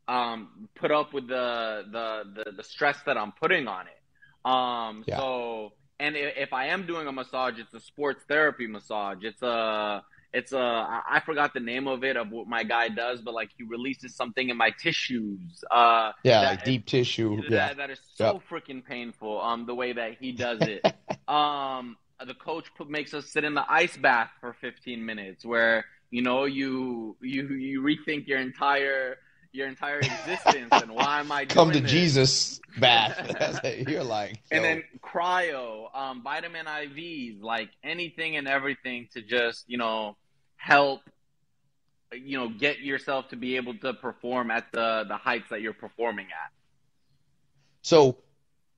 um, 0.07 0.69
put 0.75 0.91
up 0.91 1.13
with 1.15 1.27
the, 1.29 1.85
the 1.91 2.45
the 2.45 2.53
the 2.53 2.63
stress 2.65 2.99
that 3.07 3.17
I'm 3.17 3.33
putting 3.33 3.67
on 3.69 3.87
it. 3.87 4.49
Um, 4.51 5.05
Yeah. 5.07 5.19
so 5.19 5.73
and 6.01 6.17
if 6.17 6.53
I 6.53 6.67
am 6.67 6.87
doing 6.87 7.07
a 7.07 7.13
massage, 7.13 7.59
it's 7.59 7.73
a 7.73 7.81
sports 7.81 8.23
therapy 8.29 8.67
massage. 8.67 9.19
It's 9.23 9.41
a 9.43 10.03
it's 10.35 10.53
a 10.53 10.59
I 11.09 11.23
forgot 11.25 11.55
the 11.55 11.61
name 11.61 11.87
of 11.87 12.03
it 12.05 12.17
of 12.17 12.31
what 12.31 12.49
my 12.49 12.65
guy 12.65 12.89
does, 12.89 13.23
but 13.23 13.33
like 13.33 13.51
he 13.57 13.63
releases 13.63 14.15
something 14.17 14.49
in 14.51 14.57
my 14.57 14.71
tissues. 14.79 15.65
Uh, 15.71 16.11
yeah, 16.25 16.41
that- 16.43 16.51
like 16.51 16.65
deep 16.65 16.85
tissue. 16.87 17.37
that, 17.43 17.51
Yeah. 17.51 17.73
that 17.75 17.89
is 17.91 18.01
so 18.15 18.43
freaking 18.51 18.85
painful. 18.85 19.41
Um, 19.41 19.65
the 19.65 19.75
way 19.75 19.93
that 19.93 20.17
he 20.21 20.33
does 20.33 20.61
it. 20.75 20.85
Um, 21.29 21.97
the 22.25 22.35
coach 22.35 22.67
put, 22.77 22.89
makes 22.89 23.15
us 23.15 23.27
sit 23.27 23.45
in 23.45 23.55
the 23.55 23.65
ice 23.71 23.97
bath 23.97 24.31
for 24.41 24.55
15 24.61 25.05
minutes, 25.05 25.45
where 25.45 25.85
you 26.11 26.23
know 26.23 26.45
you 26.45 27.17
you 27.21 27.49
you 27.49 27.83
rethink 27.83 28.27
your 28.27 28.39
entire 28.39 29.19
your 29.53 29.69
entire 29.69 30.01
existence 30.01 30.71
and 30.73 30.91
why 30.91 31.21
am 31.21 31.31
I 31.31 31.45
Come 31.49 31.71
to 31.71 31.81
this? 31.81 31.91
Jesus 31.91 32.61
bath. 32.79 33.61
You're 33.89 34.03
like, 34.03 34.41
And 34.51 34.65
then 34.65 34.83
cryo, 35.01 35.95
um, 35.97 36.23
vitamin 36.23 36.67
IVs, 36.67 37.41
like 37.41 37.71
anything 37.85 38.37
and 38.37 38.49
everything 38.49 39.09
to 39.13 39.23
just 39.23 39.65
you 39.69 39.79
know 39.79 40.17
help 40.57 41.01
you 42.13 42.37
know 42.39 42.49
get 42.49 42.81
yourself 42.81 43.29
to 43.29 43.37
be 43.37 43.57
able 43.57 43.75
to 43.79 43.95
perform 43.95 44.51
at 44.51 44.67
the 44.73 45.05
the 45.09 45.17
heights 45.17 45.49
that 45.51 45.61
you're 45.63 45.73
performing 45.73 46.27
at. 46.27 46.51
So, 47.83 48.17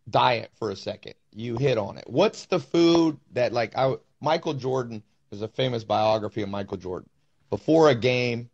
diet 0.09 0.51
for 0.55 0.71
a 0.71 0.77
second. 0.77 1.15
You 1.33 1.57
hit 1.57 1.79
on 1.79 1.99
it. 1.99 2.05
What's 2.07 2.47
the 2.47 2.59
food 2.61 3.19
that 3.33 3.53
like 3.53 3.77
I 3.77 3.95
Michael 4.21 4.55
Jordan? 4.55 5.03
There's 5.31 5.43
a 5.43 5.49
famous 5.49 5.85
biography 5.85 6.43
of 6.43 6.49
Michael 6.49 6.77
Jordan. 6.77 7.09
Before 7.51 7.89
a 7.91 7.95
game, 7.95 8.49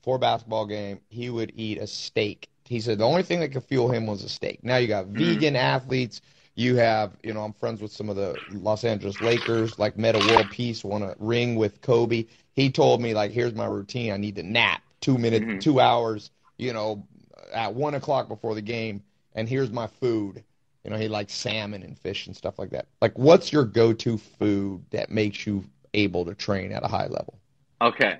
before 0.00 0.16
a 0.16 0.20
basketball 0.20 0.66
game, 0.66 1.00
he 1.08 1.30
would 1.30 1.52
eat 1.56 1.78
a 1.78 1.86
steak. 1.86 2.48
He 2.66 2.80
said 2.80 2.98
the 2.98 3.04
only 3.04 3.22
thing 3.22 3.40
that 3.40 3.50
could 3.50 3.64
fuel 3.64 3.90
him 3.90 4.06
was 4.06 4.22
a 4.22 4.28
steak. 4.28 4.62
Now 4.62 4.76
you 4.76 4.88
got 4.88 5.06
vegan 5.06 5.56
athletes. 5.56 6.20
You 6.56 6.76
have, 6.76 7.16
you 7.24 7.34
know, 7.34 7.42
I'm 7.42 7.52
friends 7.52 7.82
with 7.82 7.90
some 7.90 8.08
of 8.08 8.16
the 8.16 8.38
Los 8.48 8.84
Angeles 8.84 9.20
Lakers, 9.20 9.78
like 9.78 9.98
Metta 9.98 10.20
World 10.20 10.50
Peace, 10.50 10.84
won 10.84 11.02
a 11.02 11.16
ring 11.18 11.56
with 11.56 11.80
Kobe. 11.80 12.26
He 12.52 12.70
told 12.70 13.02
me, 13.02 13.12
like, 13.12 13.32
here's 13.32 13.54
my 13.54 13.66
routine. 13.66 14.12
I 14.12 14.18
need 14.18 14.36
to 14.36 14.44
nap 14.44 14.80
two 15.00 15.18
minutes, 15.18 15.44
Mhm. 15.44 15.60
two 15.60 15.80
hours, 15.80 16.30
you 16.56 16.72
know, 16.72 17.06
at 17.52 17.74
one 17.74 17.94
o'clock 17.94 18.28
before 18.28 18.54
the 18.54 18.62
game, 18.62 19.02
and 19.34 19.48
here's 19.48 19.72
my 19.72 19.88
food. 19.88 20.44
You 20.84 20.90
know, 20.90 20.98
he 20.98 21.08
likes 21.08 21.32
salmon 21.34 21.82
and 21.82 21.98
fish 21.98 22.26
and 22.26 22.36
stuff 22.36 22.58
like 22.58 22.70
that. 22.70 22.86
Like, 23.00 23.18
what's 23.18 23.52
your 23.52 23.64
go-to 23.64 24.18
food 24.18 24.84
that 24.90 25.10
makes 25.10 25.46
you 25.46 25.64
able 25.94 26.24
to 26.26 26.34
train 26.34 26.72
at 26.72 26.84
a 26.84 26.88
high 26.88 27.06
level? 27.06 27.38
Okay. 27.80 28.18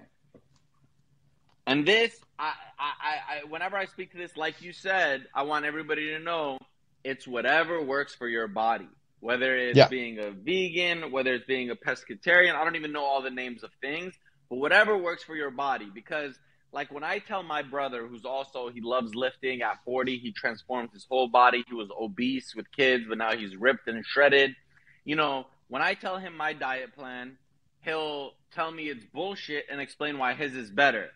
And 1.66 1.86
this, 1.86 2.18
I, 2.38 2.52
I, 2.78 2.92
I, 3.40 3.44
whenever 3.48 3.76
I 3.76 3.86
speak 3.86 4.12
to 4.12 4.18
this, 4.18 4.36
like 4.36 4.62
you 4.62 4.72
said, 4.72 5.26
I 5.34 5.42
want 5.42 5.64
everybody 5.64 6.08
to 6.10 6.18
know 6.18 6.58
it's 7.04 7.26
whatever 7.26 7.82
works 7.82 8.14
for 8.14 8.28
your 8.28 8.48
body. 8.48 8.88
Whether 9.20 9.56
it's 9.56 9.76
Yeah. 9.76 9.88
being 9.88 10.18
a 10.18 10.30
vegan, 10.30 11.10
whether 11.10 11.34
it's 11.34 11.46
being 11.46 11.70
a 11.70 11.76
pescatarian, 11.76 12.54
I 12.54 12.64
don't 12.64 12.76
even 12.76 12.92
know 12.92 13.04
all 13.04 13.22
the 13.22 13.30
names 13.30 13.62
of 13.62 13.70
things, 13.80 14.14
but 14.50 14.56
whatever 14.56 14.96
works 14.98 15.22
for 15.22 15.34
your 15.34 15.50
body. 15.50 15.90
Because, 15.92 16.38
like, 16.74 16.92
when 16.92 17.04
I 17.04 17.20
tell 17.20 17.44
my 17.44 17.62
brother, 17.62 18.06
who's 18.06 18.24
also, 18.24 18.68
he 18.68 18.80
loves 18.80 19.14
lifting 19.14 19.62
at 19.62 19.78
40, 19.84 20.18
he 20.18 20.32
transformed 20.32 20.90
his 20.92 21.06
whole 21.08 21.28
body. 21.28 21.64
He 21.68 21.74
was 21.74 21.88
obese 21.98 22.52
with 22.54 22.70
kids, 22.72 23.04
but 23.08 23.16
now 23.16 23.36
he's 23.36 23.54
ripped 23.54 23.86
and 23.86 24.04
shredded. 24.04 24.56
You 25.04 25.14
know, 25.14 25.46
when 25.68 25.82
I 25.82 25.94
tell 25.94 26.18
him 26.18 26.36
my 26.36 26.52
diet 26.52 26.92
plan, 26.94 27.38
he'll 27.82 28.32
tell 28.52 28.72
me 28.72 28.88
it's 28.88 29.04
bullshit 29.04 29.66
and 29.70 29.80
explain 29.80 30.18
why 30.18 30.34
his 30.34 30.54
is 30.56 30.68
better. 30.68 31.10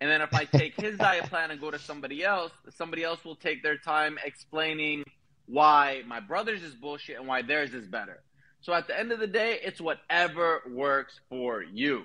And 0.00 0.10
then 0.10 0.20
if 0.20 0.34
I 0.34 0.44
take 0.44 0.78
his 0.78 0.98
diet 0.98 1.24
plan 1.24 1.50
and 1.50 1.60
go 1.60 1.70
to 1.70 1.78
somebody 1.78 2.22
else, 2.22 2.52
somebody 2.76 3.02
else 3.02 3.24
will 3.24 3.36
take 3.36 3.62
their 3.62 3.78
time 3.78 4.18
explaining 4.22 5.04
why 5.46 6.02
my 6.06 6.20
brother's 6.20 6.62
is 6.62 6.74
bullshit 6.74 7.16
and 7.16 7.26
why 7.26 7.40
theirs 7.40 7.72
is 7.72 7.88
better. 7.88 8.22
So 8.60 8.74
at 8.74 8.86
the 8.86 8.98
end 8.98 9.12
of 9.12 9.20
the 9.20 9.26
day, 9.26 9.58
it's 9.64 9.80
whatever 9.80 10.60
works 10.68 11.18
for 11.30 11.62
you. 11.62 12.04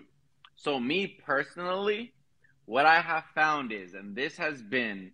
So 0.56 0.80
me 0.80 1.08
personally, 1.26 2.14
what 2.66 2.86
I 2.86 3.01
have 3.01 3.24
found 3.36 3.72
is, 3.72 3.93
and 3.93 4.16
this 4.16 4.38
has 4.38 4.61
been 4.61 5.11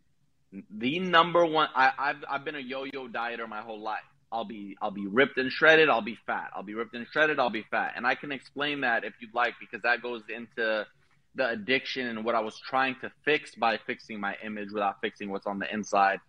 the 0.69 0.99
number 0.99 1.45
one. 1.45 1.69
I, 1.75 1.91
have 1.97 2.23
I've 2.29 2.45
been 2.45 2.55
a 2.55 2.59
yo-yo 2.59 3.07
dieter 3.07 3.47
my 3.47 3.61
whole 3.61 3.81
life. 3.81 3.99
I'll 4.31 4.45
be 4.45 4.77
I'll 4.81 4.91
be 4.91 5.07
ripped 5.07 5.37
and 5.37 5.51
shredded. 5.51 5.89
I'll 5.89 6.01
be 6.01 6.17
fat. 6.27 6.51
I'll 6.55 6.63
be 6.63 6.75
ripped 6.75 6.93
and 6.93 7.07
shredded. 7.11 7.39
I'll 7.39 7.49
be 7.49 7.65
fat. 7.71 7.93
And 7.95 8.05
I 8.05 8.15
can 8.15 8.31
explain 8.31 8.81
that 8.81 9.03
if 9.03 9.13
you'd 9.19 9.33
like 9.33 9.55
because 9.59 9.81
that 9.83 10.03
goes 10.03 10.21
into 10.29 10.85
the 11.35 11.49
addiction 11.49 12.07
and 12.07 12.23
what 12.23 12.35
I 12.35 12.41
was 12.41 12.59
trying 12.59 12.95
to 13.01 13.11
fix 13.25 13.55
by 13.55 13.79
fixing 13.87 14.19
my 14.19 14.35
image 14.43 14.71
without 14.71 15.01
fixing 15.01 15.29
what's 15.29 15.47
on 15.47 15.59
the 15.59 15.71
inside. 15.73 16.19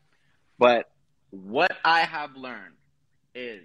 But 0.59 0.91
what 1.31 1.73
I 1.85 2.01
have 2.01 2.37
learned 2.37 2.75
is 3.35 3.65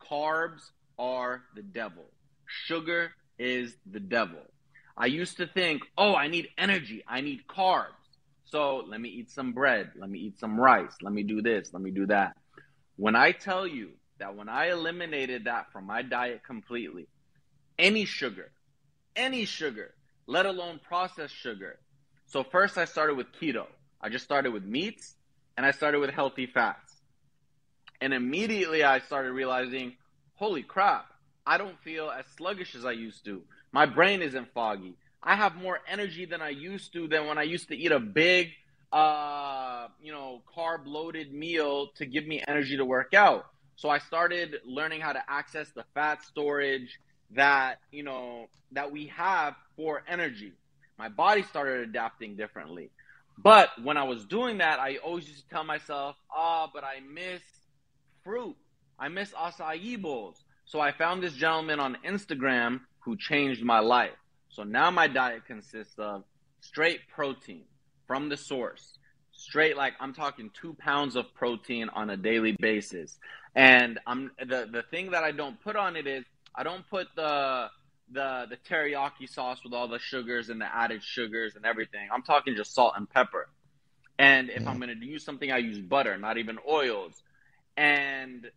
carbs 0.00 0.70
are 0.98 1.42
the 1.54 1.62
devil. 1.62 2.04
Sugar 2.46 3.12
is 3.38 3.76
the 3.90 4.00
devil. 4.00 4.40
I 5.00 5.06
used 5.06 5.38
to 5.38 5.46
think, 5.46 5.82
oh, 5.96 6.14
I 6.14 6.28
need 6.28 6.48
energy. 6.58 7.02
I 7.08 7.22
need 7.22 7.46
carbs. 7.48 7.86
So 8.44 8.84
let 8.86 9.00
me 9.00 9.08
eat 9.08 9.30
some 9.30 9.52
bread. 9.52 9.92
Let 9.98 10.10
me 10.10 10.18
eat 10.18 10.38
some 10.38 10.60
rice. 10.60 10.92
Let 11.00 11.14
me 11.14 11.22
do 11.22 11.40
this. 11.40 11.70
Let 11.72 11.80
me 11.80 11.90
do 11.90 12.06
that. 12.08 12.36
When 12.96 13.16
I 13.16 13.32
tell 13.32 13.66
you 13.66 13.92
that 14.18 14.36
when 14.36 14.50
I 14.50 14.70
eliminated 14.70 15.44
that 15.44 15.72
from 15.72 15.86
my 15.86 16.02
diet 16.02 16.42
completely, 16.46 17.08
any 17.78 18.04
sugar, 18.04 18.50
any 19.16 19.46
sugar, 19.46 19.94
let 20.26 20.44
alone 20.44 20.78
processed 20.86 21.34
sugar. 21.34 21.78
So 22.26 22.44
first 22.44 22.76
I 22.76 22.84
started 22.84 23.16
with 23.16 23.28
keto. 23.40 23.66
I 24.02 24.10
just 24.10 24.24
started 24.24 24.52
with 24.52 24.64
meats 24.64 25.14
and 25.56 25.64
I 25.64 25.70
started 25.70 26.00
with 26.00 26.10
healthy 26.10 26.46
fats. 26.46 27.00
And 28.02 28.12
immediately 28.12 28.84
I 28.84 28.98
started 28.98 29.32
realizing, 29.32 29.96
holy 30.34 30.62
crap, 30.62 31.06
I 31.46 31.56
don't 31.56 31.78
feel 31.80 32.10
as 32.10 32.26
sluggish 32.36 32.74
as 32.74 32.84
I 32.84 32.92
used 32.92 33.24
to. 33.24 33.42
My 33.72 33.86
brain 33.86 34.22
isn't 34.22 34.52
foggy. 34.52 34.96
I 35.22 35.36
have 35.36 35.54
more 35.56 35.80
energy 35.86 36.24
than 36.24 36.40
I 36.40 36.48
used 36.48 36.92
to 36.94 37.06
than 37.06 37.26
when 37.26 37.38
I 37.38 37.42
used 37.42 37.68
to 37.68 37.76
eat 37.76 37.92
a 37.92 38.00
big, 38.00 38.48
uh, 38.92 39.88
you 40.02 40.12
know, 40.12 40.42
carb 40.56 40.86
loaded 40.86 41.32
meal 41.32 41.88
to 41.96 42.06
give 42.06 42.26
me 42.26 42.42
energy 42.48 42.76
to 42.76 42.84
work 42.84 43.14
out. 43.14 43.46
So 43.76 43.88
I 43.88 43.98
started 43.98 44.56
learning 44.64 45.00
how 45.00 45.12
to 45.12 45.22
access 45.28 45.70
the 45.70 45.84
fat 45.94 46.22
storage 46.24 46.98
that, 47.32 47.78
you 47.92 48.02
know, 48.02 48.46
that 48.72 48.90
we 48.90 49.06
have 49.08 49.54
for 49.76 50.02
energy. 50.08 50.52
My 50.98 51.08
body 51.08 51.42
started 51.44 51.88
adapting 51.88 52.36
differently. 52.36 52.90
But 53.38 53.70
when 53.82 53.96
I 53.96 54.04
was 54.04 54.26
doing 54.26 54.58
that, 54.58 54.80
I 54.80 54.96
always 54.96 55.26
used 55.26 55.44
to 55.44 55.48
tell 55.48 55.64
myself, 55.64 56.16
ah, 56.30 56.66
oh, 56.66 56.70
but 56.74 56.84
I 56.84 57.00
miss 57.00 57.40
fruit. 58.22 58.56
I 58.98 59.08
miss 59.08 59.30
acai 59.32 60.00
bowls. 60.00 60.42
So 60.66 60.78
I 60.78 60.92
found 60.92 61.22
this 61.22 61.32
gentleman 61.32 61.80
on 61.80 61.96
Instagram 62.06 62.80
who 63.00 63.16
changed 63.16 63.62
my 63.62 63.80
life. 63.80 64.16
So 64.48 64.62
now 64.62 64.90
my 64.90 65.06
diet 65.06 65.46
consists 65.46 65.98
of 65.98 66.24
straight 66.60 67.00
protein 67.14 67.64
from 68.06 68.28
the 68.28 68.36
source. 68.36 68.98
Straight 69.32 69.76
like 69.76 69.94
I'm 70.00 70.12
talking 70.12 70.50
two 70.60 70.74
pounds 70.74 71.16
of 71.16 71.32
protein 71.34 71.88
on 71.90 72.10
a 72.10 72.16
daily 72.16 72.56
basis. 72.60 73.18
And 73.54 73.98
I'm 74.06 74.30
the, 74.38 74.68
the 74.70 74.82
thing 74.90 75.12
that 75.12 75.24
I 75.24 75.32
don't 75.32 75.60
put 75.62 75.76
on 75.76 75.96
it 75.96 76.06
is 76.06 76.24
I 76.54 76.62
don't 76.62 76.88
put 76.88 77.08
the 77.16 77.68
the 78.12 78.46
the 78.50 78.56
teriyaki 78.68 79.28
sauce 79.28 79.60
with 79.64 79.72
all 79.72 79.88
the 79.88 79.98
sugars 79.98 80.50
and 80.50 80.60
the 80.60 80.66
added 80.66 81.02
sugars 81.02 81.56
and 81.56 81.64
everything. 81.64 82.08
I'm 82.12 82.22
talking 82.22 82.54
just 82.54 82.74
salt 82.74 82.94
and 82.96 83.08
pepper. 83.08 83.48
And 84.18 84.50
if 84.50 84.62
mm. 84.62 84.66
I'm 84.66 84.78
gonna 84.78 84.94
use 85.00 85.24
something, 85.24 85.50
I 85.50 85.58
use 85.58 85.78
butter, 85.78 86.18
not 86.18 86.36
even 86.36 86.58
oils. 86.68 87.22
And 87.76 88.50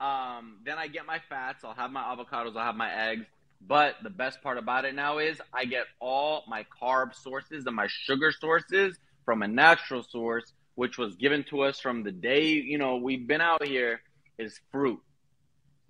um, 0.00 0.58
then 0.64 0.78
I 0.78 0.86
get 0.86 1.06
my 1.06 1.18
fats. 1.28 1.64
I'll 1.64 1.74
have 1.74 1.90
my 1.90 2.02
avocados. 2.02 2.56
I'll 2.56 2.64
have 2.64 2.76
my 2.76 2.92
eggs. 3.10 3.26
But 3.66 3.96
the 4.02 4.10
best 4.10 4.42
part 4.42 4.58
about 4.58 4.84
it 4.84 4.94
now 4.94 5.18
is 5.18 5.40
I 5.52 5.64
get 5.64 5.86
all 6.00 6.44
my 6.48 6.64
carb 6.80 7.14
sources 7.14 7.66
and 7.66 7.76
my 7.76 7.86
sugar 7.88 8.32
sources 8.32 8.98
from 9.24 9.42
a 9.42 9.48
natural 9.48 10.02
source, 10.02 10.52
which 10.74 10.98
was 10.98 11.14
given 11.16 11.44
to 11.50 11.62
us 11.62 11.78
from 11.78 12.02
the 12.02 12.12
day 12.12 12.52
you 12.52 12.78
know 12.78 12.96
we've 12.96 13.26
been 13.26 13.40
out 13.40 13.64
here. 13.64 14.00
Is 14.38 14.58
fruit. 14.72 15.00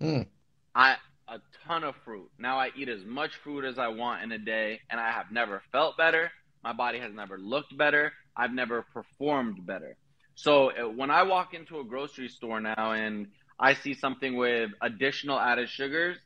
Mm. 0.01 0.27
I 0.75 0.97
a 1.29 1.39
ton 1.65 1.85
of 1.85 1.95
fruit. 2.03 2.29
Now 2.37 2.59
I 2.59 2.71
eat 2.75 2.89
as 2.89 3.05
much 3.05 3.35
fruit 3.37 3.63
as 3.63 3.79
I 3.79 3.87
want 3.87 4.23
in 4.23 4.31
a 4.33 4.37
day, 4.37 4.81
and 4.89 4.99
I 4.99 5.11
have 5.11 5.31
never 5.31 5.63
felt 5.71 5.95
better. 5.97 6.29
My 6.63 6.73
body 6.73 6.99
has 6.99 7.13
never 7.13 7.37
looked 7.37 7.75
better. 7.77 8.11
I've 8.35 8.53
never 8.53 8.81
performed 8.93 9.65
better. 9.65 9.95
So 10.35 10.71
uh, 10.71 10.89
when 10.89 11.09
I 11.09 11.23
walk 11.23 11.53
into 11.53 11.79
a 11.79 11.83
grocery 11.83 12.27
store 12.27 12.59
now 12.59 12.91
and 12.91 13.27
I 13.59 13.73
see 13.73 13.93
something 13.93 14.35
with 14.35 14.71
additional 14.81 15.39
added 15.39 15.69
sugars, 15.69 16.17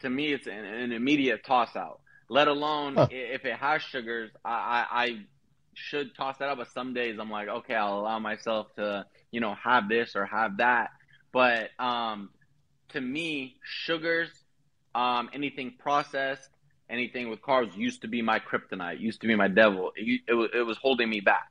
to 0.00 0.10
me 0.10 0.32
it's 0.32 0.46
an, 0.46 0.64
an 0.64 0.92
immediate 0.92 1.44
toss 1.44 1.74
out. 1.76 2.00
Let 2.28 2.48
alone 2.48 2.96
huh. 2.96 3.08
if 3.10 3.44
it 3.44 3.56
has 3.56 3.82
sugars, 3.82 4.30
I, 4.44 4.50
I, 4.90 5.04
I 5.04 5.18
should 5.74 6.14
toss 6.16 6.38
that 6.38 6.48
out. 6.48 6.58
But 6.58 6.72
some 6.72 6.94
days 6.94 7.18
I'm 7.20 7.30
like, 7.30 7.48
okay, 7.48 7.74
I'll 7.74 8.00
allow 8.00 8.18
myself 8.18 8.74
to, 8.76 9.06
you 9.30 9.40
know, 9.40 9.54
have 9.54 9.88
this 9.88 10.16
or 10.16 10.26
have 10.26 10.56
that. 10.58 10.90
But 11.32 11.70
um, 11.78 12.30
to 12.90 13.00
me, 13.00 13.56
sugars, 13.64 14.30
um, 14.94 15.30
anything 15.32 15.74
processed, 15.78 16.48
anything 16.88 17.28
with 17.28 17.42
carbs 17.42 17.76
used 17.76 18.02
to 18.02 18.08
be 18.08 18.22
my 18.22 18.40
kryptonite, 18.40 19.00
used 19.00 19.20
to 19.20 19.26
be 19.26 19.34
my 19.34 19.48
devil. 19.48 19.92
It, 19.94 20.22
it, 20.26 20.50
it 20.54 20.62
was 20.62 20.78
holding 20.78 21.08
me 21.08 21.20
back. 21.20 21.50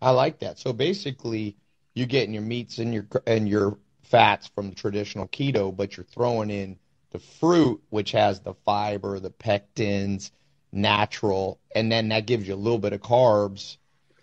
I 0.00 0.10
like 0.10 0.38
that. 0.40 0.58
So 0.58 0.72
basically, 0.72 1.56
you're 1.94 2.06
getting 2.06 2.32
your 2.32 2.42
meats 2.42 2.78
and 2.78 2.94
your 2.94 3.06
and 3.26 3.48
your 3.48 3.78
fats 4.04 4.46
from 4.54 4.72
traditional 4.72 5.26
keto, 5.28 5.76
but 5.76 5.96
you're 5.96 6.06
throwing 6.06 6.50
in 6.50 6.78
the 7.10 7.18
fruit, 7.18 7.82
which 7.90 8.12
has 8.12 8.40
the 8.40 8.54
fiber, 8.64 9.18
the 9.18 9.30
pectins, 9.30 10.30
natural, 10.72 11.58
and 11.74 11.90
then 11.90 12.08
that 12.08 12.26
gives 12.26 12.46
you 12.46 12.54
a 12.54 12.56
little 12.56 12.78
bit 12.78 12.92
of 12.92 13.00
carbs. 13.00 13.76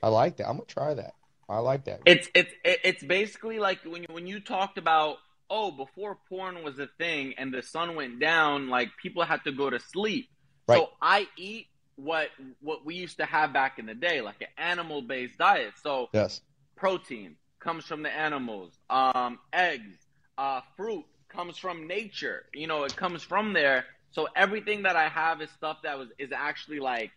I 0.03 0.09
like 0.09 0.37
that. 0.37 0.47
I'm 0.47 0.57
gonna 0.57 0.65
try 0.65 0.93
that. 0.93 1.13
I 1.49 1.59
like 1.59 1.85
that. 1.85 2.01
It's 2.05 2.29
it's 2.33 2.53
it's 2.63 3.03
basically 3.03 3.59
like 3.59 3.83
when 3.83 4.03
you, 4.03 4.07
when 4.11 4.27
you 4.27 4.39
talked 4.39 4.77
about 4.77 5.17
oh 5.49 5.71
before 5.71 6.17
porn 6.29 6.63
was 6.63 6.79
a 6.79 6.87
thing 6.97 7.35
and 7.37 7.53
the 7.53 7.61
sun 7.61 7.95
went 7.95 8.19
down, 8.19 8.69
like 8.69 8.89
people 9.01 9.23
had 9.23 9.43
to 9.45 9.51
go 9.51 9.69
to 9.69 9.79
sleep. 9.79 10.29
Right. 10.67 10.79
So 10.79 10.89
I 11.01 11.27
eat 11.37 11.67
what 11.95 12.29
what 12.61 12.85
we 12.85 12.95
used 12.95 13.17
to 13.17 13.25
have 13.25 13.53
back 13.53 13.79
in 13.79 13.85
the 13.85 13.95
day, 13.95 14.21
like 14.21 14.41
an 14.41 14.47
animal 14.57 15.01
based 15.01 15.37
diet. 15.37 15.73
So 15.81 16.09
yes, 16.13 16.41
protein 16.75 17.35
comes 17.59 17.85
from 17.85 18.03
the 18.03 18.11
animals. 18.11 18.73
Um, 18.89 19.39
eggs, 19.53 19.95
uh, 20.37 20.61
fruit 20.75 21.05
comes 21.35 21.57
from 21.57 21.87
nature. 21.87 22.45
You 22.53 22.67
know, 22.67 22.83
it 22.83 22.95
comes 22.95 23.23
from 23.23 23.53
there. 23.53 23.85
So 24.11 24.27
everything 24.35 24.83
that 24.83 24.95
I 24.95 25.09
have 25.09 25.41
is 25.41 25.49
stuff 25.51 25.77
that 25.83 25.97
was 25.97 26.09
is 26.17 26.31
actually 26.31 26.79
like 26.79 27.11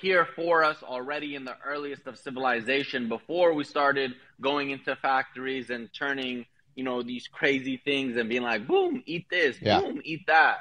here 0.00 0.26
for 0.36 0.62
us 0.62 0.82
already 0.82 1.34
in 1.34 1.44
the 1.44 1.56
earliest 1.64 2.06
of 2.06 2.18
civilization 2.18 3.08
before 3.08 3.54
we 3.54 3.64
started 3.64 4.12
going 4.40 4.70
into 4.70 4.94
factories 4.96 5.70
and 5.70 5.88
turning 5.94 6.44
you 6.74 6.84
know 6.84 7.02
these 7.02 7.26
crazy 7.26 7.80
things 7.82 8.18
and 8.18 8.28
being 8.28 8.42
like 8.42 8.68
boom 8.68 9.02
eat 9.06 9.24
this 9.30 9.56
yeah. 9.62 9.80
boom 9.80 9.98
eat 10.04 10.20
that 10.26 10.58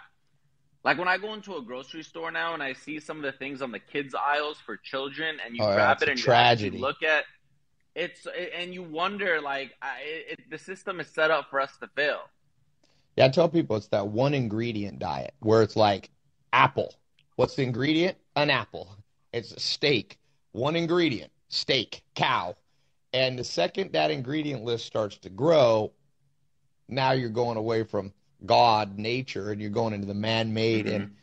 like 0.88 0.98
when 0.98 1.10
I 1.10 1.18
go 1.18 1.34
into 1.34 1.58
a 1.58 1.62
grocery 1.62 2.02
store 2.02 2.32
now 2.32 2.54
and 2.54 2.64
I 2.64 2.72
see 2.72 3.02
some 3.02 3.18
of 3.18 3.24
the 3.24 3.34
things 3.34 3.62
on 3.62 3.74
the 3.74 3.80
kids 3.80 4.16
aisles 4.16 4.58
for 4.66 4.78
children, 4.78 5.36
and 5.46 5.54
you 5.54 5.62
oh, 5.62 5.74
grab 5.74 6.02
it 6.02 6.08
and 6.08 6.62
you 6.62 6.72
look 6.80 7.04
at 7.04 7.26
it's 7.94 8.26
and 8.56 8.74
you 8.74 8.84
wonder 8.84 9.42
like 9.42 9.74
I, 9.82 9.98
it, 10.30 10.50
the 10.50 10.58
system 10.58 11.02
is 11.02 11.08
set 11.08 11.30
up 11.30 11.50
for 11.50 11.60
us 11.60 11.76
to 11.82 11.90
fail. 11.94 12.22
Yeah, 13.18 13.26
I 13.26 13.30
tell 13.30 13.50
people 13.50 13.76
it's 13.76 13.88
that 13.88 14.08
one 14.08 14.34
ingredient 14.34 15.00
diet 15.00 15.34
where 15.40 15.64
it's 15.64 15.76
like 15.76 16.12
apple. 16.54 16.94
What's 17.36 17.56
the 17.56 17.64
ingredient? 17.64 18.18
An 18.36 18.50
apple. 18.50 18.96
It's 19.34 19.52
a 19.52 19.60
steak. 19.60 20.18
One 20.52 20.76
ingredient, 20.76 21.32
steak, 21.50 22.04
cow. 22.16 22.56
And 23.14 23.38
the 23.38 23.44
second 23.44 23.94
that 23.94 24.12
ingredient 24.12 24.64
list 24.64 24.86
starts 24.86 25.18
to 25.20 25.30
grow, 25.30 25.92
now 26.88 27.12
you're 27.12 27.30
going 27.30 27.58
away 27.58 27.84
from 27.84 28.14
God, 28.46 28.98
nature, 28.98 29.52
and 29.52 29.60
you're 29.60 29.72
going 29.72 29.94
into 29.94 30.08
the 30.08 30.14
man-made, 30.14 30.86
mm-hmm. 30.86 30.96
and 30.96 31.16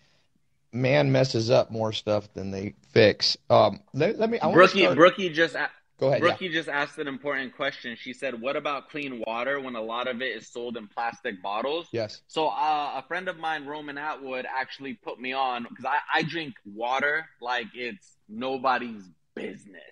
man 0.72 1.12
messes 1.12 1.50
up 1.50 1.70
more 1.70 1.92
stuff 1.92 2.32
than 2.34 2.50
they 2.50 2.74
fix. 2.90 3.36
Um, 3.48 3.80
let, 3.92 4.18
let 4.18 4.30
me. 4.30 4.40
I 4.40 4.52
Brookie, 4.52 4.80
start... 4.80 4.96
Brookie 4.96 5.30
just 5.30 5.56
go 5.98 6.08
ahead. 6.08 6.20
Brookie 6.20 6.46
yeah. 6.46 6.52
just 6.52 6.68
asked 6.68 6.98
an 6.98 7.08
important 7.08 7.54
question. 7.54 7.96
She 7.98 8.12
said, 8.12 8.40
"What 8.40 8.56
about 8.56 8.90
clean 8.90 9.22
water 9.26 9.60
when 9.60 9.76
a 9.76 9.82
lot 9.82 10.08
of 10.08 10.22
it 10.22 10.36
is 10.36 10.48
sold 10.48 10.76
in 10.76 10.88
plastic 10.88 11.42
bottles?" 11.42 11.88
Yes. 11.92 12.20
So 12.26 12.48
uh, 12.48 12.92
a 12.96 13.04
friend 13.06 13.28
of 13.28 13.38
mine, 13.38 13.66
Roman 13.66 13.98
Atwood, 13.98 14.46
actually 14.46 14.94
put 14.94 15.20
me 15.20 15.32
on 15.32 15.66
because 15.68 15.84
I, 15.84 15.98
I 16.12 16.22
drink 16.22 16.54
water 16.64 17.26
like 17.40 17.66
it's 17.74 18.16
nobody's 18.28 19.08
business. 19.34 19.82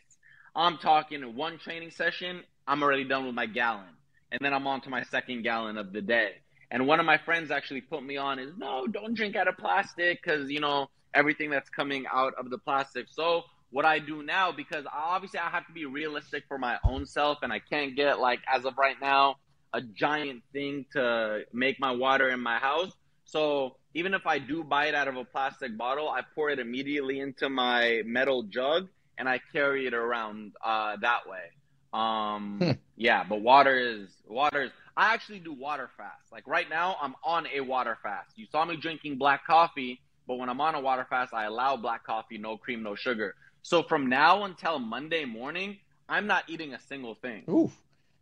I'm 0.55 0.79
talking 0.79 1.23
one 1.35 1.59
training 1.59 1.91
session, 1.91 2.43
I'm 2.67 2.83
already 2.83 3.05
done 3.05 3.27
with 3.27 3.35
my 3.35 3.47
gallon, 3.47 3.89
and 4.31 4.41
then 4.43 4.53
I'm 4.53 4.67
on 4.67 4.81
to 4.83 4.91
my 4.91 5.03
second 5.05 5.43
gallon 5.43 5.79
of 5.79 5.93
the 5.93 6.03
day. 6.03 6.33
And 6.71 6.87
one 6.87 7.01
of 7.01 7.07
my 7.07 7.19
friends 7.19 7.51
actually 7.51 7.83
put 7.83 8.03
me 8.03 8.17
on 8.17 8.39
is 8.39 8.53
no, 8.57 8.87
don't 8.87 9.15
drink 9.15 9.37
out 9.37 9.49
of 9.49 9.57
plastic 9.59 10.23
because 10.23 10.51
you 10.51 10.61
know 10.61 10.89
everything 11.15 11.51
that's 11.51 11.69
coming 11.69 12.07
out 12.13 12.35
of 12.39 12.51
the 12.51 12.59
plastic. 12.59 13.07
So 13.11 13.43
what 13.73 13.85
I 13.85 13.99
do 13.99 14.23
now, 14.23 14.53
because 14.53 14.85
obviously 14.93 15.41
I 15.41 15.49
have 15.49 15.67
to 15.67 15.73
be 15.73 15.87
realistic 15.87 16.45
for 16.47 16.59
my 16.59 16.79
own 16.85 17.07
self, 17.07 17.39
and 17.43 17.53
I 17.53 17.59
can't 17.59 17.97
get 17.97 18.21
like 18.21 18.41
as 18.53 18.65
of 18.65 18.79
right 18.79 18.97
now 19.01 19.37
a 19.73 19.81
giant 19.81 20.43
thing 20.53 20.85
to 20.93 21.41
make 21.53 21.81
my 21.81 21.91
water 21.91 22.29
in 22.29 22.41
my 22.41 22.59
house. 22.59 22.93
So 23.25 23.77
even 23.95 24.15
if 24.15 24.27
I 24.27 24.39
do 24.39 24.63
buy 24.63 24.87
it 24.87 24.95
out 24.95 25.09
of 25.09 25.17
a 25.17 25.25
plastic 25.25 25.77
bottle, 25.77 26.09
I 26.09 26.21
pour 26.35 26.51
it 26.51 26.59
immediately 26.59 27.21
into 27.21 27.49
my 27.49 28.03
metal 28.05 28.43
jug 28.43 28.89
and 29.19 29.29
I 29.29 29.41
carry 29.53 29.87
it 29.87 29.95
around 29.95 30.53
uh, 30.65 30.97
that 31.01 31.29
way. 31.29 31.51
Um, 31.93 32.59
hmm. 32.61 32.71
Yeah, 32.97 33.25
but 33.29 33.41
water 33.41 33.79
is 33.79 34.09
water 34.27 34.65
is. 34.65 34.71
I 34.97 35.15
actually 35.15 35.41
do 35.41 35.53
water 35.53 35.91
fast. 35.97 36.31
Like 36.31 36.47
right 36.47 36.69
now, 36.69 36.97
I'm 37.01 37.15
on 37.25 37.47
a 37.55 37.61
water 37.61 37.99
fast. 38.03 38.31
You 38.37 38.47
saw 38.51 38.65
me 38.65 38.77
drinking 38.77 39.19
black 39.19 39.47
coffee, 39.47 40.01
but 40.27 40.37
when 40.37 40.49
I'm 40.49 40.61
on 40.61 40.75
a 40.75 40.81
water 40.81 41.07
fast, 41.09 41.33
I 41.35 41.45
allow 41.45 41.77
black 41.77 42.05
coffee, 42.05 42.39
no 42.39 42.57
cream, 42.57 42.83
no 42.83 42.95
sugar. 42.95 43.35
So 43.63 43.83
from 43.83 44.09
now 44.09 44.45
until 44.45 44.79
Monday 44.79 45.25
morning, 45.25 45.79
I'm 46.09 46.27
not 46.27 46.45
eating 46.49 46.75
a 46.75 46.81
single 46.81 47.15
thing. 47.15 47.45
Oof, 47.49 47.73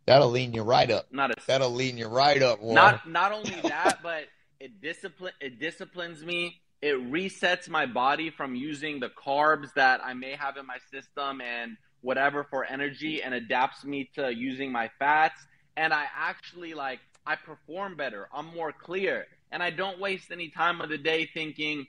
that'll 0.05 0.29
lean 0.29 0.53
you 0.53 0.61
right 0.61 0.89
up. 0.89 1.07
Not 1.11 1.31
a 1.31 1.35
that'll 1.45 1.71
lean 1.71 1.97
you 1.97 2.07
right 2.07 2.41
up. 2.41 2.63
Not 2.63 3.07
not 3.09 3.31
only 3.33 3.59
that, 3.63 3.99
but 4.03 4.25
it 4.59 4.81
discipline 4.81 5.33
it 5.41 5.59
disciplines 5.59 6.23
me. 6.23 6.61
It 6.81 6.95
resets 7.11 7.69
my 7.69 7.85
body 7.85 8.29
from 8.29 8.55
using 8.55 8.99
the 8.99 9.09
carbs 9.09 9.73
that 9.75 10.03
I 10.03 10.13
may 10.13 10.31
have 10.31 10.57
in 10.57 10.65
my 10.65 10.77
system 10.91 11.41
and 11.41 11.77
whatever 12.01 12.43
for 12.43 12.65
energy 12.65 13.21
and 13.21 13.33
adapts 13.33 13.83
me 13.83 14.09
to 14.15 14.33
using 14.33 14.71
my 14.71 14.89
fats 14.97 15.39
and 15.77 15.93
I 15.93 16.05
actually 16.15 16.73
like 16.73 16.99
I 17.25 17.35
perform 17.35 17.95
better. 17.95 18.27
I'm 18.33 18.47
more 18.47 18.71
clear 18.71 19.27
and 19.51 19.61
I 19.61 19.69
don't 19.69 19.99
waste 19.99 20.31
any 20.31 20.49
time 20.49 20.81
of 20.81 20.89
the 20.89 20.97
day 20.97 21.29
thinking 21.31 21.85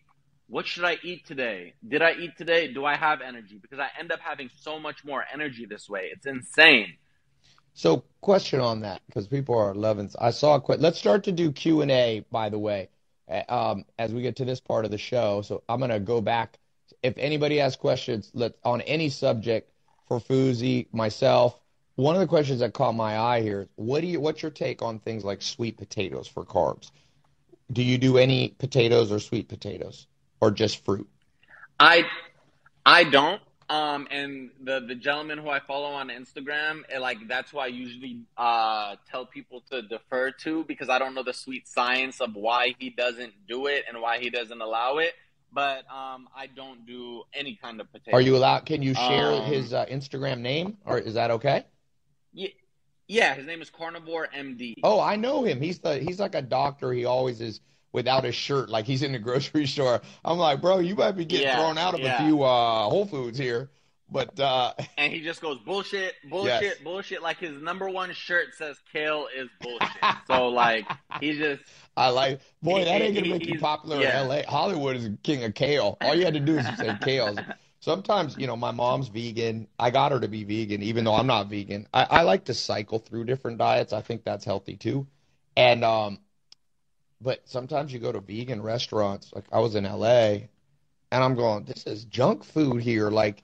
what 0.53 0.66
should 0.66 0.84
I 0.84 0.98
eat 1.03 1.26
today? 1.26 1.72
Did 1.88 2.03
I 2.03 2.12
eat 2.12 2.36
today? 2.36 2.70
Do 2.70 2.84
I 2.84 2.94
have 2.94 3.22
energy? 3.22 3.59
Because 3.59 3.78
I 3.78 3.88
end 3.98 4.12
up 4.12 4.20
having 4.20 4.50
so 4.61 4.78
much 4.78 5.03
more 5.03 5.24
energy 5.32 5.64
this 5.64 5.88
way. 5.88 6.11
It's 6.12 6.26
insane. 6.26 6.98
So, 7.72 8.05
question 8.20 8.61
on 8.61 8.80
that 8.82 9.00
because 9.07 9.26
people 9.26 9.57
are 9.57 9.74
loving. 9.74 10.11
I 10.20 10.30
saw 10.30 10.57
a 10.57 10.61
question. 10.61 10.82
Let's 10.82 10.98
start 10.98 11.24
to 11.24 11.32
do 11.32 11.53
Q 11.53 11.80
and 11.80 11.90
A. 11.90 12.26
By 12.30 12.50
the 12.50 12.59
way, 12.59 12.90
um, 13.48 13.86
as 13.98 14.12
we 14.12 14.20
get 14.20 14.36
to 14.36 14.44
this 14.44 14.61
part 14.61 14.84
of 14.84 14.90
the 14.90 14.98
show, 14.98 15.40
so 15.40 15.62
I'm 15.70 15.80
gonna 15.80 15.98
go 15.98 16.20
back. 16.20 16.59
If 17.03 17.16
anybody 17.16 17.57
has 17.57 17.74
questions, 17.74 18.30
let 18.34 18.53
on 18.62 18.82
any 18.82 19.09
subject 19.09 19.72
for 20.07 20.20
Fousey, 20.20 20.86
myself. 20.92 21.59
One 21.94 22.14
of 22.14 22.20
the 22.20 22.26
questions 22.26 22.61
that 22.61 22.74
caught 22.74 22.94
my 22.94 23.18
eye 23.18 23.40
here: 23.40 23.70
What 23.76 24.03
do 24.03 24.07
you? 24.07 24.20
What's 24.20 24.42
your 24.42 24.50
take 24.50 24.82
on 24.82 24.98
things 24.98 25.24
like 25.24 25.40
sweet 25.40 25.78
potatoes 25.78 26.28
for 26.28 26.44
carbs? 26.44 26.90
Do 27.72 27.82
you 27.82 27.96
do 27.96 28.18
any 28.18 28.48
potatoes 28.59 29.11
or 29.11 29.18
sweet 29.18 29.48
potatoes? 29.48 30.09
Or 30.43 30.51
just 30.51 30.84
fruit? 30.84 31.09
I 31.80 32.05
I 32.84 33.05
don't. 33.05 33.40
Um, 33.70 34.07
and 34.11 34.51
the 34.62 34.80
the 34.80 34.95
gentleman 34.95 35.38
who 35.38 35.49
I 35.49 35.61
follow 35.61 35.88
on 35.93 36.09
Instagram, 36.09 36.82
like 37.01 37.26
that's 37.28 37.53
who 37.53 37.59
I 37.59 37.68
usually 37.68 38.20
uh, 38.36 38.97
tell 39.11 39.24
people 39.24 39.62
to 39.70 39.80
defer 39.80 40.32
to 40.43 40.64
because 40.64 40.90
I 40.90 40.99
don't 40.99 41.14
know 41.14 41.22
the 41.22 41.32
sweet 41.32 41.66
science 41.66 42.20
of 42.20 42.34
why 42.34 42.74
he 42.78 42.90
doesn't 42.90 43.32
do 43.49 43.68
it 43.68 43.84
and 43.88 44.03
why 44.03 44.18
he 44.18 44.28
doesn't 44.28 44.61
allow 44.61 44.99
it. 44.99 45.14
But 45.55 45.84
um, 45.90 46.28
I 46.36 46.49
don't 46.55 46.86
do 46.86 47.22
any 47.32 47.55
kind 47.55 47.80
of 47.80 47.90
potato. 47.93 48.16
Are 48.16 48.20
you 48.20 48.36
allowed? 48.36 48.66
Can 48.66 48.82
you 48.82 48.95
share 48.95 49.32
um, 49.34 49.45
his 49.45 49.72
uh, 49.72 49.86
Instagram 49.86 50.40
name, 50.40 50.78
or 50.84 50.99
is 50.99 51.14
that 51.14 51.30
okay? 51.30 51.64
Yeah, 52.32 52.49
yeah. 53.07 53.34
His 53.34 53.47
name 53.47 53.62
is 53.62 53.70
Carnivore 53.70 54.28
MD. 54.36 54.74
Oh, 54.82 54.99
I 54.99 55.16
know 55.16 55.45
him. 55.45 55.61
He's 55.61 55.78
the 55.78 55.99
he's 55.99 56.18
like 56.18 56.34
a 56.34 56.43
doctor. 56.43 56.93
He 56.93 57.05
always 57.05 57.40
is 57.40 57.61
without 57.93 58.24
his 58.24 58.34
shirt, 58.34 58.68
like 58.68 58.86
he's 58.86 59.03
in 59.03 59.12
the 59.12 59.18
grocery 59.18 59.66
store. 59.66 60.01
I'm 60.24 60.38
like, 60.38 60.61
bro, 60.61 60.78
you 60.78 60.95
might 60.95 61.12
be 61.12 61.24
getting 61.24 61.47
yeah, 61.47 61.57
thrown 61.57 61.78
out 61.78 61.95
of 61.95 62.01
yeah. 62.01 62.22
a 62.22 62.26
few 62.26 62.43
uh, 62.43 62.88
Whole 62.88 63.07
Foods 63.07 63.38
here. 63.38 63.70
But 64.12 64.38
uh, 64.38 64.74
and 64.99 65.12
he 65.12 65.20
just 65.20 65.40
goes 65.40 65.59
bullshit, 65.59 66.14
bullshit, 66.28 66.62
yes. 66.62 66.78
bullshit. 66.84 67.22
Like 67.22 67.38
his 67.38 67.61
number 67.62 67.88
one 67.88 68.12
shirt 68.12 68.55
says 68.55 68.76
"Kale 68.93 69.26
is 69.34 69.49
bullshit." 69.61 69.88
so 70.26 70.49
like 70.49 70.86
he 71.20 71.38
just. 71.38 71.62
I 71.97 72.11
like 72.11 72.40
boy 72.62 72.84
that 72.84 73.01
ain't 73.01 73.14
gonna 73.14 73.28
make 73.28 73.47
you 73.47 73.59
popular 73.59 74.01
yeah. 74.01 74.22
in 74.22 74.30
L.A. 74.30 74.43
Hollywood 74.43 74.97
is 74.97 75.11
king 75.22 75.45
of 75.45 75.55
kale. 75.55 75.97
All 76.03 76.14
you 76.14 76.24
had 76.24 76.34
to 76.34 76.40
do 76.40 76.59
is 76.59 76.66
say 76.76 76.97
kale. 77.03 77.36
Sometimes 77.80 78.36
you 78.38 78.47
know 78.47 78.57
my 78.57 78.70
mom's 78.70 79.09
vegan. 79.09 79.66
I 79.78 79.90
got 79.90 80.12
her 80.12 80.20
to 80.20 80.28
be 80.28 80.45
vegan, 80.45 80.82
even 80.82 81.05
though 81.05 81.14
I'm 81.14 81.26
not 81.26 81.49
vegan. 81.49 81.88
I, 81.93 82.05
I 82.05 82.22
like 82.22 82.45
to 82.45 82.55
cycle 82.55 82.99
through 82.99 83.24
different 83.24 83.59
diets. 83.59 83.95
I 83.95 84.03
think 84.03 84.24
that's 84.24 84.45
healthy 84.45 84.76
too. 84.76 85.07
And 85.57 85.84
um, 85.84 86.18
but 87.23 87.41
sometimes 87.49 87.93
you 87.93 87.99
go 87.99 88.12
to 88.12 88.20
vegan 88.20 88.62
restaurants. 88.62 89.33
Like 89.35 89.45
I 89.53 89.61
was 89.61 89.75
in 89.75 89.85
LA 89.85 90.49
and 91.11 91.23
I'm 91.23 91.35
going, 91.35 91.64
this 91.64 91.85
is 91.87 92.05
junk 92.05 92.45
food 92.45 92.83
here. 92.83 93.11
Like 93.11 93.43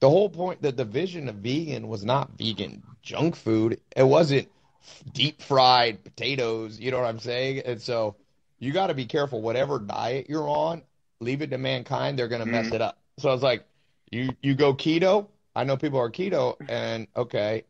the 0.00 0.08
whole 0.08 0.30
point, 0.30 0.62
that 0.62 0.76
the 0.76 0.84
division 0.84 1.28
of 1.28 1.36
vegan 1.36 1.88
was 1.88 2.04
not 2.04 2.38
vegan 2.38 2.82
junk 3.02 3.36
food. 3.36 3.80
It 3.96 4.04
wasn't 4.04 4.48
deep 5.12 5.42
fried 5.42 6.04
potatoes. 6.04 6.78
You 6.78 6.90
know 6.90 7.00
what 7.00 7.08
I'm 7.08 7.18
saying? 7.18 7.62
And 7.64 7.80
so 7.80 8.16
you 8.58 8.72
got 8.72 8.88
to 8.88 8.94
be 8.94 9.06
careful. 9.06 9.42
Whatever 9.42 9.78
diet 9.78 10.26
you're 10.28 10.48
on, 10.48 10.82
leave 11.20 11.42
it 11.42 11.50
to 11.50 11.58
mankind. 11.58 12.18
They're 12.18 12.28
going 12.28 12.40
to 12.40 12.46
mm-hmm. 12.46 12.64
mess 12.64 12.72
it 12.72 12.80
up. 12.80 12.98
So 13.18 13.28
I 13.28 13.32
was 13.32 13.42
like, 13.42 13.64
you, 14.10 14.30
you 14.42 14.54
go 14.54 14.74
keto. 14.74 15.26
I 15.54 15.64
know 15.64 15.76
people 15.76 15.98
are 15.98 16.10
keto 16.10 16.56
and 16.68 17.08
okay, 17.16 17.64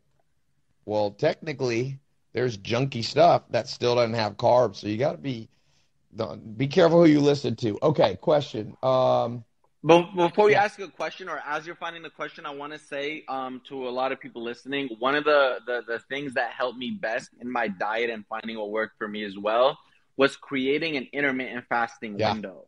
well, 0.85 1.11
technically 1.11 1.99
there's 2.33 2.57
junky 2.57 3.03
stuff 3.03 3.43
that 3.49 3.67
still 3.67 3.95
doesn't 3.95 4.13
have 4.15 4.37
carbs. 4.37 4.77
So 4.77 4.87
you 4.87 4.97
got 4.97 5.13
to 5.13 5.17
be 5.17 5.49
be 6.57 6.67
careful 6.67 7.03
who 7.03 7.09
you 7.09 7.19
listen 7.19 7.55
to. 7.57 7.77
Okay, 7.83 8.15
question. 8.15 8.75
Um, 8.81 9.43
but 9.83 10.13
before 10.13 10.49
yeah. 10.49 10.63
ask 10.63 10.79
a 10.79 10.89
question, 10.89 11.29
or 11.29 11.41
as 11.45 11.65
you're 11.65 11.75
finding 11.75 12.03
the 12.03 12.09
question, 12.09 12.45
I 12.45 12.49
want 12.49 12.73
to 12.73 12.79
say 12.79 13.23
um, 13.29 13.61
to 13.69 13.87
a 13.87 13.91
lot 13.91 14.11
of 14.11 14.19
people 14.19 14.43
listening, 14.43 14.89
one 14.99 15.15
of 15.15 15.23
the, 15.23 15.59
the 15.65 15.83
the 15.87 15.99
things 15.99 16.33
that 16.33 16.51
helped 16.51 16.77
me 16.77 16.91
best 16.91 17.29
in 17.39 17.49
my 17.49 17.67
diet 17.67 18.09
and 18.09 18.25
finding 18.27 18.57
what 18.57 18.71
worked 18.71 18.97
for 18.97 19.07
me 19.07 19.23
as 19.23 19.37
well 19.37 19.77
was 20.17 20.35
creating 20.35 20.97
an 20.97 21.07
intermittent 21.13 21.65
fasting 21.69 22.19
yeah. 22.19 22.33
window. 22.33 22.65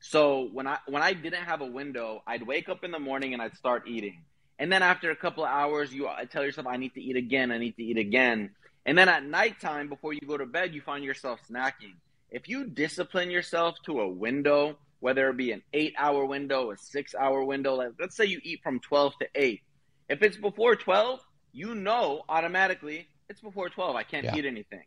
So 0.00 0.50
when 0.52 0.66
I 0.66 0.78
when 0.86 1.02
I 1.02 1.14
didn't 1.14 1.44
have 1.44 1.62
a 1.62 1.66
window, 1.66 2.22
I'd 2.26 2.46
wake 2.46 2.68
up 2.68 2.84
in 2.84 2.90
the 2.90 2.98
morning 2.98 3.32
and 3.32 3.40
I'd 3.40 3.56
start 3.56 3.84
eating. 3.86 4.24
And 4.58 4.70
then 4.70 4.82
after 4.82 5.10
a 5.10 5.16
couple 5.16 5.44
of 5.44 5.50
hours, 5.50 5.92
you 5.92 6.08
tell 6.30 6.44
yourself, 6.44 6.66
I 6.66 6.76
need 6.76 6.92
to 6.94 7.00
eat 7.00 7.16
again, 7.16 7.50
I 7.50 7.58
need 7.58 7.76
to 7.76 7.82
eat 7.82 7.96
again. 7.96 8.50
And 8.84 8.98
then 8.98 9.08
at 9.08 9.24
nighttime, 9.24 9.88
before 9.88 10.12
you 10.12 10.20
go 10.26 10.36
to 10.36 10.46
bed, 10.46 10.74
you 10.74 10.80
find 10.80 11.04
yourself 11.04 11.40
snacking. 11.50 11.94
If 12.30 12.48
you 12.48 12.64
discipline 12.64 13.30
yourself 13.30 13.76
to 13.84 14.00
a 14.00 14.08
window, 14.08 14.76
whether 15.00 15.28
it 15.28 15.36
be 15.36 15.52
an 15.52 15.62
eight 15.72 15.94
hour 15.98 16.24
window, 16.24 16.70
a 16.70 16.76
six 16.76 17.14
hour 17.14 17.44
window, 17.44 17.74
like 17.74 17.90
let's 18.00 18.16
say 18.16 18.24
you 18.24 18.40
eat 18.42 18.60
from 18.62 18.80
12 18.80 19.12
to 19.20 19.28
8. 19.34 19.60
If 20.08 20.22
it's 20.22 20.36
before 20.36 20.76
12, 20.76 21.20
you 21.52 21.74
know 21.74 22.24
automatically 22.28 23.08
it's 23.28 23.40
before 23.40 23.68
12. 23.68 23.96
I 23.96 24.02
can't 24.02 24.24
yeah. 24.24 24.36
eat 24.36 24.44
anything. 24.44 24.84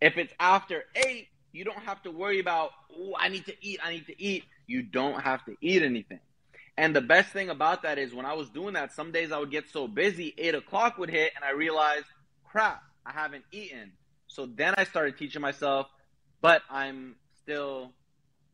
If 0.00 0.18
it's 0.18 0.32
after 0.38 0.84
8, 0.94 1.28
you 1.52 1.64
don't 1.64 1.78
have 1.78 2.02
to 2.02 2.10
worry 2.10 2.40
about, 2.40 2.70
oh, 2.96 3.14
I 3.18 3.28
need 3.28 3.46
to 3.46 3.54
eat, 3.60 3.80
I 3.82 3.90
need 3.92 4.06
to 4.06 4.22
eat. 4.22 4.44
You 4.66 4.82
don't 4.82 5.20
have 5.20 5.44
to 5.46 5.56
eat 5.60 5.82
anything. 5.82 6.20
And 6.76 6.94
the 6.94 7.00
best 7.00 7.30
thing 7.30 7.48
about 7.48 7.82
that 7.82 7.98
is 7.98 8.12
when 8.12 8.26
I 8.26 8.34
was 8.34 8.50
doing 8.50 8.74
that, 8.74 8.92
some 8.92 9.10
days 9.10 9.32
I 9.32 9.38
would 9.38 9.50
get 9.50 9.70
so 9.70 9.88
busy, 9.88 10.34
eight 10.36 10.54
o'clock 10.54 10.98
would 10.98 11.08
hit, 11.08 11.32
and 11.34 11.44
I 11.44 11.52
realized, 11.52 12.04
crap, 12.44 12.82
I 13.06 13.12
haven't 13.12 13.44
eaten. 13.52 13.92
So 14.26 14.46
then 14.46 14.74
I 14.76 14.84
started 14.84 15.16
teaching 15.16 15.40
myself, 15.40 15.86
but 16.42 16.62
I'm 16.68 17.14
still 17.42 17.92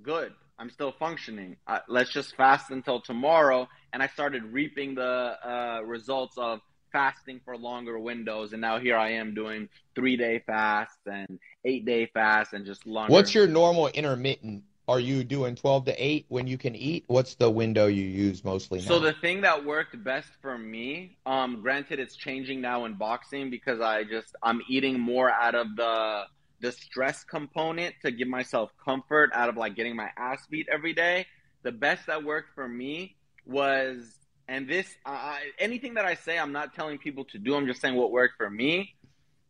good. 0.03 0.33
I'm 0.59 0.71
still 0.71 0.93
functioning. 0.93 1.57
Uh, 1.67 1.79
let's 1.89 2.13
just 2.13 2.37
fast 2.37 2.71
until 2.71 3.01
tomorrow. 3.01 3.69
And 3.93 4.03
I 4.03 4.07
started 4.09 4.45
reaping 4.45 4.95
the 4.95 5.03
uh, 5.03 5.81
results 5.85 6.37
of 6.37 6.61
fasting 6.93 7.41
for 7.45 7.57
longer 7.57 7.99
windows. 7.99 8.53
And 8.53 8.61
now 8.61 8.79
here 8.79 8.97
I 8.97 9.13
am 9.13 9.35
doing 9.35 9.69
three 9.95 10.17
day 10.17 10.43
fasts 10.47 10.99
and 11.07 11.39
eight 11.65 11.87
day 11.87 12.11
fasts 12.13 12.53
and 12.53 12.67
just 12.67 12.87
longer. 12.87 13.13
What's 13.13 13.35
your 13.35 13.47
normal 13.47 13.89
intermittent 13.89 14.65
are 14.89 15.01
you 15.01 15.25
doing 15.25 15.55
12 15.55 15.87
to 15.87 16.05
8 16.05 16.27
when 16.29 16.47
you 16.47 16.59
can 16.59 16.75
eat? 16.75 17.05
What's 17.07 17.35
the 17.37 17.49
window 17.49 17.87
you 17.87 18.05
use 18.05 18.45
mostly 18.45 18.81
now? 18.81 18.87
so 18.87 18.99
the 18.99 19.13
thing 19.15 19.41
that 19.43 19.65
worked 19.65 20.03
best 20.03 20.29
for 20.41 20.59
me 20.59 21.17
um 21.27 21.61
granted 21.63 21.99
it's 22.01 22.17
changing 22.17 22.61
now 22.61 22.85
in 22.85 22.95
boxing 22.95 23.51
because 23.51 23.81
i 23.81 24.03
just 24.03 24.35
i'm 24.43 24.61
eating 24.69 24.99
more 24.99 25.31
out 25.31 25.55
of 25.55 25.77
the 25.77 26.25
the 26.63 26.73
stress 26.73 27.25
component 27.25 27.95
to 28.03 28.11
give 28.11 28.29
myself 28.29 28.71
comfort 28.83 29.31
out 29.35 29.49
of 29.49 29.57
like 29.57 29.75
getting 29.75 29.97
my 29.97 30.09
ass 30.17 30.47
beat 30.49 30.69
every 30.73 30.95
day. 30.95 31.27
The 31.65 31.73
best 31.73 32.07
that 32.07 32.25
worked 32.25 32.55
for 32.55 32.67
me 32.67 33.17
was 33.45 34.15
and 34.49 34.69
this 34.69 34.87
uh, 35.05 35.37
anything 35.59 35.95
that 35.95 36.05
i 36.05 36.15
say 36.15 36.39
i'm 36.39 36.53
not 36.53 36.75
telling 36.75 36.97
people 36.99 37.25
to 37.25 37.39
do 37.39 37.57
i'm 37.57 37.67
just 37.67 37.81
saying 37.81 37.97
what 37.97 38.11
worked 38.11 38.37
for 38.39 38.49
me. 38.49 38.95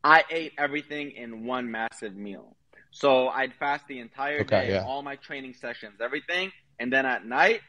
I 0.04 0.24
ate 0.30 0.54
everything 0.58 1.12
in 1.12 1.44
one 1.44 1.70
massive 1.70 2.16
meal 2.16 2.56
so 2.92 3.28
I'd 3.28 3.54
fast 3.54 3.86
the 3.88 3.98
entire 3.98 4.42
okay, 4.42 4.66
day, 4.66 4.72
yeah. 4.74 4.84
all 4.84 5.02
my 5.02 5.16
training 5.16 5.54
sessions, 5.54 5.94
everything, 6.00 6.52
and 6.78 6.92
then 6.92 7.06
at 7.06 7.26
night 7.26 7.62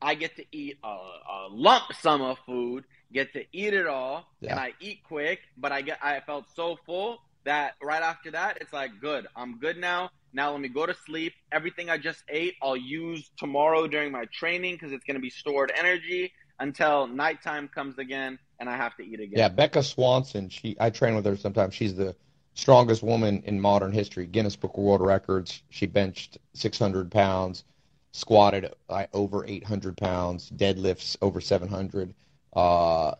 I 0.00 0.14
get 0.14 0.36
to 0.36 0.44
eat 0.50 0.78
a, 0.82 0.88
a 0.88 1.48
lump 1.50 1.84
sum 2.00 2.22
of 2.22 2.38
food, 2.46 2.84
get 3.12 3.32
to 3.34 3.44
eat 3.52 3.74
it 3.74 3.86
all, 3.86 4.26
yeah. 4.40 4.52
and 4.52 4.60
I 4.60 4.72
eat 4.80 5.00
quick. 5.06 5.40
But 5.56 5.72
I 5.72 5.82
get 5.82 5.98
I 6.02 6.20
felt 6.20 6.46
so 6.54 6.78
full 6.86 7.18
that 7.44 7.74
right 7.82 8.02
after 8.02 8.32
that 8.32 8.58
it's 8.60 8.72
like 8.72 8.90
good, 9.00 9.26
I'm 9.36 9.58
good 9.58 9.76
now. 9.76 10.10
Now 10.32 10.52
let 10.52 10.60
me 10.60 10.68
go 10.68 10.86
to 10.86 10.94
sleep. 11.06 11.32
Everything 11.52 11.88
I 11.88 11.98
just 11.98 12.22
ate, 12.28 12.54
I'll 12.62 12.76
use 12.76 13.30
tomorrow 13.38 13.86
during 13.86 14.12
my 14.12 14.26
training 14.32 14.74
because 14.74 14.92
it's 14.92 15.04
going 15.04 15.14
to 15.14 15.20
be 15.20 15.30
stored 15.30 15.72
energy 15.76 16.32
until 16.58 17.06
nighttime 17.06 17.68
comes 17.68 17.98
again 17.98 18.38
and 18.58 18.68
I 18.68 18.76
have 18.76 18.96
to 18.96 19.02
eat 19.02 19.20
again. 19.20 19.38
Yeah, 19.38 19.48
Becca 19.48 19.82
Swanson. 19.82 20.48
She 20.48 20.76
I 20.80 20.90
train 20.90 21.14
with 21.14 21.24
her 21.26 21.36
sometimes. 21.36 21.74
She's 21.74 21.94
the 21.94 22.14
strongest 22.56 23.02
woman 23.02 23.42
in 23.44 23.60
modern 23.60 23.92
history. 23.92 24.26
Guinness 24.26 24.56
Book 24.56 24.72
of 24.76 24.82
World 24.82 25.02
Records. 25.02 25.62
She 25.70 25.86
benched 25.86 26.38
600 26.54 27.10
pounds, 27.10 27.64
squatted 28.12 28.72
uh, 28.88 29.06
over 29.12 29.46
800 29.46 29.96
pounds, 29.96 30.50
deadlifts 30.50 31.16
over 31.22 31.40
700. 31.40 32.14
Uh, 32.54 33.14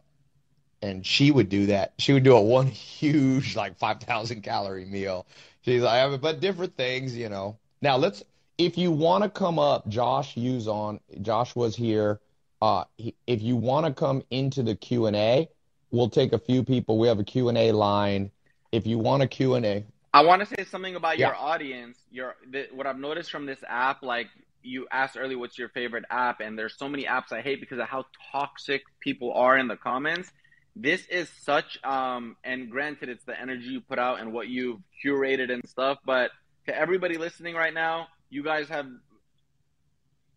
and 0.83 1.07
she 1.07 1.31
would 1.31 1.49
do 1.49 1.67
that. 1.67 1.93
She 1.99 2.13
would 2.13 2.25
do 2.25 2.35
a 2.35 2.41
one 2.41 2.67
huge 2.67 3.55
like 3.55 3.79
5,000 3.79 4.43
calorie 4.43 4.87
meal. 4.87 5.27
She's 5.63 5.83
like, 5.83 6.21
but 6.21 6.41
different 6.41 6.77
things, 6.77 7.15
you 7.17 7.29
know. 7.29 7.59
Now 7.83 7.97
let's, 7.99 8.23
if 8.57 8.79
you 8.79 8.91
want 8.91 9.23
to 9.25 9.31
come 9.31 9.59
up, 9.59 9.87
Josh 9.89 10.37
use 10.37 10.67
on. 10.67 11.01
Josh 11.21 11.55
was 11.55 11.77
here. 11.77 12.21
Uh, 12.63 12.85
he, 12.97 13.15
if 13.27 13.43
you 13.43 13.57
want 13.57 13.85
to 13.85 13.93
come 13.93 14.23
into 14.31 14.63
the 14.63 14.75
Q 14.75 15.07
and 15.07 15.17
A, 15.17 15.49
we'll 15.91 16.09
take 16.09 16.33
a 16.33 16.39
few 16.39 16.65
people. 16.65 16.99
We 16.99 17.09
have 17.09 17.19
a 17.19 17.25
Q 17.25 17.51
and 17.51 17.59
A 17.59 17.73
line. 17.73 18.31
If 18.77 18.87
you 18.87 18.99
want 18.99 19.23
a 19.23 19.27
Q 19.27 19.55
and 19.55 19.67
A, 19.67 19.85
I 20.13 20.25
want 20.25 20.41
to 20.41 20.47
say 20.47 20.65
something 20.65 20.97
about 20.97 21.19
yeah. 21.19 21.29
your 21.29 21.37
audience. 21.37 21.99
Your 22.11 22.37
the, 22.51 22.69
what 22.73 22.87
I've 22.87 22.99
noticed 22.99 23.31
from 23.31 23.47
this 23.47 23.59
app, 23.69 24.03
like 24.03 24.29
you 24.63 24.87
asked 24.91 25.17
earlier, 25.19 25.39
what's 25.39 25.59
your 25.59 25.69
favorite 25.69 26.05
app? 26.11 26.41
And 26.41 26.59
there's 26.59 26.77
so 26.77 26.89
many 26.89 27.05
apps 27.05 27.33
I 27.33 27.41
hate 27.41 27.61
because 27.61 27.79
of 27.79 27.89
how 27.89 28.05
toxic 28.33 28.83
people 29.01 29.33
are 29.33 29.57
in 29.59 29.69
the 29.69 29.77
comments 29.77 30.31
this 30.77 31.07
is 31.07 31.29
such 31.43 31.83
um 31.85 32.37
and 32.45 32.71
granted 32.71 33.09
it's 33.09 33.25
the 33.25 33.41
energy 33.41 33.69
you 33.69 33.81
put 33.81 33.99
out 33.99 34.21
and 34.21 34.33
what 34.33 34.49
you've 34.49 34.79
curated 35.03 35.51
and 35.51 35.67
stuff 35.67 35.99
but 36.05 36.31
to 36.67 36.79
everybody 36.79 37.17
listening 37.17 37.55
right 37.55 37.73
now 37.73 38.07
you 38.29 38.45
guys 38.45 38.69
have 38.69 38.87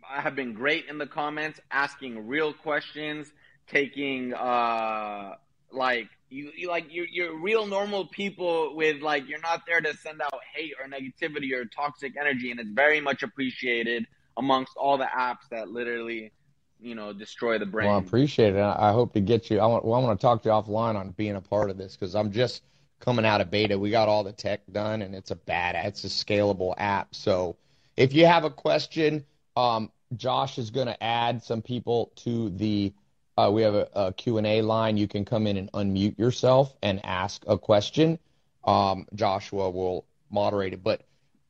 have 0.02 0.36
been 0.36 0.54
great 0.54 0.86
in 0.88 0.98
the 0.98 1.06
comments 1.06 1.60
asking 1.70 2.26
real 2.26 2.54
questions 2.54 3.32
taking 3.68 4.34
uh 4.34 5.34
like 5.72 6.08
you, 6.30 6.52
you 6.56 6.68
like 6.68 6.86
you're, 6.90 7.08
you're 7.08 7.38
real 7.38 7.66
normal 7.66 8.06
people 8.06 8.76
with 8.76 9.02
like 9.02 9.28
you're 9.28 9.40
not 9.42 9.64
there 9.68 9.82
to 9.82 9.96
send 9.98 10.22
out 10.22 10.40
hate 10.54 10.74
or 10.80 10.88
negativity 10.88 11.54
or 11.54 11.66
toxic 11.66 12.14
energy 12.20 12.52
and 12.52 12.60
it's 12.60 12.70
very 12.72 13.00
much 13.00 13.24
appreciated 13.24 14.06
amongst 14.38 14.76
all 14.78 14.98
the 14.98 15.06
apps 15.06 15.50
that 15.52 15.70
literally 15.70 16.32
you 16.80 16.96
know 16.96 17.14
destroy 17.14 17.58
the 17.60 17.66
brain. 17.66 17.88
Well, 17.88 17.98
I 17.98 18.00
appreciate 18.00 18.56
it. 18.56 18.62
I 18.62 18.92
hope 18.92 19.14
to 19.14 19.20
get 19.20 19.50
you. 19.50 19.60
I 19.60 19.66
want. 19.66 19.86
Well, 19.86 20.00
I 20.00 20.04
want 20.04 20.20
to 20.20 20.22
talk 20.26 20.44
to 20.44 20.50
you 20.50 20.54
offline 20.54 20.96
on 20.96 21.12
being 21.12 21.36
a 21.36 21.42
part 21.42 21.70
of 21.70 21.78
this 21.78 21.96
because 21.96 22.16
I'm 22.16 22.32
just 22.32 22.64
coming 23.00 23.26
out 23.26 23.42
of 23.42 23.52
beta. 23.52 23.78
We 23.78 23.92
got 23.92 24.08
all 24.08 24.24
the 24.24 24.32
tech 24.32 24.62
done, 24.72 25.02
and 25.02 25.14
it's 25.14 25.32
a 25.32 25.36
bad. 25.36 25.76
It's 25.86 26.04
a 26.04 26.08
scalable 26.08 26.74
app. 26.78 27.14
So 27.14 27.58
if 27.96 28.14
you 28.14 28.26
have 28.26 28.46
a 28.46 28.50
question, 28.50 29.26
um, 29.56 29.92
Josh 30.16 30.58
is 30.58 30.72
going 30.72 30.88
to 30.88 31.04
add 31.04 31.44
some 31.44 31.62
people 31.62 32.12
to 32.18 32.50
the. 32.50 32.94
Uh, 33.40 33.50
we 33.50 33.62
have 33.62 33.74
a, 33.76 33.88
a 33.94 34.14
Q&A 34.14 34.62
line. 34.62 34.98
You 34.98 35.08
can 35.08 35.24
come 35.24 35.48
in 35.48 35.56
and 35.56 35.72
unmute 35.72 36.20
yourself 36.20 36.76
and 36.84 37.00
ask 37.06 37.42
a 37.48 37.58
question. 37.58 38.20
Um, 38.66 39.08
Joshua 39.16 39.70
will 39.70 40.06
moderate 40.30 40.74
it, 40.74 40.84
but 40.84 41.06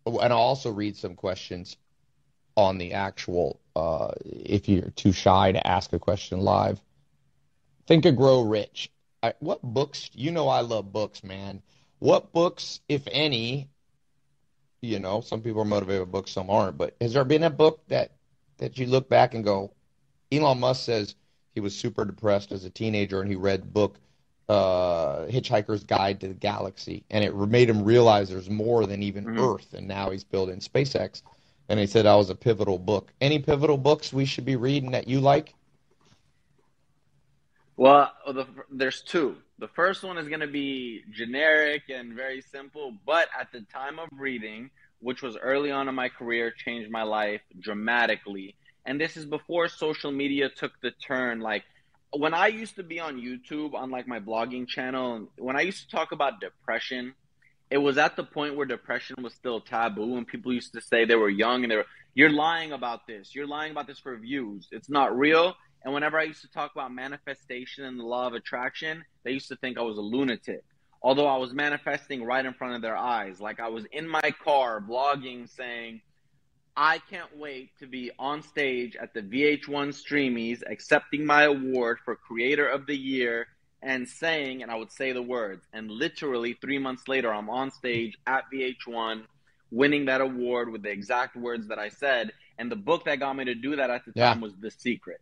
and 0.05 0.31
I'll 0.31 0.39
also 0.39 0.69
read 0.71 0.95
some 0.95 1.15
questions 1.15 1.77
on 2.55 2.77
the 2.77 2.93
actual 2.93 3.59
uh, 3.75 4.11
if 4.23 4.69
you're 4.69 4.91
too 4.91 5.11
shy 5.11 5.51
to 5.51 5.65
ask 5.65 5.91
a 5.91 5.99
question 5.99 6.41
live. 6.41 6.79
Think 7.87 8.05
and 8.05 8.15
Grow 8.15 8.41
Rich. 8.41 8.91
I, 9.23 9.33
what 9.39 9.63
books? 9.63 10.11
You 10.13 10.29
know 10.29 10.47
I 10.47 10.61
love 10.61 10.93
books, 10.93 11.23
man. 11.23 11.63
What 11.97 12.31
books, 12.31 12.81
if 12.87 13.07
any, 13.11 13.67
you 14.81 14.99
know, 14.99 15.21
some 15.21 15.41
people 15.41 15.61
are 15.63 15.65
motivated 15.65 16.05
by 16.05 16.19
books, 16.19 16.31
some 16.31 16.51
aren't. 16.51 16.77
But 16.77 16.95
has 17.01 17.13
there 17.13 17.25
been 17.25 17.43
a 17.43 17.49
book 17.49 17.81
that 17.87 18.11
that 18.59 18.77
you 18.77 18.85
look 18.85 19.09
back 19.09 19.33
and 19.33 19.43
go, 19.43 19.73
Elon 20.31 20.59
Musk 20.59 20.85
says 20.85 21.15
he 21.59 21.61
was 21.61 21.75
super 21.75 22.05
depressed 22.05 22.51
as 22.51 22.63
a 22.63 22.69
teenager 22.69 23.21
and 23.21 23.29
he 23.29 23.35
read 23.35 23.61
the 23.61 23.67
book 23.67 23.97
uh, 24.47 25.25
Hitchhiker's 25.27 25.83
Guide 25.83 26.21
to 26.21 26.29
the 26.29 26.33
Galaxy, 26.33 27.03
and 27.11 27.23
it 27.23 27.35
made 27.35 27.69
him 27.69 27.83
realize 27.83 28.29
there's 28.29 28.49
more 28.49 28.87
than 28.87 29.03
even 29.03 29.25
mm-hmm. 29.25 29.39
Earth, 29.39 29.73
and 29.73 29.87
now 29.87 30.09
he's 30.09 30.23
building 30.23 30.59
SpaceX 30.59 31.21
and 31.69 31.79
he 31.79 31.85
said 31.85 32.05
I 32.05 32.15
was 32.15 32.29
a 32.29 32.35
pivotal 32.35 32.79
book. 32.79 33.13
Any 33.21 33.39
pivotal 33.39 33.77
books 33.77 34.11
we 34.11 34.25
should 34.25 34.43
be 34.43 34.55
reading 34.55 34.91
that 34.91 35.07
you 35.07 35.21
like? 35.21 35.53
Well, 37.77 38.11
the, 38.25 38.45
there's 38.71 39.01
two. 39.01 39.37
The 39.59 39.69
first 39.69 40.03
one 40.03 40.17
is 40.17 40.27
going 40.27 40.41
to 40.41 40.47
be 40.47 41.03
generic 41.11 41.83
and 41.89 42.13
very 42.13 42.41
simple, 42.41 42.93
but 43.05 43.29
at 43.39 43.51
the 43.51 43.61
time 43.71 43.99
of 43.99 44.09
reading, 44.17 44.71
which 44.99 45.21
was 45.21 45.37
early 45.37 45.71
on 45.71 45.87
in 45.87 45.95
my 45.95 46.09
career, 46.09 46.51
changed 46.51 46.89
my 46.89 47.03
life 47.03 47.41
dramatically. 47.59 48.55
And 48.89 48.99
this 48.99 49.17
is 49.17 49.25
before 49.27 49.67
social 49.67 50.11
media 50.11 50.49
took 50.49 50.71
the 50.81 50.89
turn. 50.89 51.41
Like 51.41 51.63
when 52.11 52.33
I 52.33 52.47
used 52.47 52.75
to 52.77 52.83
be 52.83 52.99
on 52.99 53.21
YouTube 53.21 53.75
on 53.75 53.91
like 53.91 54.07
my 54.07 54.19
blogging 54.19 54.67
channel, 54.67 55.27
when 55.37 55.55
I 55.55 55.61
used 55.61 55.87
to 55.87 55.95
talk 55.95 56.11
about 56.11 56.41
depression, 56.41 57.13
it 57.69 57.77
was 57.77 57.99
at 57.99 58.15
the 58.15 58.23
point 58.23 58.55
where 58.55 58.65
depression 58.65 59.17
was 59.21 59.35
still 59.35 59.61
taboo 59.61 60.17
and 60.17 60.25
people 60.25 60.51
used 60.51 60.73
to 60.73 60.81
say 60.81 61.05
they 61.05 61.13
were 61.13 61.29
young 61.29 61.63
and 61.63 61.71
they 61.71 61.75
were 61.75 61.85
you're 62.15 62.31
lying 62.31 62.71
about 62.71 63.05
this. 63.05 63.35
You're 63.35 63.45
lying 63.45 63.71
about 63.71 63.85
this 63.85 63.99
for 63.99 64.17
views. 64.17 64.67
It's 64.71 64.89
not 64.89 65.15
real. 65.15 65.53
And 65.83 65.93
whenever 65.93 66.17
i 66.17 66.23
used 66.23 66.41
to 66.41 66.49
talk 66.49 66.71
about 66.73 66.91
manifestation 66.91 67.85
and 67.85 67.99
the 67.99 68.03
law 68.03 68.25
of 68.25 68.33
attraction 68.33 69.05
they 69.23 69.31
used 69.33 69.49
to 69.49 69.55
think 69.57 69.77
i 69.77 69.81
was 69.81 69.99
a 69.99 70.01
lunatic. 70.01 70.63
Although 71.03 71.27
i 71.27 71.37
was 71.37 71.53
manifesting 71.53 72.23
right 72.23 72.43
in 72.43 72.55
front 72.55 72.73
of 72.73 72.81
their 72.81 72.97
eyes. 72.97 73.39
Like 73.39 73.59
i 73.59 73.67
was 73.67 73.85
in 73.91 74.07
my 74.07 74.33
car 74.43 74.81
blogging 74.81 75.47
saying 75.47 76.01
I 76.81 76.99
can't 77.09 77.37
wait 77.37 77.77
to 77.79 77.87
be 77.87 78.09
on 78.17 78.41
stage 78.41 78.95
at 78.95 79.13
the 79.13 79.21
VH1 79.21 79.89
Streamys 79.89 80.63
accepting 80.65 81.25
my 81.25 81.43
award 81.43 81.97
for 82.05 82.15
Creator 82.15 82.69
of 82.69 82.85
the 82.85 82.95
Year 82.95 83.47
and 83.81 84.07
saying, 84.07 84.63
and 84.63 84.71
I 84.71 84.75
would 84.75 84.89
say 84.89 85.11
the 85.11 85.21
words, 85.21 85.67
and 85.73 85.91
literally 85.91 86.53
three 86.53 86.79
months 86.79 87.09
later, 87.09 87.33
I'm 87.33 87.49
on 87.49 87.69
stage 87.71 88.17
at 88.25 88.45
VH1 88.53 89.23
winning 89.71 90.05
that 90.05 90.21
award 90.21 90.71
with 90.71 90.83
the 90.83 90.89
exact 90.89 91.35
words 91.35 91.67
that 91.67 91.79
I 91.79 91.89
said. 91.89 92.31
And 92.57 92.71
the 92.71 92.77
book 92.77 93.03
that 93.03 93.19
got 93.19 93.35
me 93.35 93.43
to 93.43 93.55
do 93.55 93.75
that 93.75 93.89
at 93.89 94.05
the 94.05 94.13
time 94.13 94.39
was 94.39 94.53
The 94.55 94.71
Secret. 94.71 95.19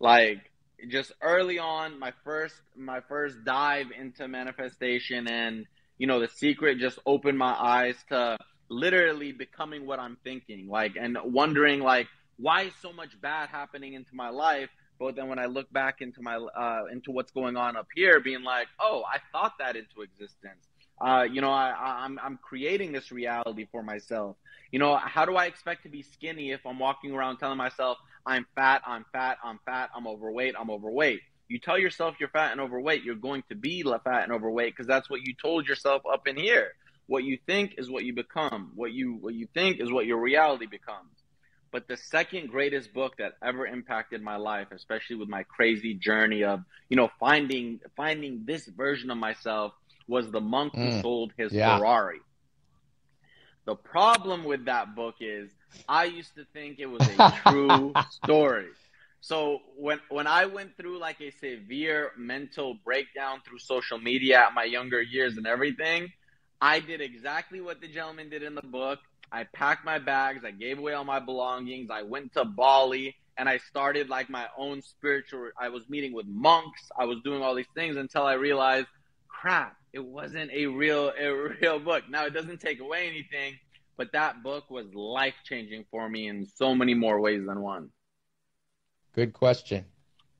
Like 0.00 0.50
just 0.88 1.12
early 1.22 1.58
on, 1.58 1.98
my 1.98 2.12
first 2.24 2.56
my 2.76 3.00
first 3.00 3.42
dive 3.42 3.86
into 3.98 4.28
manifestation 4.28 5.28
and 5.28 5.64
you 5.96 6.06
know, 6.06 6.20
The 6.20 6.28
Secret 6.28 6.78
just 6.78 6.98
opened 7.06 7.38
my 7.38 7.54
eyes 7.58 7.96
to 8.10 8.36
literally 8.68 9.32
becoming 9.32 9.86
what 9.86 9.98
I'm 9.98 10.16
thinking. 10.24 10.68
Like 10.68 10.96
and 11.00 11.18
wondering 11.24 11.80
like 11.80 12.08
why 12.36 12.62
is 12.62 12.72
so 12.82 12.92
much 12.92 13.20
bad 13.20 13.48
happening 13.48 13.94
into 13.94 14.14
my 14.14 14.28
life? 14.28 14.70
But 14.98 15.16
then 15.16 15.28
when 15.28 15.38
I 15.38 15.46
look 15.46 15.72
back 15.72 16.00
into 16.00 16.22
my 16.22 16.36
uh, 16.36 16.84
into 16.90 17.10
what's 17.10 17.32
going 17.32 17.56
on 17.56 17.76
up 17.76 17.88
here, 17.94 18.20
being 18.20 18.42
like, 18.42 18.68
oh, 18.80 19.02
I 19.12 19.18
thought 19.32 19.54
that 19.58 19.76
into 19.76 20.02
existence. 20.02 20.66
Uh, 21.00 21.26
you 21.30 21.40
know, 21.40 21.50
I, 21.50 22.04
I'm 22.04 22.18
I'm 22.22 22.38
creating 22.38 22.92
this 22.92 23.10
reality 23.10 23.66
for 23.72 23.82
myself. 23.82 24.36
You 24.70 24.78
know, 24.78 24.96
how 24.96 25.24
do 25.24 25.36
I 25.36 25.46
expect 25.46 25.82
to 25.84 25.88
be 25.88 26.02
skinny 26.02 26.52
if 26.52 26.64
I'm 26.66 26.78
walking 26.78 27.12
around 27.12 27.38
telling 27.38 27.58
myself 27.58 27.98
I'm 28.26 28.46
fat, 28.54 28.82
I'm 28.86 29.04
fat, 29.12 29.38
I'm 29.44 29.58
fat, 29.64 29.90
I'm 29.94 30.06
overweight, 30.06 30.54
I'm 30.58 30.70
overweight? 30.70 31.20
You 31.48 31.58
tell 31.58 31.78
yourself 31.78 32.16
you're 32.18 32.30
fat 32.30 32.52
and 32.52 32.60
overweight, 32.60 33.04
you're 33.04 33.14
going 33.14 33.44
to 33.50 33.54
be 33.54 33.82
fat 33.82 34.24
and 34.24 34.32
overweight 34.32 34.72
because 34.72 34.86
that's 34.86 35.10
what 35.10 35.20
you 35.22 35.34
told 35.34 35.68
yourself 35.68 36.02
up 36.10 36.26
in 36.26 36.36
here. 36.36 36.72
What 37.06 37.24
you 37.24 37.38
think 37.46 37.74
is 37.78 37.90
what 37.90 38.04
you 38.04 38.14
become. 38.14 38.72
What 38.74 38.92
you 38.92 39.14
what 39.20 39.34
you 39.34 39.46
think 39.52 39.80
is 39.80 39.90
what 39.92 40.06
your 40.06 40.18
reality 40.18 40.66
becomes. 40.66 41.10
But 41.70 41.88
the 41.88 41.96
second 41.96 42.50
greatest 42.50 42.94
book 42.94 43.16
that 43.18 43.32
ever 43.42 43.66
impacted 43.66 44.22
my 44.22 44.36
life, 44.36 44.68
especially 44.70 45.16
with 45.16 45.28
my 45.28 45.42
crazy 45.42 45.94
journey 45.94 46.44
of, 46.44 46.60
you 46.88 46.96
know, 46.96 47.10
finding 47.18 47.80
finding 47.96 48.44
this 48.44 48.66
version 48.66 49.10
of 49.10 49.18
myself 49.18 49.72
was 50.06 50.30
The 50.30 50.40
Monk 50.40 50.74
mm, 50.74 50.94
Who 50.94 51.02
Sold 51.02 51.32
His 51.36 51.52
yeah. 51.52 51.76
Ferrari. 51.78 52.20
The 53.66 53.74
problem 53.74 54.44
with 54.44 54.66
that 54.66 54.94
book 54.94 55.16
is 55.20 55.50
I 55.88 56.04
used 56.04 56.34
to 56.36 56.44
think 56.52 56.78
it 56.78 56.86
was 56.86 57.06
a 57.08 57.42
true 57.48 57.92
story. 58.10 58.68
So 59.20 59.60
when 59.76 60.00
when 60.10 60.26
I 60.26 60.46
went 60.46 60.76
through 60.76 60.98
like 60.98 61.20
a 61.20 61.30
severe 61.30 62.12
mental 62.16 62.74
breakdown 62.84 63.40
through 63.44 63.58
social 63.58 63.98
media 63.98 64.40
at 64.40 64.54
my 64.54 64.64
younger 64.64 65.00
years 65.00 65.38
and 65.38 65.46
everything, 65.46 66.12
I 66.64 66.80
did 66.80 67.02
exactly 67.02 67.60
what 67.60 67.82
the 67.82 67.88
gentleman 67.88 68.30
did 68.30 68.42
in 68.42 68.54
the 68.54 68.62
book. 68.62 68.98
I 69.30 69.44
packed 69.44 69.84
my 69.84 69.98
bags, 69.98 70.46
I 70.46 70.50
gave 70.50 70.78
away 70.78 70.94
all 70.94 71.04
my 71.04 71.20
belongings, 71.20 71.90
I 71.90 72.00
went 72.00 72.32
to 72.34 72.46
Bali 72.46 73.14
and 73.36 73.50
I 73.50 73.58
started 73.58 74.08
like 74.08 74.30
my 74.30 74.46
own 74.56 74.80
spiritual 74.80 75.50
I 75.60 75.68
was 75.68 75.86
meeting 75.90 76.14
with 76.14 76.24
monks, 76.26 76.80
I 76.98 77.04
was 77.04 77.18
doing 77.22 77.42
all 77.42 77.54
these 77.54 77.68
things 77.74 77.96
until 77.96 78.22
I 78.22 78.32
realized 78.32 78.86
crap, 79.28 79.76
it 79.92 80.02
wasn't 80.02 80.50
a 80.52 80.64
real 80.64 81.12
a 81.20 81.28
real 81.60 81.78
book. 81.80 82.04
Now 82.08 82.24
it 82.24 82.32
doesn't 82.32 82.62
take 82.62 82.80
away 82.80 83.08
anything, 83.08 83.58
but 83.98 84.10
that 84.12 84.42
book 84.42 84.70
was 84.70 84.86
life 84.94 85.34
changing 85.44 85.84
for 85.90 86.08
me 86.08 86.28
in 86.28 86.46
so 86.46 86.74
many 86.74 86.94
more 86.94 87.20
ways 87.20 87.44
than 87.44 87.60
one. 87.60 87.90
Good 89.12 89.34
question. 89.34 89.84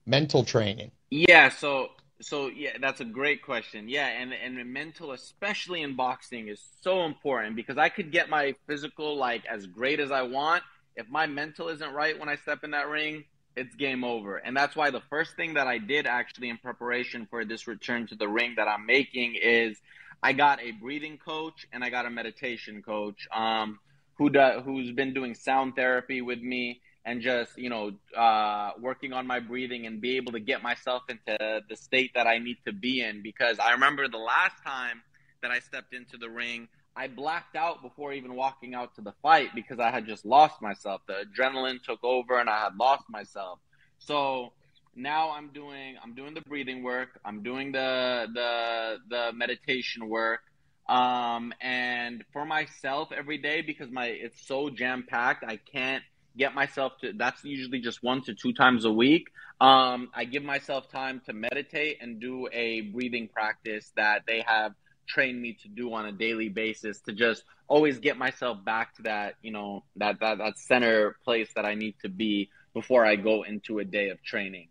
Mental 0.07 0.43
training. 0.43 0.91
Yeah, 1.11 1.51
so 1.51 1.91
so 2.21 2.49
yeah, 2.49 2.79
that's 2.81 3.01
a 3.01 3.05
great 3.05 3.43
question. 3.43 3.89
Yeah, 3.89 4.07
and 4.07 4.33
and 4.33 4.73
mental, 4.73 5.13
especially 5.13 5.83
in 5.83 5.97
boxing, 5.97 6.49
is 6.49 6.63
so 6.81 7.05
important 7.05 7.57
because 7.57 7.79
I 7.79 7.89
could 7.89 8.13
get 8.13 8.29
my 8.29 8.55
physical 8.67 9.17
like 9.17 9.45
as 9.47 9.67
great 9.67 10.01
as 10.01 10.11
I 10.11 10.23
want. 10.23 10.63
If 10.97 11.09
my 11.09 11.27
mental 11.27 11.69
isn't 11.69 11.93
right 11.93 12.19
when 12.19 12.29
I 12.29 12.37
step 12.37 12.63
in 12.63 12.71
that 12.71 12.89
ring, 12.89 13.25
it's 13.57 13.75
game 13.75 14.05
over. 14.05 14.37
And 14.37 14.57
that's 14.57 14.77
why 14.77 14.91
the 14.91 15.03
first 15.11 15.37
thing 15.37 15.55
that 15.55 15.67
I 15.67 15.79
did 15.79 16.07
actually 16.07 16.51
in 16.51 16.59
preparation 16.59 17.27
for 17.29 17.45
this 17.45 17.67
return 17.67 18.07
to 18.09 18.15
the 18.15 18.29
ring 18.29 18.55
that 18.57 18.69
I'm 18.69 18.87
making 18.87 19.37
is 19.41 19.81
I 20.23 20.33
got 20.33 20.61
a 20.63 20.73
breathing 20.73 21.19
coach 21.19 21.67
and 21.73 21.85
I 21.85 21.91
got 21.91 22.07
a 22.07 22.11
meditation 22.11 22.83
coach 22.83 23.29
um, 23.35 23.79
who 24.19 24.31
do, 24.31 24.63
who's 24.65 24.93
been 24.93 25.15
doing 25.15 25.35
sound 25.35 25.75
therapy 25.77 26.23
with 26.23 26.41
me 26.41 26.81
and 27.05 27.21
just 27.21 27.57
you 27.59 27.71
know 27.71 27.93
uh, 28.17 28.73
working 28.81 29.13
on 29.13 29.27
my 29.27 29.41
breathing 29.41 29.87
and 29.87 30.01
be 30.01 30.17
able 30.17 30.33
to 30.33 30.41
get 30.41 30.63
myself 30.63 31.03
into 31.09 31.63
the 31.69 31.77
state 31.77 32.13
that 32.15 32.27
I 32.27 32.39
need 32.39 32.59
to 32.67 32.73
be 32.73 33.01
in. 33.03 33.23
Because 33.23 33.59
I 33.59 33.73
remember 33.73 34.09
the 34.09 34.19
last 34.19 34.63
time 34.65 35.03
that 35.43 35.51
I 35.51 35.61
stepped 35.61 35.95
into 35.95 36.17
the 36.17 36.31
ring 36.31 36.69
I 36.97 37.09
blacked 37.09 37.57
out 37.57 37.83
before 37.83 38.13
even 38.13 38.35
walking 38.35 38.75
out 38.75 38.95
to 38.97 39.01
the 39.01 39.13
fight 39.23 39.51
because 39.55 39.81
I 39.81 39.91
had 39.91 40.07
just 40.07 40.25
lost 40.25 40.63
myself. 40.63 41.01
The 41.07 41.25
adrenaline 41.25 41.83
took 41.83 42.03
over 42.05 42.39
and 42.39 42.49
I 42.49 42.63
had 42.65 42.77
lost 42.77 43.05
myself. 43.11 43.59
So 43.99 44.53
now 44.95 45.33
I'm 45.33 45.49
doing 45.49 45.97
I'm 46.03 46.15
doing 46.15 46.35
the 46.35 46.41
breathing 46.43 46.83
work. 46.85 47.19
I'm 47.25 47.43
doing 47.43 47.73
the 47.73 48.29
the 48.33 48.99
the 49.09 49.33
meditation 49.33 50.09
work 50.09 50.41
um 50.87 51.53
and 51.63 52.23
for 52.33 52.45
myself 52.45 53.09
every 53.11 53.39
day 53.39 53.63
because 53.63 53.91
my 53.91 54.07
it's 54.07 54.47
so 54.47 54.69
jam 54.69 55.03
packed 55.09 55.43
I 55.43 55.57
can't 55.57 56.05
get 56.37 56.55
myself 56.55 56.93
to 57.01 57.13
that's 57.17 57.45
usually 57.45 57.81
just 57.81 58.03
one 58.03 58.23
to 58.23 58.35
two 58.35 58.53
times 58.53 58.85
a 58.85 58.93
week. 58.93 59.29
Um, 59.61 60.11
i 60.15 60.25
give 60.25 60.43
myself 60.43 60.91
time 60.91 61.23
to 61.27 61.33
meditate 61.33 61.99
and 62.01 62.21
do 62.21 62.49
a 62.53 62.81
breathing 62.81 63.29
practice 63.29 63.93
that 63.97 64.23
they 64.27 64.43
have 64.47 64.73
trained 65.07 65.41
me 65.41 65.57
to 65.63 65.69
do 65.69 65.93
on 65.93 66.07
a 66.07 66.13
daily 66.13 66.49
basis 66.49 67.01
to 67.01 67.13
just 67.13 67.45
always 67.69 67.99
get 67.99 68.17
myself 68.17 68.65
back 68.65 68.95
to 68.97 69.03
that 69.03 69.35
you 69.43 69.53
know 69.53 69.85
that 69.97 70.19
that, 70.21 70.39
that 70.39 70.59
center 70.59 71.17
place 71.25 71.49
that 71.55 71.65
i 71.65 71.75
need 71.75 71.95
to 72.03 72.09
be 72.09 72.51
before 72.73 73.05
i 73.05 73.15
go 73.17 73.43
into 73.43 73.79
a 73.79 73.85
day 73.85 74.09
of 74.11 74.23
training. 74.23 74.69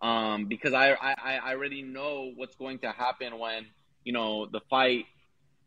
Um, 0.00 0.46
because 0.46 0.74
I, 0.74 0.92
I 0.92 1.14
i 1.42 1.52
already 1.52 1.82
know 1.82 2.30
what's 2.36 2.56
going 2.56 2.78
to 2.80 2.90
happen 2.90 3.38
when 3.38 3.66
you 4.04 4.12
know 4.12 4.46
the 4.46 4.60
fight 4.68 5.06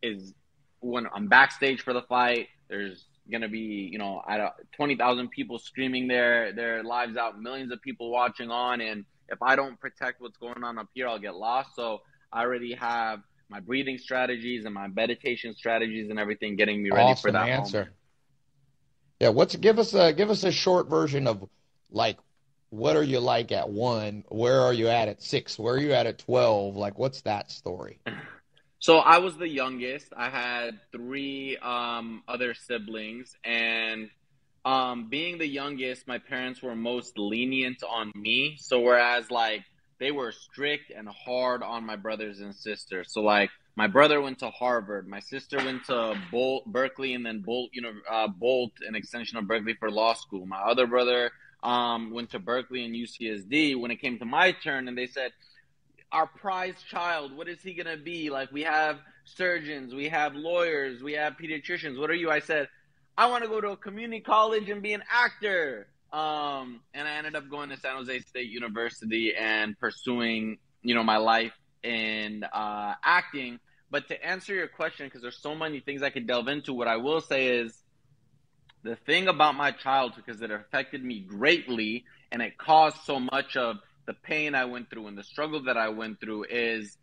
is 0.02 0.34
when 0.80 1.08
i'm 1.14 1.28
backstage 1.28 1.82
for 1.82 1.92
the 1.92 2.04
fight 2.04 2.48
there's 2.70 3.06
going 3.30 3.42
to 3.42 3.48
be, 3.50 3.90
you 3.92 3.98
know, 3.98 4.22
at 4.28 4.54
20,000 4.76 5.30
people 5.30 5.60
streaming 5.60 6.08
their 6.08 6.54
their 6.54 6.84
lives 6.84 7.18
out, 7.18 7.40
millions 7.40 7.72
of 7.72 7.82
people 7.82 8.12
watching 8.12 8.52
on, 8.52 8.82
and 8.82 9.06
if 9.30 9.42
I 9.42 9.56
don't 9.56 9.80
protect 9.80 10.22
what's 10.22 10.38
going 10.38 10.64
on 10.64 10.78
up 10.78 10.88
here, 10.94 11.08
I'll 11.08 11.20
get 11.20 11.36
lost. 11.36 11.76
So 11.76 12.02
I 12.32 12.42
already 12.42 12.74
have 12.74 13.22
my 13.50 13.60
breathing 13.60 13.98
strategies 13.98 14.66
and 14.66 14.74
my 14.74 14.88
meditation 14.88 15.56
strategies 15.56 16.10
and 16.10 16.20
everything 16.20 16.56
getting 16.56 16.84
me 16.84 16.90
ready 16.90 17.12
awesome 17.12 17.22
for 17.22 17.32
that 17.32 17.50
answer. 17.50 17.78
Moment. 17.80 17.96
Yeah, 19.20 19.30
what's 19.30 19.56
give 19.56 19.80
us 19.80 19.94
a 19.94 20.14
give 20.14 20.30
us 20.30 20.44
a 20.44 20.52
short 20.52 20.90
version 20.90 21.28
of 21.28 21.48
like 21.90 22.18
what 22.70 22.96
are 22.98 23.04
you 23.04 23.20
like 23.20 23.52
at 23.52 23.70
one? 23.70 24.26
Where 24.28 24.62
are 24.62 24.74
you 24.74 24.90
at 24.90 25.08
at 25.08 25.24
six? 25.24 25.58
Where 25.58 25.76
are 25.76 25.80
you 25.80 25.94
at 25.94 26.06
at 26.06 26.20
twelve? 26.20 26.76
Like, 26.76 27.00
what's 27.00 27.22
that 27.22 27.52
story? 27.52 28.00
So 28.80 28.98
I 28.98 29.18
was 29.18 29.36
the 29.38 29.48
youngest. 29.48 30.08
I 30.16 30.30
had 30.30 30.80
three 30.92 31.58
um, 31.58 32.24
other 32.28 32.54
siblings, 32.54 33.36
and 33.44 34.10
um, 34.66 35.10
being 35.10 35.38
the 35.38 35.48
youngest, 35.48 36.08
my 36.08 36.20
parents 36.20 36.62
were 36.62 36.76
most 36.76 37.18
lenient 37.18 37.84
on 37.84 38.12
me. 38.16 38.58
So 38.60 38.82
whereas 38.82 39.32
like 39.32 39.64
they 40.00 40.12
were 40.12 40.32
strict 40.32 40.92
and 40.96 41.08
hard 41.08 41.64
on 41.64 41.86
my 41.86 41.96
brothers 41.96 42.40
and 42.40 42.54
sisters. 42.54 43.08
So 43.12 43.22
like 43.22 43.50
my 43.76 43.88
brother 43.88 44.22
went 44.22 44.40
to 44.40 44.50
Harvard, 44.50 45.08
my 45.08 45.20
sister 45.22 45.58
went 45.58 45.86
to 45.86 46.16
Berkeley, 46.66 47.14
and 47.14 47.26
then 47.26 47.44
Boalt, 47.44 47.70
you 47.74 47.82
know, 47.82 47.94
uh, 48.10 48.28
Boalt, 48.28 48.72
an 48.88 48.96
extension 48.96 49.38
of 49.38 49.48
Berkeley 49.48 49.76
for 49.80 49.90
law 49.90 50.14
school. 50.14 50.46
My 50.46 50.62
other 50.62 50.86
brother 50.86 51.32
um, 51.64 52.12
went 52.12 52.32
to 52.32 52.40
Berkeley 52.40 52.86
and 52.86 52.96
UCSD. 52.96 53.80
When 53.80 53.92
it 53.92 54.02
came 54.02 54.20
to 54.20 54.26
my 54.26 54.52
turn, 54.52 54.88
and 54.88 54.98
they 54.98 55.08
said 55.08 55.32
our 56.12 56.28
prized 56.28 56.86
child. 56.88 57.36
What 57.36 57.48
is 57.48 57.62
he 57.62 57.74
going 57.74 57.88
to 57.88 58.02
be? 58.02 58.30
Like, 58.30 58.52
we 58.52 58.64
have 58.64 59.00
surgeons, 59.26 59.94
we 59.94 60.10
have 60.10 60.36
lawyers, 60.36 61.04
we 61.04 61.14
have 61.14 61.34
pediatricians. 61.34 62.00
What 62.00 62.10
are 62.10 62.16
you? 62.16 62.32
I 62.32 62.40
said, 62.40 62.70
I 63.18 63.30
want 63.30 63.44
to 63.44 63.50
go 63.50 63.60
to 63.60 63.70
a 63.70 63.78
community 63.78 64.22
college 64.22 64.70
and 64.70 64.82
be 64.82 64.94
an 64.94 65.04
actor. 65.12 65.88
Um, 66.14 66.82
and 66.94 67.08
I 67.08 67.18
ended 67.18 67.36
up 67.36 67.50
going 67.50 67.70
to 67.70 67.78
San 67.78 67.98
Jose 67.98 68.20
State 68.20 68.50
University 68.50 69.34
and 69.36 69.78
pursuing, 69.78 70.58
you 70.82 70.96
know, 70.96 71.04
my 71.04 71.18
life 71.18 71.54
in 71.84 72.44
uh, 72.44 72.94
acting. 73.04 73.60
But 73.90 74.08
to 74.10 74.26
answer 74.26 74.54
your 74.54 74.68
question, 74.68 75.08
because 75.08 75.22
there's 75.22 75.42
so 75.42 75.56
many 75.56 75.80
things 75.80 76.04
I 76.04 76.10
could 76.10 76.28
delve 76.28 76.48
into, 76.48 76.74
what 76.74 76.88
I 76.88 76.98
will 76.98 77.22
say 77.22 77.48
is 77.48 77.78
the 78.84 78.96
thing 78.96 79.28
about 79.28 79.56
my 79.56 79.72
childhood, 79.72 80.24
because 80.26 80.42
it 80.42 80.52
affected 80.52 81.04
me 81.04 81.20
greatly 81.20 82.06
and 82.32 82.42
it 82.42 82.58
caused 82.58 82.98
so 83.04 83.20
much 83.20 83.58
of 83.58 83.78
the 84.08 84.14
pain 84.14 84.56
I 84.56 84.66
went 84.66 84.90
through 84.90 85.08
and 85.08 85.18
the 85.18 85.24
struggle 85.24 85.64
that 85.64 85.78
I 85.78 85.90
went 85.90 86.20
through 86.20 86.46
is 86.50 86.98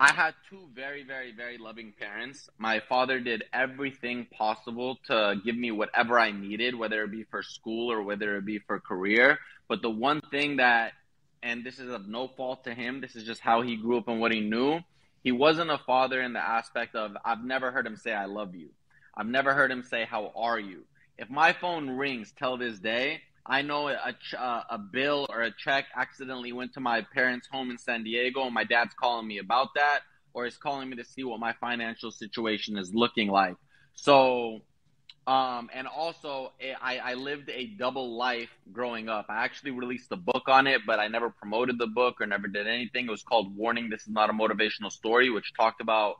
I 0.00 0.12
had 0.12 0.34
two 0.50 0.68
very, 0.74 1.04
very, 1.04 1.32
very 1.32 1.58
loving 1.58 1.92
parents. 1.96 2.48
My 2.58 2.80
father 2.88 3.20
did 3.20 3.44
everything 3.52 4.26
possible 4.32 4.98
to 5.06 5.36
give 5.44 5.54
me 5.56 5.70
whatever 5.70 6.18
I 6.18 6.32
needed, 6.32 6.74
whether 6.74 7.04
it 7.04 7.12
be 7.12 7.24
for 7.24 7.42
school 7.42 7.92
or 7.92 8.02
whether 8.02 8.36
it 8.36 8.44
be 8.44 8.58
for 8.58 8.80
career. 8.80 9.38
But 9.68 9.82
the 9.82 9.90
one 9.90 10.20
thing 10.30 10.56
that, 10.56 10.94
and 11.42 11.62
this 11.62 11.78
is 11.78 11.92
of 11.92 12.08
no 12.08 12.26
fault 12.26 12.64
to 12.64 12.74
him, 12.74 13.00
this 13.00 13.14
is 13.14 13.24
just 13.24 13.40
how 13.40 13.60
he 13.62 13.76
grew 13.76 13.98
up 13.98 14.08
and 14.08 14.18
what 14.18 14.32
he 14.32 14.40
knew. 14.40 14.80
He 15.22 15.30
wasn't 15.30 15.70
a 15.70 15.78
father 15.78 16.20
in 16.20 16.32
the 16.32 16.40
aspect 16.40 16.96
of, 16.96 17.16
I've 17.24 17.44
never 17.44 17.70
heard 17.70 17.86
him 17.86 17.96
say, 17.96 18.12
I 18.12 18.24
love 18.24 18.56
you. 18.56 18.70
I've 19.14 19.26
never 19.26 19.54
heard 19.54 19.70
him 19.70 19.82
say, 19.82 20.04
How 20.04 20.32
are 20.34 20.58
you? 20.58 20.84
If 21.18 21.30
my 21.30 21.52
phone 21.52 21.90
rings 21.90 22.32
till 22.36 22.56
this 22.56 22.78
day, 22.78 23.20
I 23.44 23.62
know 23.62 23.88
a, 23.88 24.14
uh, 24.38 24.62
a 24.70 24.78
bill 24.78 25.26
or 25.28 25.42
a 25.42 25.50
check 25.50 25.86
accidentally 25.96 26.52
went 26.52 26.74
to 26.74 26.80
my 26.80 27.02
parents' 27.12 27.48
home 27.50 27.70
in 27.70 27.78
San 27.78 28.04
Diego, 28.04 28.44
and 28.44 28.54
my 28.54 28.64
dad's 28.64 28.94
calling 28.94 29.26
me 29.26 29.38
about 29.38 29.68
that, 29.74 30.00
or 30.32 30.46
is 30.46 30.56
calling 30.56 30.88
me 30.88 30.96
to 30.96 31.04
see 31.04 31.24
what 31.24 31.40
my 31.40 31.52
financial 31.54 32.12
situation 32.12 32.78
is 32.78 32.94
looking 32.94 33.28
like. 33.28 33.56
So, 33.94 34.60
um, 35.26 35.70
and 35.74 35.88
also, 35.88 36.52
eh, 36.60 36.74
I, 36.80 36.98
I 36.98 37.14
lived 37.14 37.50
a 37.50 37.66
double 37.66 38.16
life 38.16 38.50
growing 38.72 39.08
up. 39.08 39.26
I 39.28 39.44
actually 39.44 39.72
released 39.72 40.12
a 40.12 40.16
book 40.16 40.44
on 40.46 40.68
it, 40.68 40.82
but 40.86 41.00
I 41.00 41.08
never 41.08 41.30
promoted 41.30 41.78
the 41.78 41.88
book 41.88 42.20
or 42.20 42.26
never 42.26 42.46
did 42.46 42.68
anything. 42.68 43.06
It 43.06 43.10
was 43.10 43.22
called 43.22 43.56
Warning 43.56 43.90
This 43.90 44.02
Is 44.02 44.08
Not 44.08 44.30
a 44.30 44.32
Motivational 44.32 44.90
Story, 44.90 45.30
which 45.30 45.52
talked 45.54 45.80
about 45.80 46.16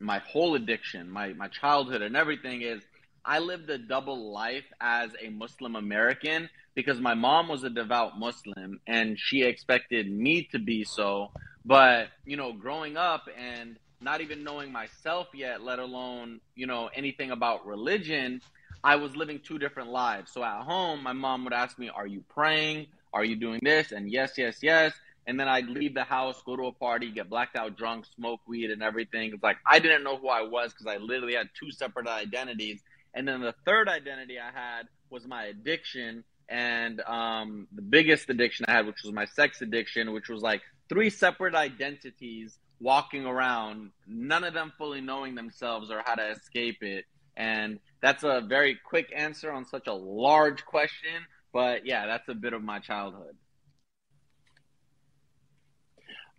my 0.00 0.18
whole 0.18 0.54
addiction, 0.54 1.10
my, 1.10 1.32
my 1.34 1.48
childhood, 1.48 2.02
and 2.02 2.16
everything 2.16 2.62
is 2.62 2.82
I 3.28 3.40
lived 3.40 3.68
a 3.68 3.76
double 3.76 4.32
life 4.32 4.64
as 4.80 5.10
a 5.22 5.28
Muslim 5.28 5.76
American 5.76 6.48
because 6.74 6.98
my 6.98 7.12
mom 7.12 7.48
was 7.48 7.62
a 7.62 7.68
devout 7.68 8.18
Muslim 8.18 8.80
and 8.86 9.18
she 9.18 9.42
expected 9.42 10.10
me 10.10 10.48
to 10.52 10.58
be 10.58 10.82
so. 10.82 11.30
But, 11.62 12.08
you 12.24 12.38
know, 12.38 12.54
growing 12.54 12.96
up 12.96 13.28
and 13.38 13.76
not 14.00 14.22
even 14.22 14.44
knowing 14.44 14.72
myself 14.72 15.26
yet, 15.34 15.62
let 15.62 15.78
alone, 15.78 16.40
you 16.54 16.66
know, 16.66 16.88
anything 16.94 17.30
about 17.30 17.66
religion, 17.66 18.40
I 18.82 18.96
was 18.96 19.14
living 19.14 19.40
two 19.44 19.58
different 19.58 19.90
lives. 19.90 20.32
So 20.32 20.42
at 20.42 20.62
home, 20.62 21.02
my 21.02 21.12
mom 21.12 21.44
would 21.44 21.52
ask 21.52 21.78
me, 21.78 21.90
Are 21.90 22.06
you 22.06 22.24
praying? 22.30 22.86
Are 23.12 23.26
you 23.26 23.36
doing 23.36 23.60
this? 23.62 23.92
And 23.92 24.10
yes, 24.10 24.38
yes, 24.38 24.60
yes. 24.62 24.94
And 25.26 25.38
then 25.38 25.48
I'd 25.48 25.68
leave 25.68 25.92
the 25.92 26.04
house, 26.04 26.40
go 26.46 26.56
to 26.56 26.68
a 26.68 26.72
party, 26.72 27.10
get 27.10 27.28
blacked 27.28 27.56
out 27.56 27.76
drunk, 27.76 28.06
smoke 28.06 28.40
weed 28.46 28.70
and 28.70 28.82
everything. 28.82 29.32
It's 29.34 29.42
like 29.42 29.58
I 29.66 29.80
didn't 29.80 30.02
know 30.02 30.16
who 30.16 30.28
I 30.28 30.40
was 30.40 30.72
because 30.72 30.86
I 30.86 30.96
literally 30.96 31.34
had 31.34 31.50
two 31.58 31.70
separate 31.70 32.08
identities 32.08 32.80
and 33.14 33.26
then 33.26 33.40
the 33.40 33.54
third 33.64 33.88
identity 33.88 34.38
I 34.38 34.50
had 34.52 34.88
was 35.10 35.26
my 35.26 35.44
addiction 35.44 36.24
and 36.48 37.00
um, 37.02 37.68
the 37.74 37.82
biggest 37.82 38.30
addiction 38.30 38.66
I 38.68 38.72
had, 38.72 38.86
which 38.86 39.02
was 39.04 39.12
my 39.12 39.26
sex 39.26 39.60
addiction, 39.60 40.12
which 40.12 40.28
was 40.28 40.42
like 40.42 40.62
three 40.88 41.10
separate 41.10 41.54
identities 41.54 42.58
walking 42.80 43.26
around, 43.26 43.90
none 44.06 44.44
of 44.44 44.54
them 44.54 44.72
fully 44.78 45.00
knowing 45.00 45.34
themselves 45.34 45.90
or 45.90 46.02
how 46.04 46.14
to 46.14 46.30
escape 46.30 46.82
it. 46.82 47.04
And 47.36 47.80
that's 48.00 48.24
a 48.24 48.40
very 48.40 48.78
quick 48.82 49.12
answer 49.14 49.52
on 49.52 49.64
such 49.64 49.86
a 49.86 49.92
large 49.92 50.64
question. 50.64 51.26
But 51.52 51.86
yeah, 51.86 52.06
that's 52.06 52.28
a 52.28 52.34
bit 52.34 52.52
of 52.52 52.62
my 52.62 52.78
childhood. 52.78 53.36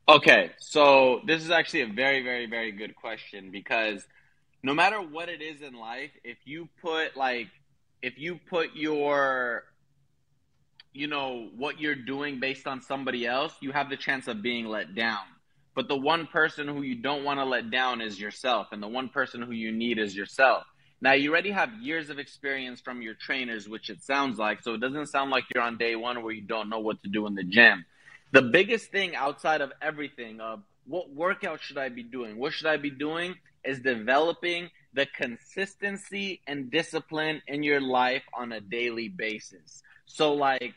Okay, 0.08 0.52
so 0.58 1.22
this 1.28 1.44
is 1.44 1.52
actually 1.52 1.82
a 1.82 1.88
very, 1.88 2.24
very, 2.24 2.48
very 2.48 2.72
good 2.72 2.96
question 2.96 3.52
because 3.52 4.04
no 4.64 4.74
matter 4.74 5.02
what 5.02 5.30
it 5.30 5.42
is 5.42 5.62
in 5.62 5.74
life, 5.74 6.12
if 6.24 6.38
you 6.46 6.68
put 6.82 7.16
like 7.16 7.48
if 8.02 8.18
you 8.18 8.40
put 8.50 8.76
your 8.76 9.64
you 10.94 11.08
know 11.08 11.50
what 11.56 11.80
you're 11.80 11.96
doing 11.96 12.40
based 12.40 12.68
on 12.68 12.82
somebody 12.82 13.26
else, 13.26 13.54
you 13.62 13.72
have 13.72 13.90
the 13.90 13.98
chance 13.98 14.28
of 14.28 14.42
being 14.42 14.66
let 14.66 14.96
down. 14.96 15.24
But 15.76 15.88
the 15.88 15.96
one 15.96 16.28
person 16.28 16.68
who 16.68 16.82
you 16.82 16.96
don't 16.96 17.24
want 17.24 17.40
to 17.40 17.46
let 17.46 17.72
down 17.72 18.02
is 18.02 18.20
yourself, 18.20 18.68
and 18.72 18.82
the 18.82 18.88
one 18.88 19.10
person 19.10 19.42
who 19.42 19.52
you 19.52 19.72
need 19.72 19.98
is 19.98 20.16
yourself. 20.16 20.64
Now, 21.02 21.14
you 21.14 21.32
already 21.32 21.52
have 21.52 21.72
years 21.82 22.10
of 22.10 22.20
experience 22.20 22.82
from 22.82 23.02
your 23.02 23.14
trainers, 23.14 23.70
which 23.70 23.90
it 23.90 24.04
sounds 24.04 24.38
like. 24.38 24.62
So 24.62 24.74
it 24.74 24.82
doesn't 24.82 25.06
sound 25.06 25.32
like 25.32 25.46
you're 25.54 25.64
on 25.64 25.78
day 25.78 25.96
one 25.96 26.22
where 26.24 26.34
you 26.34 26.42
don't 26.42 26.70
know 26.70 26.80
what 26.80 27.02
to 27.04 27.10
do 27.10 27.26
in 27.26 27.36
the 27.36 27.44
gym. 27.44 27.86
The 28.34 28.42
biggest 28.42 28.92
thing 28.92 29.16
outside 29.16 29.62
of 29.62 29.72
everything 29.82 30.42
of 30.42 30.62
what 30.86 31.10
workout 31.10 31.62
should 31.62 31.78
I 31.78 31.88
be 31.90 32.04
doing? 32.04 32.38
What 32.38 32.52
should 32.52 32.68
I 32.68 32.78
be 32.78 32.90
doing 32.90 33.36
is 33.64 33.80
developing 33.80 34.70
the 34.94 35.06
consistency 35.06 36.42
and 36.48 36.72
discipline 36.72 37.42
in 37.48 37.64
your 37.64 37.82
life 37.82 38.24
on 38.34 38.52
a 38.52 38.62
daily 38.62 39.10
basis. 39.10 39.84
So 40.06 40.34
like 40.34 40.74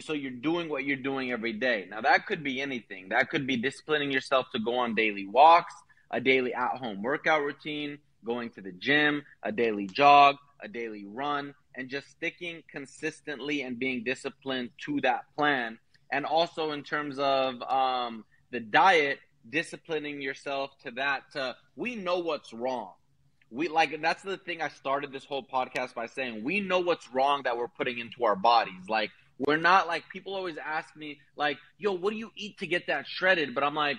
so 0.00 0.12
you're 0.12 0.32
doing 0.32 0.68
what 0.68 0.84
you're 0.84 0.96
doing 0.96 1.30
every 1.30 1.52
day. 1.52 1.86
Now 1.88 2.00
that 2.00 2.26
could 2.26 2.42
be 2.42 2.60
anything. 2.60 3.10
That 3.10 3.30
could 3.30 3.46
be 3.46 3.56
disciplining 3.56 4.10
yourself 4.10 4.46
to 4.52 4.58
go 4.58 4.76
on 4.76 4.94
daily 4.94 5.26
walks, 5.26 5.74
a 6.10 6.20
daily 6.20 6.52
at-home 6.52 7.02
workout 7.02 7.42
routine, 7.42 7.98
going 8.24 8.50
to 8.50 8.60
the 8.60 8.72
gym, 8.72 9.22
a 9.42 9.52
daily 9.52 9.86
jog, 9.86 10.36
a 10.60 10.68
daily 10.68 11.04
run, 11.06 11.54
and 11.76 11.88
just 11.88 12.10
sticking 12.10 12.62
consistently 12.70 13.62
and 13.62 13.78
being 13.78 14.02
disciplined 14.02 14.70
to 14.84 15.00
that 15.02 15.24
plan. 15.36 15.78
And 16.10 16.24
also 16.24 16.72
in 16.72 16.82
terms 16.82 17.18
of 17.18 17.62
um, 17.62 18.24
the 18.50 18.60
diet, 18.60 19.18
disciplining 19.48 20.20
yourself 20.20 20.70
to 20.84 20.90
that. 20.92 21.22
To 21.32 21.56
we 21.76 21.94
know 21.94 22.18
what's 22.18 22.52
wrong. 22.52 22.92
We 23.50 23.68
like 23.68 24.00
that's 24.00 24.22
the 24.22 24.36
thing 24.36 24.62
I 24.62 24.68
started 24.68 25.12
this 25.12 25.24
whole 25.24 25.44
podcast 25.44 25.94
by 25.94 26.06
saying 26.06 26.42
we 26.42 26.60
know 26.60 26.80
what's 26.80 27.12
wrong 27.12 27.42
that 27.44 27.56
we're 27.56 27.68
putting 27.68 27.98
into 27.98 28.24
our 28.24 28.36
bodies. 28.36 28.88
Like 28.88 29.10
we're 29.38 29.56
not 29.56 29.86
like 29.86 30.08
people 30.08 30.34
always 30.34 30.56
ask 30.56 30.94
me 30.96 31.20
like, 31.36 31.58
"Yo, 31.78 31.92
what 31.92 32.10
do 32.10 32.16
you 32.16 32.30
eat 32.36 32.58
to 32.58 32.66
get 32.66 32.86
that 32.88 33.06
shredded?" 33.06 33.54
But 33.54 33.64
I'm 33.64 33.74
like, 33.74 33.98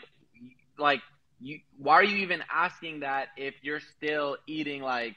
like 0.78 1.01
you, 1.39 1.59
why 1.78 1.95
are 1.95 2.03
you 2.03 2.17
even 2.17 2.43
asking 2.51 3.01
that 3.01 3.30
if 3.38 3.55
you're 3.61 3.80
still 3.80 4.38
eating 4.47 4.82
like 4.82 5.15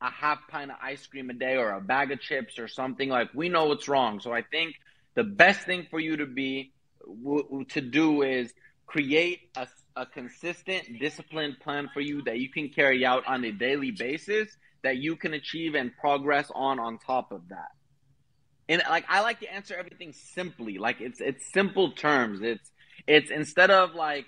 a 0.00 0.10
half 0.10 0.38
pint 0.48 0.70
of 0.70 0.76
ice 0.82 1.06
cream 1.06 1.30
a 1.30 1.34
day 1.34 1.56
or 1.56 1.70
a 1.70 1.80
bag 1.80 2.10
of 2.12 2.20
chips 2.20 2.58
or 2.58 2.68
something? 2.68 3.08
Like 3.08 3.30
we 3.34 3.48
know 3.48 3.66
what's 3.66 3.88
wrong. 3.88 4.20
So 4.20 4.32
I 4.32 4.42
think 4.42 4.74
the 5.14 5.24
best 5.24 5.60
thing 5.60 5.86
for 5.90 6.00
you 6.00 6.16
to 6.16 6.26
be 6.26 6.72
to 7.68 7.80
do 7.80 8.22
is 8.22 8.52
create 8.86 9.40
a, 9.56 9.68
a 9.96 10.06
consistent, 10.06 10.98
disciplined 11.00 11.58
plan 11.60 11.88
for 11.92 12.00
you 12.00 12.22
that 12.22 12.38
you 12.38 12.50
can 12.50 12.68
carry 12.68 13.04
out 13.04 13.26
on 13.26 13.44
a 13.44 13.52
daily 13.52 13.90
basis 13.90 14.48
that 14.82 14.98
you 14.98 15.16
can 15.16 15.34
achieve 15.34 15.74
and 15.74 15.96
progress 15.96 16.50
on 16.54 16.78
on 16.78 16.98
top 16.98 17.32
of 17.32 17.48
that. 17.48 17.70
And 18.68 18.82
like 18.88 19.04
I 19.08 19.20
like 19.20 19.40
to 19.40 19.52
answer 19.52 19.74
everything 19.76 20.12
simply, 20.12 20.78
like 20.78 21.00
it's 21.00 21.20
it's 21.20 21.52
simple 21.52 21.92
terms. 21.92 22.40
It's 22.42 22.70
it's 23.06 23.30
instead 23.30 23.70
of 23.70 23.94
like 23.94 24.26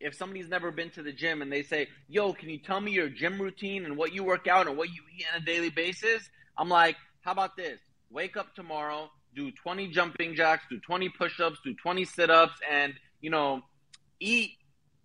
if 0.00 0.14
somebody's 0.14 0.48
never 0.48 0.70
been 0.70 0.90
to 0.90 1.02
the 1.02 1.12
gym 1.12 1.42
and 1.42 1.50
they 1.50 1.62
say, 1.62 1.88
"Yo, 2.08 2.32
can 2.32 2.48
you 2.48 2.58
tell 2.58 2.80
me 2.80 2.92
your 2.92 3.08
gym 3.08 3.40
routine 3.40 3.84
and 3.84 3.96
what 3.96 4.12
you 4.12 4.24
work 4.24 4.46
out 4.46 4.68
and 4.68 4.76
what 4.76 4.88
you 4.88 5.02
eat 5.16 5.26
on 5.34 5.42
a 5.42 5.44
daily 5.44 5.70
basis?" 5.70 6.28
I'm 6.56 6.68
like, 6.68 6.96
"How 7.22 7.32
about 7.32 7.56
this? 7.56 7.80
Wake 8.10 8.36
up 8.36 8.54
tomorrow, 8.54 9.10
do 9.34 9.50
20 9.50 9.88
jumping 9.88 10.34
jacks, 10.34 10.64
do 10.70 10.78
20 10.80 11.08
push-ups, 11.10 11.58
do 11.64 11.74
20 11.74 12.04
sit-ups 12.04 12.58
and, 12.70 12.94
you 13.20 13.30
know, 13.30 13.62
eat 14.20 14.52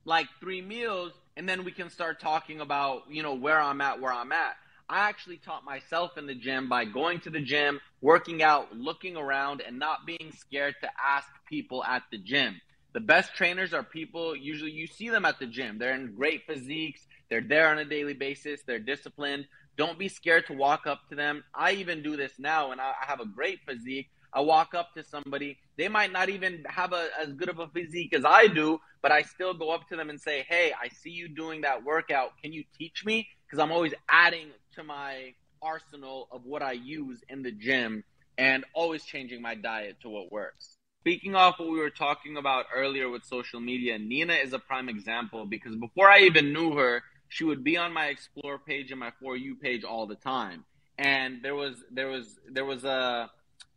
like 0.05 0.27
three 0.39 0.61
meals 0.61 1.13
and 1.35 1.47
then 1.47 1.63
we 1.63 1.71
can 1.71 1.89
start 1.89 2.19
talking 2.19 2.61
about, 2.61 3.03
you 3.09 3.23
know, 3.23 3.33
where 3.33 3.59
I'm 3.59 3.81
at, 3.81 3.99
where 3.99 4.13
I'm 4.13 4.31
at. 4.31 4.55
I 4.89 5.09
actually 5.09 5.37
taught 5.37 5.63
myself 5.63 6.17
in 6.17 6.27
the 6.27 6.35
gym 6.35 6.69
by 6.69 6.85
going 6.85 7.21
to 7.21 7.29
the 7.29 7.39
gym, 7.39 7.79
working 8.01 8.43
out, 8.43 8.75
looking 8.75 9.15
around, 9.15 9.61
and 9.61 9.79
not 9.79 10.05
being 10.05 10.33
scared 10.37 10.75
to 10.81 10.89
ask 11.03 11.27
people 11.49 11.83
at 11.83 12.03
the 12.11 12.17
gym. 12.17 12.61
The 12.93 12.99
best 12.99 13.33
trainers 13.33 13.73
are 13.73 13.81
people, 13.81 14.35
usually 14.35 14.71
you 14.71 14.85
see 14.85 15.09
them 15.09 15.25
at 15.25 15.39
the 15.39 15.47
gym. 15.47 15.79
They're 15.79 15.95
in 15.95 16.13
great 16.13 16.45
physiques, 16.45 17.07
they're 17.29 17.41
there 17.41 17.69
on 17.69 17.79
a 17.79 17.85
daily 17.85 18.13
basis, 18.13 18.61
they're 18.67 18.77
disciplined. 18.77 19.47
Don't 19.75 19.97
be 19.97 20.09
scared 20.09 20.45
to 20.47 20.53
walk 20.53 20.85
up 20.85 20.99
to 21.09 21.15
them. 21.15 21.43
I 21.55 21.71
even 21.71 22.03
do 22.03 22.15
this 22.15 22.33
now, 22.37 22.71
and 22.71 22.79
I 22.79 22.93
have 22.99 23.19
a 23.19 23.25
great 23.25 23.61
physique. 23.65 24.11
I 24.31 24.41
walk 24.41 24.75
up 24.75 24.93
to 24.93 25.03
somebody, 25.03 25.57
they 25.77 25.87
might 25.87 26.11
not 26.11 26.29
even 26.29 26.63
have 26.67 26.93
a, 26.93 27.09
as 27.19 27.33
good 27.33 27.49
of 27.49 27.59
a 27.59 27.67
physique 27.67 28.13
as 28.13 28.23
I 28.25 28.47
do, 28.47 28.79
but 29.01 29.11
I 29.11 29.23
still 29.23 29.53
go 29.53 29.71
up 29.71 29.87
to 29.89 29.95
them 29.95 30.09
and 30.09 30.19
say, 30.19 30.45
Hey, 30.47 30.71
I 30.79 30.89
see 30.89 31.09
you 31.09 31.27
doing 31.27 31.61
that 31.61 31.83
workout. 31.83 32.33
Can 32.41 32.53
you 32.53 32.63
teach 32.77 33.05
me? 33.05 33.27
Because 33.45 33.59
I'm 33.59 33.71
always 33.71 33.93
adding 34.09 34.47
to 34.75 34.83
my 34.83 35.33
arsenal 35.61 36.27
of 36.31 36.45
what 36.45 36.61
I 36.61 36.73
use 36.73 37.23
in 37.29 37.41
the 37.41 37.51
gym 37.51 38.03
and 38.37 38.65
always 38.73 39.03
changing 39.03 39.41
my 39.41 39.55
diet 39.55 39.97
to 40.01 40.09
what 40.09 40.31
works. 40.31 40.77
Speaking 41.01 41.35
off 41.35 41.59
what 41.59 41.69
we 41.69 41.79
were 41.79 41.89
talking 41.89 42.37
about 42.37 42.65
earlier 42.73 43.09
with 43.09 43.25
social 43.25 43.59
media, 43.59 43.97
Nina 43.97 44.33
is 44.33 44.53
a 44.53 44.59
prime 44.59 44.89
example 44.89 45.45
because 45.45 45.75
before 45.75 46.09
I 46.09 46.19
even 46.19 46.53
knew 46.53 46.75
her, 46.75 47.03
she 47.27 47.43
would 47.43 47.63
be 47.63 47.77
on 47.77 47.91
my 47.91 48.07
explore 48.07 48.59
page 48.59 48.91
and 48.91 48.99
my 48.99 49.11
for 49.19 49.35
you 49.35 49.55
page 49.55 49.83
all 49.83 50.07
the 50.07 50.15
time. 50.15 50.63
And 50.97 51.41
there 51.41 51.55
was 51.55 51.83
there 51.91 52.07
was 52.07 52.39
there 52.49 52.65
was 52.65 52.83
a 52.83 53.29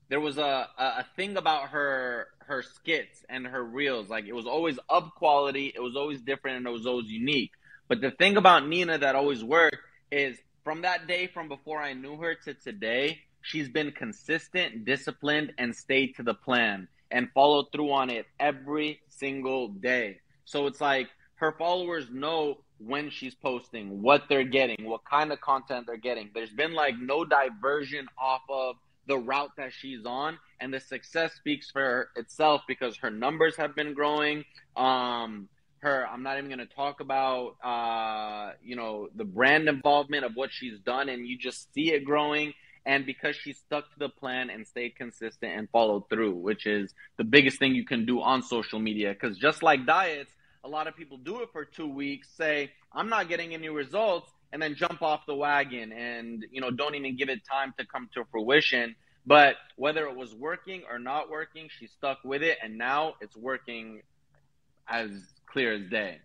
there 0.09 0.21
was 0.21 0.39
a, 0.39 0.69
a 0.79 1.05
thing 1.17 1.37
about 1.37 1.71
her 1.71 2.29
her 2.47 2.63
skits 2.63 3.25
and 3.29 3.47
her 3.47 3.63
reels. 3.63 4.09
Like 4.09 4.27
it 4.27 4.35
was 4.35 4.47
always 4.47 4.79
up 4.89 5.15
quality, 5.17 5.73
it 5.75 5.81
was 5.81 5.97
always 5.97 6.21
different, 6.21 6.59
and 6.59 6.67
it 6.67 6.71
was 6.71 6.87
always 6.87 7.09
unique. 7.09 7.53
But 7.89 8.01
the 8.01 8.11
thing 8.11 8.37
about 8.37 8.67
Nina 8.67 8.99
that 8.99 9.15
always 9.15 9.43
worked 9.43 9.79
is 10.11 10.39
from 10.65 10.83
that 10.83 11.07
day, 11.07 11.27
from 11.27 11.49
before 11.49 11.81
I 11.81 11.93
knew 11.93 12.17
her 12.17 12.35
to 12.45 12.55
today, 12.55 13.21
she's 13.43 13.69
been 13.69 13.93
consistent, 13.93 14.85
disciplined, 14.85 15.53
and 15.59 15.75
stayed 15.75 16.17
to 16.17 16.23
the 16.23 16.35
plan 16.35 16.89
and 17.11 17.31
followed 17.33 17.67
through 17.73 17.93
on 17.93 18.11
it 18.11 18.27
every 18.41 19.01
single 19.09 19.69
day. 19.69 20.19
So 20.45 20.67
it's 20.67 20.81
like 20.81 21.09
her 21.37 21.53
followers 21.53 22.07
know 22.11 22.59
when 22.79 23.11
she's 23.11 23.35
posting, 23.35 24.03
what 24.03 24.25
they're 24.29 24.45
getting, 24.45 24.85
what 24.85 25.05
kind 25.05 25.33
of 25.33 25.41
content 25.41 25.87
they're 25.87 25.97
getting. 25.97 26.31
There's 26.35 26.51
been 26.51 26.75
like 26.75 26.95
no 26.99 27.25
diversion 27.25 28.09
off 28.19 28.43
of 28.49 28.77
the 29.07 29.19
route 29.19 29.51
that 29.57 29.73
she's 29.73 30.05
on 30.05 30.39
and 30.61 30.73
the 30.73 30.81
success 30.81 31.35
speaks 31.35 31.71
for 31.71 32.11
itself 32.17 32.63
because 32.67 32.97
her 32.99 33.11
numbers 33.11 33.57
have 33.57 33.75
been 33.75 33.95
growing. 33.95 34.45
Um 34.77 35.49
her 35.81 36.07
i'm 36.09 36.23
not 36.23 36.39
even 36.39 36.49
going 36.49 36.67
to 36.67 36.75
talk 36.75 37.01
about 37.01 37.55
uh 37.63 38.51
you 38.65 38.75
know 38.75 39.09
the 39.15 39.25
brand 39.25 39.69
involvement 39.69 40.25
of 40.25 40.33
what 40.35 40.51
she's 40.51 40.79
done 40.81 41.11
and 41.11 41.29
you 41.29 41.37
just 41.37 41.73
see 41.75 41.93
it 41.93 42.05
growing. 42.05 42.53
And 42.87 43.05
because 43.05 43.35
she 43.35 43.53
stuck 43.53 43.93
to 43.93 43.99
the 43.99 44.09
plan 44.09 44.49
and 44.49 44.65
stayed 44.65 44.95
consistent 44.95 45.53
and 45.53 45.69
followed 45.71 46.09
through 46.09 46.35
which 46.35 46.67
is 46.67 46.95
the 47.19 47.25
biggest 47.25 47.59
thing 47.59 47.75
you 47.75 47.85
can 47.85 48.07
do 48.07 48.21
on 48.23 48.43
social 48.43 48.79
media. 48.79 49.13
Because 49.13 49.37
just 49.37 49.63
like 49.63 49.87
diets 49.87 50.31
a 50.65 50.69
lot 50.69 50.89
of 50.89 50.97
people 50.97 51.17
do 51.17 51.43
it 51.43 51.49
for 51.53 51.65
two 51.65 51.87
weeks 51.87 52.29
say 52.37 52.73
i'm 52.93 53.09
not 53.09 53.29
getting 53.29 53.55
any 53.55 53.69
results 53.69 54.31
and 54.53 54.63
then 54.63 54.75
jump 54.75 55.03
off 55.03 55.27
the 55.27 55.35
wagon 55.35 55.93
and 55.93 56.45
you 56.51 56.61
know 56.61 56.71
don't 56.71 56.95
even 56.95 57.17
give 57.17 57.29
it 57.29 57.41
time 57.51 57.75
to 57.79 57.87
come 57.87 58.09
to 58.15 58.25
fruition. 58.31 58.95
But 59.27 59.57
whether 59.75 60.07
it 60.07 60.17
was 60.17 60.35
working 60.35 60.83
or 60.89 60.99
not 60.99 61.31
working 61.31 61.69
she 61.79 61.87
stuck 61.87 62.19
with 62.25 62.43
it 62.43 62.59
and 62.63 62.79
now 62.79 63.15
it's 63.21 63.37
working 63.37 64.03
as 64.89 65.11
clear 65.47 65.75
as 65.75 65.91
day. 65.91 66.19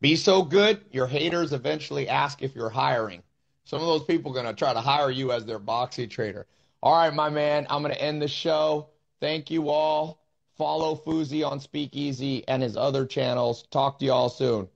Be 0.00 0.16
so 0.16 0.42
good 0.42 0.84
your 0.90 1.06
haters 1.06 1.52
eventually 1.52 2.08
ask 2.08 2.42
if 2.42 2.54
you're 2.54 2.70
hiring. 2.70 3.22
Some 3.64 3.80
of 3.80 3.86
those 3.86 4.04
people 4.04 4.32
are 4.32 4.34
going 4.34 4.46
to 4.46 4.58
try 4.58 4.74
to 4.74 4.80
hire 4.80 5.10
you 5.10 5.32
as 5.32 5.46
their 5.46 5.60
boxy 5.60 6.10
trader. 6.10 6.46
All 6.82 6.94
right 6.94 7.14
my 7.14 7.30
man 7.30 7.66
i'm 7.70 7.82
going 7.82 7.94
to 7.94 8.02
end 8.02 8.20
the 8.20 8.28
show. 8.28 8.88
Thank 9.20 9.50
you 9.50 9.70
all. 9.70 10.20
Follow 10.58 10.94
Fousey 10.94 11.48
on 11.48 11.58
speakeasy 11.58 12.46
and 12.46 12.62
his 12.62 12.76
other 12.76 13.06
channels. 13.06 13.62
Talk 13.70 13.98
to 14.00 14.04
you 14.04 14.12
all 14.12 14.28
soon 14.28 14.68